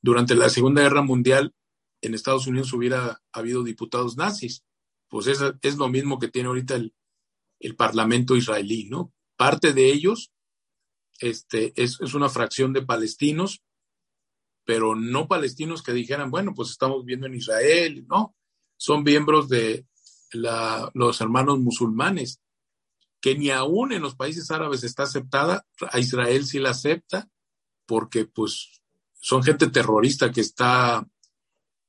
durante 0.01 0.35
la 0.35 0.49
Segunda 0.49 0.81
Guerra 0.81 1.01
Mundial 1.01 1.55
en 2.01 2.13
Estados 2.13 2.47
Unidos 2.47 2.73
hubiera 2.73 3.21
habido 3.31 3.63
diputados 3.63 4.17
nazis. 4.17 4.63
Pues 5.07 5.27
es, 5.27 5.39
es 5.61 5.77
lo 5.77 5.87
mismo 5.87 6.19
que 6.19 6.27
tiene 6.27 6.49
ahorita 6.49 6.75
el, 6.75 6.93
el 7.59 7.75
Parlamento 7.75 8.35
israelí, 8.35 8.85
¿no? 8.85 9.13
Parte 9.37 9.73
de 9.73 9.91
ellos 9.91 10.31
este, 11.19 11.73
es, 11.81 11.99
es, 11.99 12.13
una 12.13 12.29
fracción 12.29 12.73
de 12.73 12.85
palestinos, 12.85 13.63
pero 14.65 14.95
no 14.95 15.27
palestinos 15.27 15.81
que 15.81 15.93
dijeran, 15.93 16.29
bueno, 16.29 16.53
pues 16.53 16.69
estamos 16.69 17.03
viendo 17.05 17.27
en 17.27 17.35
Israel, 17.35 18.05
no, 18.07 18.35
son 18.77 19.03
miembros 19.03 19.49
de 19.49 19.85
la, 20.31 20.91
los 20.93 21.19
hermanos 21.21 21.59
musulmanes, 21.59 22.39
que 23.21 23.35
ni 23.35 23.49
aún 23.49 23.91
en 23.91 24.01
los 24.01 24.15
países 24.15 24.51
árabes 24.51 24.83
está 24.83 25.03
aceptada, 25.03 25.65
a 25.91 25.99
Israel 25.99 26.45
sí 26.45 26.59
la 26.59 26.69
acepta, 26.69 27.29
porque 27.89 28.25
pues 28.25 28.83
son 29.19 29.41
gente 29.41 29.67
terrorista 29.67 30.31
que 30.31 30.41
está 30.41 31.03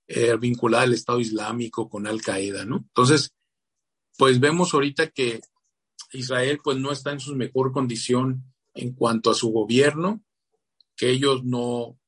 eh, 0.08 0.34
vinculada 0.38 0.84
al 0.84 0.94
Estado 0.94 1.20
Islámico 1.20 1.90
con 1.90 2.06
Al 2.06 2.22
Qaeda, 2.22 2.64
¿no? 2.64 2.76
Entonces, 2.78 3.34
pues 4.16 4.40
vemos 4.40 4.72
ahorita 4.72 5.10
que 5.10 5.42
Israel 6.12 6.58
pues 6.64 6.78
no 6.78 6.90
está 6.90 7.12
en 7.12 7.20
su 7.20 7.36
mejor 7.36 7.70
condición 7.70 8.42
en 8.72 8.94
cuanto 8.94 9.30
a 9.30 9.34
su 9.34 9.50
gobierno, 9.50 10.24
que 10.96 11.10
ellos 11.10 11.44
no, 11.44 11.98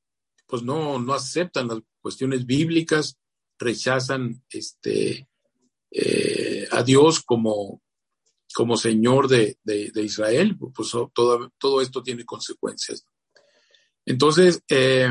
pues 0.47 0.63
no, 0.63 0.99
no 0.99 1.13
aceptan 1.13 1.69
las 1.69 1.81
cuestiones 2.01 2.47
bíblicas, 2.47 3.19
rechazan 3.59 4.43
este, 4.49 5.29
eh, 5.91 6.67
a 6.71 6.83
Dios 6.83 7.21
como, 7.21 7.83
como 8.55 8.79
Señor 8.79 9.29
de, 9.29 9.59
de, 9.63 9.91
de 9.91 10.03
Israel, 10.03 10.57
pues 10.75 10.91
todo, 11.13 11.53
todo, 11.59 11.83
esto 11.83 12.03
tiene 12.03 12.25
consecuencias. 12.25 13.07
Entonces, 14.05 14.63
eh, 14.69 15.11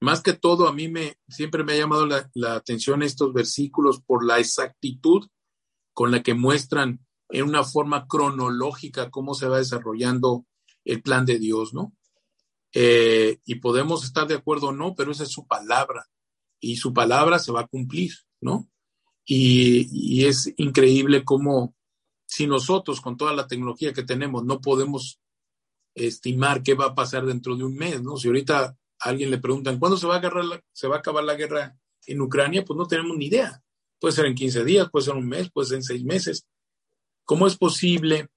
más 0.00 0.20
que 0.20 0.32
todo, 0.32 0.68
a 0.68 0.72
mí 0.72 0.88
me, 0.88 1.16
siempre 1.28 1.64
me 1.64 1.74
ha 1.74 1.78
llamado 1.78 2.06
la, 2.06 2.54
atención 2.54 3.02
estos 3.02 3.32
versículos 3.32 4.02
por 4.02 4.24
la 4.24 4.38
exactitud 4.38 5.28
con 5.94 6.10
la 6.10 6.22
que 6.22 6.34
muestran 6.34 7.06
en 7.28 7.44
una 7.44 7.64
forma 7.64 8.06
cronológica 8.06 9.10
cómo 9.10 9.34
se 9.34 9.48
va 9.48 9.58
desarrollando 9.58 10.44
el 10.84 11.02
plan 11.02 11.24
de 11.24 11.38
Dios, 11.38 11.72
¿no? 11.72 11.94
Eh, 12.74 13.38
y 13.44 13.56
podemos 13.56 14.04
estar 14.04 14.26
de 14.26 14.34
acuerdo 14.34 14.68
o 14.68 14.72
no, 14.72 14.94
pero 14.94 15.12
esa 15.12 15.22
es 15.22 15.30
su 15.30 15.46
palabra 15.46 16.06
y 16.58 16.76
su 16.76 16.92
palabra 16.92 17.38
se 17.38 17.52
va 17.52 17.60
a 17.60 17.66
cumplir, 17.66 18.12
¿no? 18.40 18.68
Y, 19.24 20.24
es 20.24 20.52
increíble 20.56 21.24
cómo 21.24 21.74
si 22.26 22.46
nosotros 22.46 23.00
con 23.00 23.16
toda 23.16 23.34
la 23.34 23.46
tecnología 23.46 23.92
que 23.92 24.02
tenemos 24.02 24.44
no 24.44 24.60
podemos 24.60 25.20
estimar 25.94 26.62
qué 26.62 26.74
va 26.74 26.86
a 26.86 26.94
pasar 26.94 27.26
dentro 27.26 27.56
de 27.56 27.64
un 27.64 27.74
mes, 27.74 28.02
¿no? 28.02 28.16
Si 28.16 28.28
ahorita 28.28 28.76
alguien 29.00 29.30
le 29.30 29.38
preguntan 29.38 29.78
cuándo 29.78 29.96
se 29.96 30.06
va 30.06 30.14
a 30.14 30.18
agarrar 30.18 30.62
se 30.72 30.88
va 30.88 30.96
a 30.96 30.98
acabar 31.00 31.24
la 31.24 31.34
guerra 31.34 31.76
en 32.06 32.20
Ucrania, 32.20 32.64
pues 32.64 32.76
no 32.76 32.86
tenemos 32.86 33.16
ni 33.16 33.26
idea. 33.26 33.62
Puede 33.98 34.14
ser 34.14 34.26
en 34.26 34.34
15 34.34 34.64
días, 34.64 34.90
puede 34.90 35.04
ser 35.04 35.14
un 35.14 35.28
mes, 35.28 35.50
puede 35.50 35.68
ser 35.68 35.76
en 35.76 35.82
seis 35.84 36.04
meses. 36.04 36.46
¿Cómo 37.24 37.46
es 37.46 37.56
posible 37.56 38.28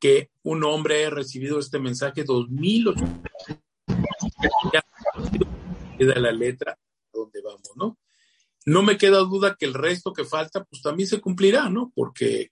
que 0.00 0.30
un 0.42 0.64
hombre 0.64 0.98
haya 0.98 1.10
recibido 1.10 1.58
este 1.58 1.78
mensaje 1.78 2.24
2008? 2.24 3.04
Queda 5.98 6.14
la 6.18 6.32
letra 6.32 6.72
a 6.72 6.78
donde 7.12 7.40
vamos, 7.42 7.70
¿no? 7.76 7.98
No 8.66 8.82
me 8.82 8.96
queda 8.96 9.18
duda 9.18 9.56
que 9.58 9.66
el 9.66 9.74
resto 9.74 10.12
que 10.12 10.24
falta, 10.24 10.64
pues 10.64 10.82
también 10.82 11.08
se 11.08 11.20
cumplirá, 11.20 11.68
¿no? 11.70 11.92
Porque 11.94 12.50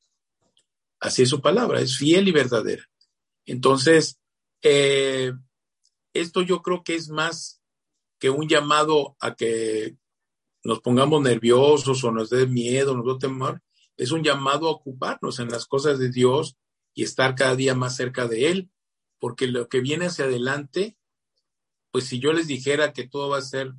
así 1.01 1.23
es 1.23 1.29
su 1.29 1.41
palabra, 1.41 1.81
es 1.81 1.97
fiel 1.97 2.29
y 2.29 2.33
verdadera. 2.33 2.85
Entonces, 3.49 4.21
eh, 4.63 5.33
esto 6.13 6.43
yo 6.43 6.61
creo 6.61 6.85
que 6.85 6.95
es 6.95 7.09
más 7.09 7.63
que 8.19 8.29
un 8.29 8.47
llamado 8.47 9.17
a 9.21 9.35
que 9.35 9.97
nos 10.63 10.81
pongamos 10.81 11.23
nerviosos 11.23 12.05
o 12.05 12.13
nos 12.13 12.29
dé 12.29 12.47
miedo, 12.47 12.95
nos 12.95 13.07
dé 13.07 13.27
temor, 13.27 13.63
es 13.97 14.13
un 14.13 14.23
llamado 14.23 14.69
a 14.69 14.73
ocuparnos 14.73 15.39
en 15.39 15.49
las 15.49 15.65
cosas 15.65 15.99
de 15.99 16.11
Dios 16.11 16.59
y 16.95 17.05
estar 17.05 17.35
cada 17.35 17.57
día 17.57 17.75
más 17.75 17.97
cerca 17.97 18.29
de 18.29 18.51
Él, 18.51 18.71
porque 19.19 19.47
lo 19.47 19.67
que 19.69 19.81
viene 19.81 20.07
hacia 20.07 20.27
adelante, 20.27 20.99
pues 21.91 22.05
si 22.05 22.21
yo 22.21 22.35
les 22.35 22.49
dijera 22.49 22.93
que 22.93 23.09
todo 23.09 23.31
va 23.31 23.39
a 23.39 23.43
ser 23.43 23.73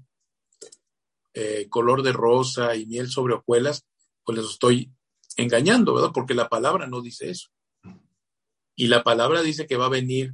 eh, 1.35 1.67
color 1.69 2.01
de 2.01 2.11
rosa 2.11 2.75
y 2.75 2.87
miel 2.87 3.07
sobre 3.07 3.35
hojuelas, 3.35 3.85
pues 4.23 4.39
les 4.39 4.49
estoy 4.49 4.91
engañando, 5.37 5.93
¿verdad? 5.93 6.11
Porque 6.11 6.33
la 6.33 6.49
palabra 6.49 6.87
no 6.87 7.01
dice 7.01 7.29
eso. 7.29 7.49
Y 8.79 8.87
la 8.87 9.03
palabra 9.03 9.41
dice 9.41 9.67
que 9.67 9.75
va 9.75 9.87
a 9.87 9.89
venir 9.89 10.33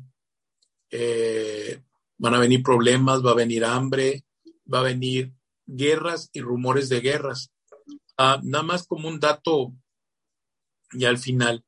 eh, 0.92 1.82
van 2.20 2.36
a 2.36 2.40
venir 2.40 2.62
problemas, 2.62 3.26
va 3.26 3.32
a 3.32 3.42
venir 3.44 3.66
hambre, 3.66 4.24
va 4.72 4.82
a 4.82 4.84
venir 4.84 5.34
guerras 5.66 6.30
y 6.32 6.42
rumores 6.42 6.88
de 6.90 7.02
guerras. 7.02 7.52
Ah, 8.20 8.40
nada 8.44 8.64
más 8.64 8.86
como 8.86 9.08
un 9.08 9.20
dato 9.20 9.74
y 10.92 11.06
al 11.06 11.18
final. 11.18 11.66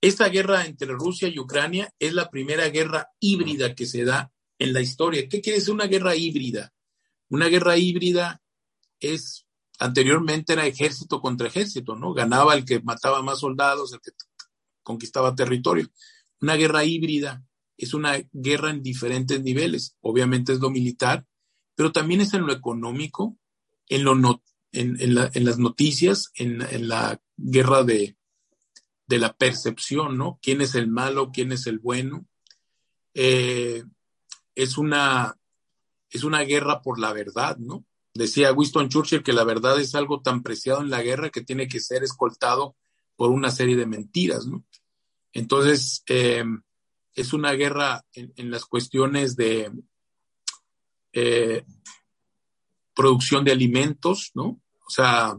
Esta 0.00 0.28
guerra 0.28 0.64
entre 0.64 0.92
Rusia 0.92 1.26
y 1.26 1.40
Ucrania 1.40 1.92
es 1.98 2.14
la 2.14 2.30
primera 2.30 2.68
guerra 2.68 3.10
híbrida 3.18 3.74
que 3.74 3.86
se 3.86 4.04
da 4.04 4.30
en 4.60 4.74
la 4.74 4.82
historia. 4.82 5.28
¿Qué 5.28 5.40
quiere 5.40 5.58
decir 5.58 5.74
una 5.74 5.88
guerra 5.88 6.14
híbrida? 6.14 6.72
Una 7.30 7.48
guerra 7.48 7.76
híbrida 7.76 8.40
es, 9.00 9.44
anteriormente 9.80 10.52
era 10.52 10.66
ejército 10.66 11.20
contra 11.20 11.48
ejército, 11.48 11.96
¿no? 11.96 12.14
Ganaba 12.14 12.54
el 12.54 12.64
que 12.64 12.80
mataba 12.80 13.22
más 13.22 13.40
soldados, 13.40 13.92
el 13.92 14.00
que 14.00 14.12
conquistaba 14.86 15.34
territorio. 15.34 15.90
Una 16.40 16.54
guerra 16.54 16.84
híbrida 16.84 17.44
es 17.76 17.92
una 17.92 18.16
guerra 18.32 18.70
en 18.70 18.82
diferentes 18.82 19.42
niveles. 19.42 19.96
Obviamente 20.00 20.52
es 20.52 20.60
lo 20.60 20.70
militar, 20.70 21.26
pero 21.74 21.90
también 21.90 22.20
es 22.20 22.32
en 22.34 22.46
lo 22.46 22.52
económico, 22.52 23.36
en, 23.88 24.04
lo 24.04 24.42
en, 24.72 25.44
las 25.44 25.58
noticias, 25.58 26.30
en, 26.36 26.88
la 26.88 27.20
guerra 27.36 27.82
de, 27.82 28.16
de, 29.08 29.18
la 29.18 29.32
percepción, 29.34 30.16
¿no? 30.16 30.38
¿Quién 30.40 30.60
es 30.60 30.76
el 30.76 30.88
malo? 30.88 31.32
¿Quién 31.32 31.50
es 31.50 31.66
el 31.66 31.80
bueno? 31.80 32.26
Eh, 33.12 33.82
es, 34.54 34.78
una, 34.78 35.36
es 36.10 36.22
una 36.22 36.42
guerra 36.42 36.80
por 36.80 37.00
la 37.00 37.12
verdad, 37.12 37.56
¿no? 37.58 37.84
Decía 38.14 38.52
Winston 38.52 38.88
Churchill 38.88 39.24
que 39.24 39.32
la 39.32 39.44
verdad 39.44 39.78
es 39.80 39.94
algo 39.94 40.22
tan 40.22 40.42
preciado 40.42 40.80
en 40.80 40.90
la 40.90 41.02
guerra 41.02 41.30
que 41.30 41.42
tiene 41.42 41.66
que 41.66 41.80
ser 41.80 42.04
escoltado 42.04 42.76
por 43.16 43.30
una 43.30 43.50
serie 43.50 43.76
de 43.76 43.86
mentiras, 43.86 44.46
¿no? 44.46 44.64
Entonces, 45.32 46.02
eh, 46.08 46.44
es 47.14 47.32
una 47.32 47.52
guerra 47.52 48.04
en, 48.12 48.50
las 48.50 48.66
cuestiones 48.66 49.36
de 49.36 49.72
eh, 51.12 51.64
producción 52.94 53.44
de 53.44 53.52
alimentos, 53.52 54.30
¿no? 54.34 54.60
O 54.86 54.90
sea, 54.90 55.36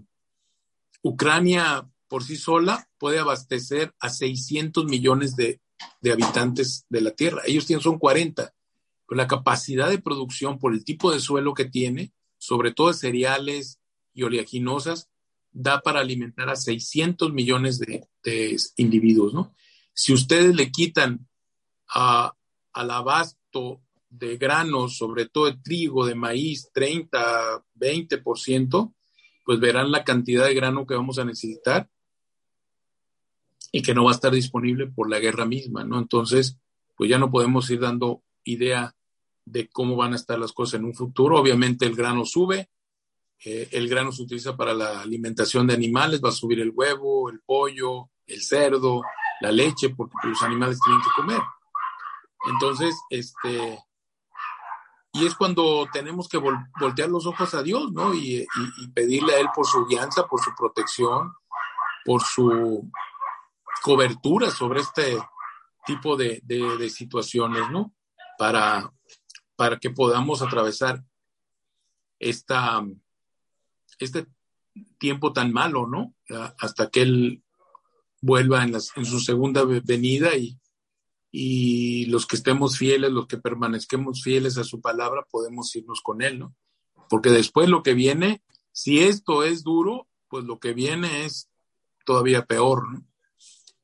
Ucrania 1.04 1.88
por 2.08 2.24
sí 2.24 2.36
sola 2.36 2.90
puede 2.98 3.20
abastecer 3.20 3.94
a 4.00 4.10
600 4.10 4.86
millones 4.86 5.36
de, 5.36 5.62
habitantes 6.12 6.86
de 6.90 7.02
la 7.02 7.12
Tierra. 7.12 7.42
Ellos 7.46 7.66
tienen, 7.66 7.84
son 7.84 8.00
40. 8.00 8.54
Pero 9.08 9.18
la 9.18 9.28
capacidad 9.28 9.90
de 9.90 10.00
producción 10.00 10.60
por 10.60 10.74
el 10.74 10.84
tipo 10.84 11.12
de 11.12 11.20
suelo 11.20 11.54
que 11.54 11.66
tiene, 11.66 12.14
sobre 12.38 12.74
todo 12.74 12.88
de 12.88 12.94
cereales 12.96 13.80
y 14.14 14.24
oleaginosas, 14.24 15.10
da 15.60 15.82
para 15.82 16.02
alimentar 16.02 16.50
a 16.50 16.56
600 16.56 17.34
millones 17.34 17.80
de, 17.80 18.08
individuos, 18.76 19.34
¿no? 19.34 19.56
Si 19.92 20.14
ustedes 20.14 20.56
le 20.56 20.72
quitan 20.72 21.28
a, 21.90 22.32
al 22.74 22.92
abasto 22.92 23.82
de 24.08 24.38
granos, 24.38 24.98
sobre 24.98 25.26
todo 25.26 25.46
de 25.46 25.58
trigo, 25.58 26.06
de 26.06 26.14
maíz, 26.14 26.70
30, 26.72 27.64
20%, 27.76 28.94
pues 29.44 29.60
verán 29.60 29.92
la 29.92 30.04
cantidad 30.04 30.46
de 30.46 30.54
grano 30.54 30.86
que 30.86 30.94
vamos 30.94 31.18
a 31.18 31.26
necesitar 31.26 31.90
y 33.72 33.82
que 33.82 33.96
no 33.96 34.04
va 34.04 34.12
a 34.12 34.16
estar 34.16 34.32
disponible 34.32 34.86
por 34.88 35.10
la 35.10 35.20
guerra 35.20 35.46
misma, 35.46 35.84
¿no? 35.84 35.98
Entonces, 35.98 36.60
pues 36.96 37.10
ya 37.10 37.18
no 37.18 37.32
podemos 37.32 37.68
ir 37.72 37.80
dando 37.80 38.22
idea 38.44 38.96
de 39.46 39.68
cómo 39.70 39.96
van 39.96 40.14
a 40.14 40.18
estar 40.18 40.38
las 40.38 40.54
cosas 40.54 40.80
en 40.80 40.86
un 40.86 40.94
futuro. 40.94 41.40
Obviamente 41.40 41.86
el 41.86 41.96
grano 41.96 42.26
sube, 42.26 42.70
eh, 43.46 43.70
el 43.72 43.88
grano 43.88 44.12
se 44.12 44.24
utiliza 44.24 44.56
para 44.56 44.74
la 44.74 45.02
alimentación 45.02 45.68
de 45.68 45.74
animales, 45.74 46.22
va 46.24 46.30
a 46.30 46.34
subir 46.34 46.60
el 46.60 46.72
huevo, 46.74 47.30
el 47.30 47.40
pollo, 47.42 48.10
el 48.26 48.42
cerdo, 48.42 49.02
la 49.42 49.52
leche, 49.52 49.90
porque 49.90 50.16
los 50.24 50.42
animales 50.42 50.80
tienen 50.84 51.02
que 51.02 51.10
comer. 51.16 51.42
Entonces, 52.52 52.96
este, 53.10 53.80
y 55.14 55.26
es 55.26 55.36
cuando 55.36 55.88
tenemos 55.92 56.28
que 56.28 56.38
voltear 56.38 57.10
los 57.10 57.26
ojos 57.26 57.54
a 57.54 57.64
Dios, 57.64 57.92
¿no? 57.92 58.14
Y, 58.14 58.48
pedirle 58.94 59.36
a 59.36 59.40
Él 59.40 59.48
por 59.54 59.66
su 59.66 59.86
guianza, 59.86 60.28
por 60.28 60.42
su 60.42 60.52
protección, 60.56 61.34
por 62.06 62.24
su 62.24 62.90
cobertura 63.82 64.50
sobre 64.50 64.82
este 64.82 65.18
tipo 65.86 66.16
de, 66.16 66.42
situaciones, 66.90 67.70
¿no? 67.72 67.94
Para, 68.38 68.92
para 69.56 69.78
que 69.78 69.90
podamos 69.90 70.42
atravesar 70.42 71.04
esta, 72.20 72.84
este 74.06 74.28
tiempo 74.98 75.34
tan 75.34 75.52
malo, 75.52 75.88
¿no? 75.88 76.14
Hasta 76.60 76.90
que 76.90 77.02
Él 77.02 77.44
vuelva 78.22 78.64
en, 78.64 78.80
su 78.82 79.20
segunda 79.20 79.64
venida 79.66 80.32
y, 80.36 82.06
los 82.08 82.26
que 82.26 82.36
estemos 82.36 82.78
fieles, 82.78 83.12
los 83.12 83.28
que 83.28 83.38
permanezquemos 83.38 84.24
fieles 84.24 84.58
a 84.58 84.64
su 84.64 84.82
palabra, 84.82 85.28
podemos 85.30 85.76
irnos 85.76 86.02
con 86.02 86.22
Él, 86.22 86.40
¿no? 86.40 86.56
Porque 87.10 87.30
después 87.30 87.70
lo 87.70 87.84
que 87.84 87.94
viene, 87.94 88.42
si 88.72 89.00
esto 89.00 89.44
es 89.44 89.64
duro, 89.64 90.08
pues 90.30 90.46
lo 90.46 90.60
que 90.60 90.74
viene 90.74 91.26
es 91.26 91.50
todavía 92.06 92.46
peor, 92.46 92.92
¿no? 92.92 93.06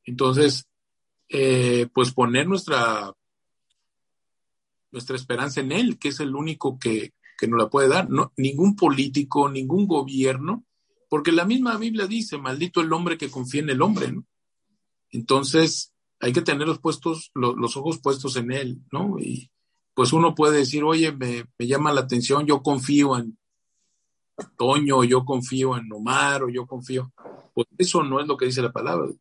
Entonces, 0.06 0.68
eh, 1.30 1.88
pues 1.94 2.12
poner 2.12 2.48
nuestra, 2.48 3.14
nuestra 4.92 5.16
esperanza 5.16 5.62
en 5.62 5.72
Él, 5.72 6.00
que 6.00 6.10
es 6.10 6.20
el 6.20 6.36
único 6.36 6.80
que, 6.80 7.14
que 7.44 7.50
nos 7.50 7.60
la 7.60 7.70
puede 7.70 7.90
dar, 7.90 8.10
no, 8.10 8.32
ningún 8.38 8.74
político, 8.78 9.50
ningún 9.50 9.86
gobierno, 9.86 10.64
porque 11.10 11.34
la 11.34 11.44
misma 11.44 11.78
Biblia 11.78 12.08
dice, 12.08 12.38
maldito 12.38 12.80
el 12.80 12.94
hombre 12.94 13.18
que 13.18 13.30
confía 13.30 13.62
en 13.62 13.70
el 13.70 13.82
hombre, 13.82 14.14
¿no? 14.14 14.26
Entonces, 15.12 15.94
hay 16.22 16.32
que 16.32 16.42
tener 16.42 16.66
los, 16.66 16.80
puestos, 16.80 17.32
los, 17.36 17.76
ojos 17.76 18.00
puestos 18.00 18.38
en 18.38 18.54
él, 18.54 18.82
¿no? 18.94 19.20
Y 19.20 19.52
pues 19.94 20.14
uno 20.14 20.34
puede 20.34 20.60
decir, 20.60 20.86
oye, 20.86 21.12
me, 21.12 21.44
llama 21.60 21.92
la 21.92 22.00
atención, 22.00 22.46
yo 22.46 22.64
confío 22.64 23.18
en 23.18 23.38
Toño, 24.58 25.04
yo 25.04 25.26
confío 25.26 25.76
en 25.76 25.92
Omar, 25.92 26.44
o 26.44 26.50
yo 26.50 26.66
confío. 26.66 27.12
Pues 27.54 27.68
eso 27.78 28.04
no 28.04 28.22
es 28.22 28.28
lo 28.28 28.38
que 28.38 28.46
dice 28.46 28.62
la 28.62 28.72
palabra. 28.72 29.12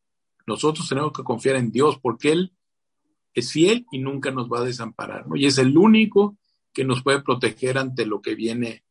Nosotros 0.46 0.88
tenemos 0.88 1.12
que 1.12 1.24
confiar 1.24 1.56
en 1.56 1.72
Dios 1.72 1.98
porque 2.00 2.30
Él 2.30 2.52
es 3.34 3.50
fiel 3.50 3.84
y 3.90 3.98
nunca 3.98 4.30
nos 4.30 4.48
va 4.48 4.60
a 4.60 4.64
desamparar, 4.64 5.26
¿no? 5.26 5.34
Y 5.34 5.46
es 5.46 5.58
el 5.58 5.76
único 5.76 6.36
que 6.72 6.84
nos 6.84 7.02
puede 7.02 7.20
proteger 7.22 7.78
ante 7.78 8.06
lo 8.06 8.22
que 8.22 8.34
viene 8.34 8.84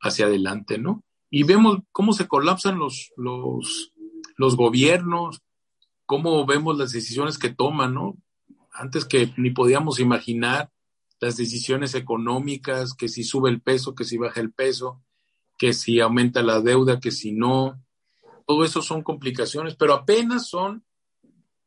hacia 0.00 0.26
adelante, 0.26 0.78
¿no? 0.78 1.04
Y 1.30 1.44
vemos 1.44 1.78
cómo 1.92 2.12
se 2.12 2.26
colapsan 2.26 2.78
los, 2.78 3.12
los, 3.16 3.92
los 4.36 4.56
gobiernos, 4.56 5.42
cómo 6.06 6.44
vemos 6.44 6.76
las 6.76 6.92
decisiones 6.92 7.38
que 7.38 7.50
toman, 7.50 7.94
¿no? 7.94 8.16
Antes 8.72 9.04
que 9.04 9.32
ni 9.36 9.50
podíamos 9.50 10.00
imaginar 10.00 10.70
las 11.20 11.36
decisiones 11.36 11.94
económicas, 11.94 12.94
que 12.94 13.08
si 13.08 13.22
sube 13.22 13.50
el 13.50 13.60
peso, 13.60 13.94
que 13.94 14.04
si 14.04 14.16
baja 14.16 14.40
el 14.40 14.52
peso, 14.52 15.02
que 15.58 15.74
si 15.74 16.00
aumenta 16.00 16.42
la 16.42 16.60
deuda, 16.60 16.98
que 16.98 17.10
si 17.10 17.32
no. 17.32 17.80
Todo 18.46 18.64
eso 18.64 18.80
son 18.80 19.02
complicaciones, 19.02 19.76
pero 19.76 19.92
apenas 19.92 20.48
son 20.48 20.82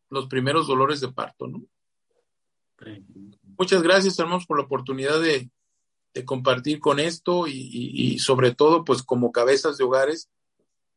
los 0.09 0.27
primeros 0.27 0.67
dolores 0.67 0.99
de 0.99 1.11
parto, 1.11 1.47
¿no? 1.47 1.63
Muchas 3.57 3.83
gracias, 3.83 4.17
hermanos, 4.19 4.45
por 4.45 4.57
la 4.57 4.65
oportunidad 4.65 5.21
de, 5.21 5.49
compartir 6.25 6.79
con 6.79 6.99
esto 6.99 7.47
y, 7.47 8.19
sobre 8.19 8.53
todo, 8.53 8.83
pues 8.85 9.01
como 9.01 9.31
cabezas 9.31 9.77
de 9.77 9.83
hogares, 9.83 10.29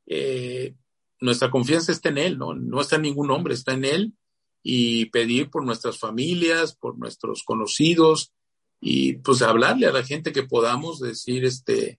eh, 0.06 0.74
nuestra 1.20 1.50
confianza 1.50 1.90
está 1.90 2.10
en 2.10 2.18
Él, 2.18 2.38
¿no? 2.38 2.54
No 2.54 2.82
está 2.82 2.96
en 2.96 3.02
ningún 3.02 3.30
hombre, 3.30 3.54
está 3.54 3.72
en 3.72 3.86
Él 3.86 4.12
y 4.62 5.06
pedir 5.06 5.48
por 5.48 5.64
nuestras 5.64 5.98
familias, 5.98 6.76
por 6.76 6.98
nuestros 6.98 7.44
conocidos 7.44 8.34
y 8.78 9.14
pues 9.14 9.40
hablarle 9.40 9.86
a 9.86 9.92
la 9.92 10.04
gente 10.04 10.32
que 10.32 10.42
podamos 10.42 11.00
decir, 11.00 11.46
este, 11.46 11.98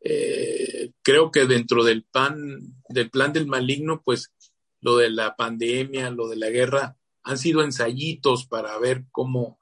eh, 0.00 0.92
creo 1.02 1.30
que 1.30 1.44
dentro 1.44 1.84
del 1.84 2.04
pan, 2.04 2.74
del 2.88 3.10
plan 3.10 3.34
del 3.34 3.46
maligno, 3.46 4.02
pues 4.02 4.32
lo 4.80 4.96
de 4.96 5.10
la 5.10 5.36
pandemia, 5.36 6.10
lo 6.10 6.28
de 6.28 6.36
la 6.36 6.48
guerra, 6.48 6.96
han 7.22 7.36
sido 7.36 7.62
ensayitos 7.62 8.46
para 8.46 8.78
ver 8.78 9.04
cómo 9.12 9.59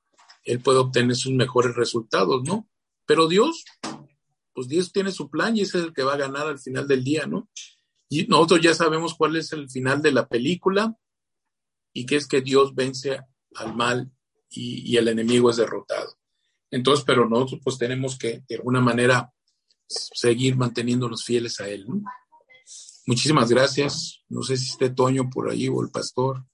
él 0.49 0.61
puede 0.61 0.78
obtener 0.78 1.14
sus 1.14 1.32
mejores 1.32 1.74
resultados, 1.74 2.42
¿no? 2.44 2.66
Pero 3.05 3.28
Dios, 3.28 3.64
pues 4.55 4.66
Dios 4.66 4.92
tiene 4.92 5.12
su 5.12 5.28
plan 5.28 5.55
y 5.55 5.61
es 5.61 5.74
el 5.74 5.92
que 5.92 6.03
va 6.03 6.14
a 6.14 6.18
ganar 6.18 6.46
al 6.46 6.59
final 6.59 6.88
del 6.88 7.05
día, 7.05 7.26
¿no? 7.26 7.51
Y 8.09 8.26
nosotros 8.26 8.61
ya 8.62 8.74
sabemos 8.74 9.14
cuál 9.14 9.36
es 9.36 9.53
el 9.53 9.68
final 9.68 10.01
de 10.01 10.11
la 10.11 10.26
película 10.26 10.96
y 11.92 12.07
que 12.07 12.16
es 12.16 12.26
que 12.26 12.40
Dios 12.40 12.74
vence 12.74 13.20
al 13.57 13.76
mal 13.76 14.11
y, 14.49 14.96
el 14.96 15.09
enemigo 15.09 15.51
es 15.51 15.59
derrotado. 15.59 16.16
Entonces, 16.70 17.05
pero 17.05 17.28
nosotros 17.28 17.61
pues 17.62 17.76
tenemos 17.76 18.16
que 18.16 18.42
de 18.49 18.57
alguna 18.57 18.80
manera 18.80 19.30
seguir 19.86 20.57
manteniéndonos 20.57 21.24
fieles 21.24 21.61
a 21.61 21.68
Él. 21.68 21.86
Muchísimas 23.07 23.51
gracias. 23.51 24.22
No 24.30 24.42
sé 24.42 24.57
si 24.57 24.70
esté 24.70 24.88
Toño 24.88 25.28
por 25.28 25.51
ahí 25.51 25.68
o 25.68 25.82
el 25.82 25.90
pastor. 25.90 26.47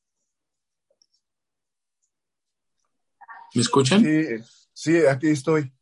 ¿Me 3.55 3.63
escuchan? 3.63 4.03
Sí, 4.03 4.27
sí, 4.73 5.07
aquí 5.07 5.29
estoy. 5.29 5.73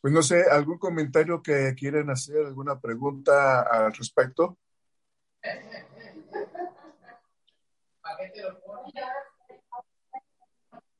Pues 0.00 0.12
no 0.12 0.22
sé, 0.22 0.42
¿algún 0.50 0.78
comentario 0.78 1.42
que 1.42 1.74
quieran 1.76 2.10
hacer, 2.10 2.46
alguna 2.46 2.80
pregunta 2.80 3.62
al 3.62 3.92
respecto? 3.92 4.58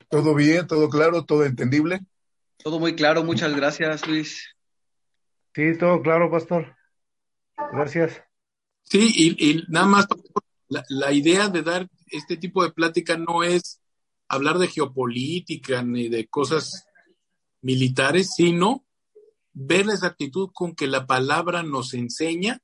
¿Todo 0.09 0.35
bien? 0.35 0.67
¿Todo 0.67 0.89
claro? 0.89 1.25
¿Todo 1.25 1.43
entendible? 1.43 1.99
Todo 2.57 2.79
muy 2.79 2.95
claro, 2.95 3.23
muchas 3.23 3.55
gracias, 3.55 4.07
Luis. 4.07 4.55
Sí, 5.55 5.77
todo 5.77 6.01
claro, 6.01 6.29
pastor. 6.31 6.75
Gracias. 7.71 8.21
Sí, 8.83 9.35
y, 9.37 9.63
nada 9.69 9.87
más, 9.87 10.07
la, 10.67 10.83
la, 10.89 11.11
idea 11.11 11.49
de 11.49 11.61
dar 11.61 11.89
este 12.07 12.37
tipo 12.37 12.63
de 12.63 12.71
plática 12.71 13.17
no 13.17 13.43
es 13.43 13.82
hablar 14.33 14.57
de 14.59 14.67
geopolítica 14.67 15.83
ni 15.83 16.09
de 16.09 16.27
cosas 16.27 16.87
militares, 17.61 18.33
sino 18.35 18.85
ver 19.53 19.85
la 19.85 19.93
exactitud 19.93 20.49
con 20.53 20.75
que 20.75 20.87
la 20.87 21.05
palabra 21.05 21.63
nos 21.63 21.93
enseña. 21.93 22.61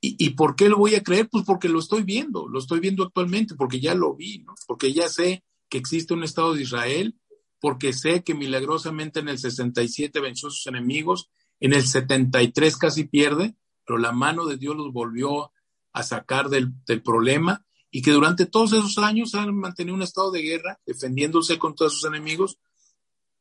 ¿Y, 0.00 0.16
¿Y, 0.18 0.30
por 0.30 0.56
qué 0.56 0.68
lo 0.68 0.78
voy 0.78 0.94
a 0.94 1.02
creer? 1.02 1.28
Pues 1.30 1.44
porque 1.44 1.68
lo 1.68 1.78
estoy 1.78 2.02
viendo, 2.02 2.48
lo 2.48 2.58
estoy 2.58 2.80
viendo 2.80 3.04
actualmente, 3.04 3.54
porque 3.54 3.80
ya 3.80 3.94
lo 3.94 4.14
vi. 4.14 4.44
Porque 4.66 4.92
ya 4.92 5.08
sé 5.08 5.42
que 5.68 5.78
existe 5.78 6.14
un 6.14 6.22
Estado 6.22 6.54
de 6.54 6.62
Israel, 6.62 7.18
porque 7.60 7.92
sé 7.92 8.22
que 8.22 8.34
milagrosamente 8.34 9.20
en 9.20 9.28
el 9.28 9.38
67 9.38 10.20
venció 10.20 10.48
a 10.48 10.52
sus 10.52 10.66
enemigos, 10.66 11.30
en 11.60 11.72
el 11.72 11.86
73 11.86 12.76
casi 12.76 13.04
pierde, 13.04 13.56
pero 13.84 13.98
la 13.98 14.12
mano 14.12 14.46
de 14.46 14.56
Dios 14.56 14.76
los 14.76 14.92
volvió 14.92 15.52
a 15.92 16.02
sacar 16.02 16.50
del 16.50 17.02
problema 17.02 17.65
y 17.90 18.02
que 18.02 18.12
durante 18.12 18.46
todos 18.46 18.72
esos 18.72 18.98
años 18.98 19.34
han 19.34 19.54
mantenido 19.56 19.94
un 19.94 20.02
estado 20.02 20.30
de 20.30 20.42
guerra, 20.42 20.80
defendiéndose 20.86 21.58
contra 21.58 21.88
sus 21.88 22.04
enemigos, 22.04 22.58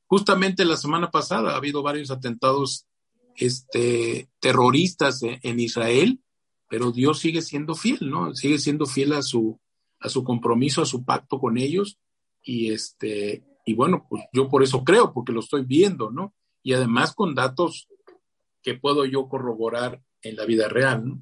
Justamente 0.08 0.66
la 0.66 0.78
semana 0.78 1.10
pasada 1.10 1.54
ha 1.54 1.58
habido 1.58 1.82
varios 1.82 2.12
atentados 2.12 2.86
este, 3.36 4.30
terroristas 4.39 5.22
en, 5.24 5.60
Israel, 5.60 6.22
pero 6.70 6.91
Dios 6.91 7.20
sigue 7.20 7.41
siendo 7.41 7.74
fiel, 7.76 8.10
¿no? 8.10 8.34
Sigue 8.36 8.60
siendo 8.60 8.86
fiel 8.86 9.14
a 9.14 9.22
su, 9.24 9.60
a 10.00 10.10
su 10.10 10.24
compromiso, 10.24 10.82
a 10.82 10.86
su 10.86 11.04
pacto 11.04 11.39
con 11.39 11.58
ellos. 11.58 11.98
Y 12.43 12.72
este, 12.72 13.43
y 13.66 13.74
bueno, 13.74 14.06
pues 14.08 14.24
yo 14.32 14.48
por 14.48 14.62
eso 14.62 14.84
creo, 14.84 15.12
porque 15.12 15.32
lo 15.32 15.39
estoy 15.39 15.64
viendo, 15.64 16.12
¿no? 16.12 16.34
Y 16.62 16.74
además 16.74 17.14
con 17.14 17.34
datos 17.34 17.88
que 18.62 18.76
puedo 18.76 19.06
yo 19.06 19.28
corroborar 19.28 20.02
en 20.22 20.36
la 20.36 20.46
vida 20.46 20.70
real, 20.70 21.08
¿no? 21.08 21.22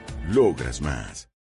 Logras 0.29 0.81
más. 0.81 1.27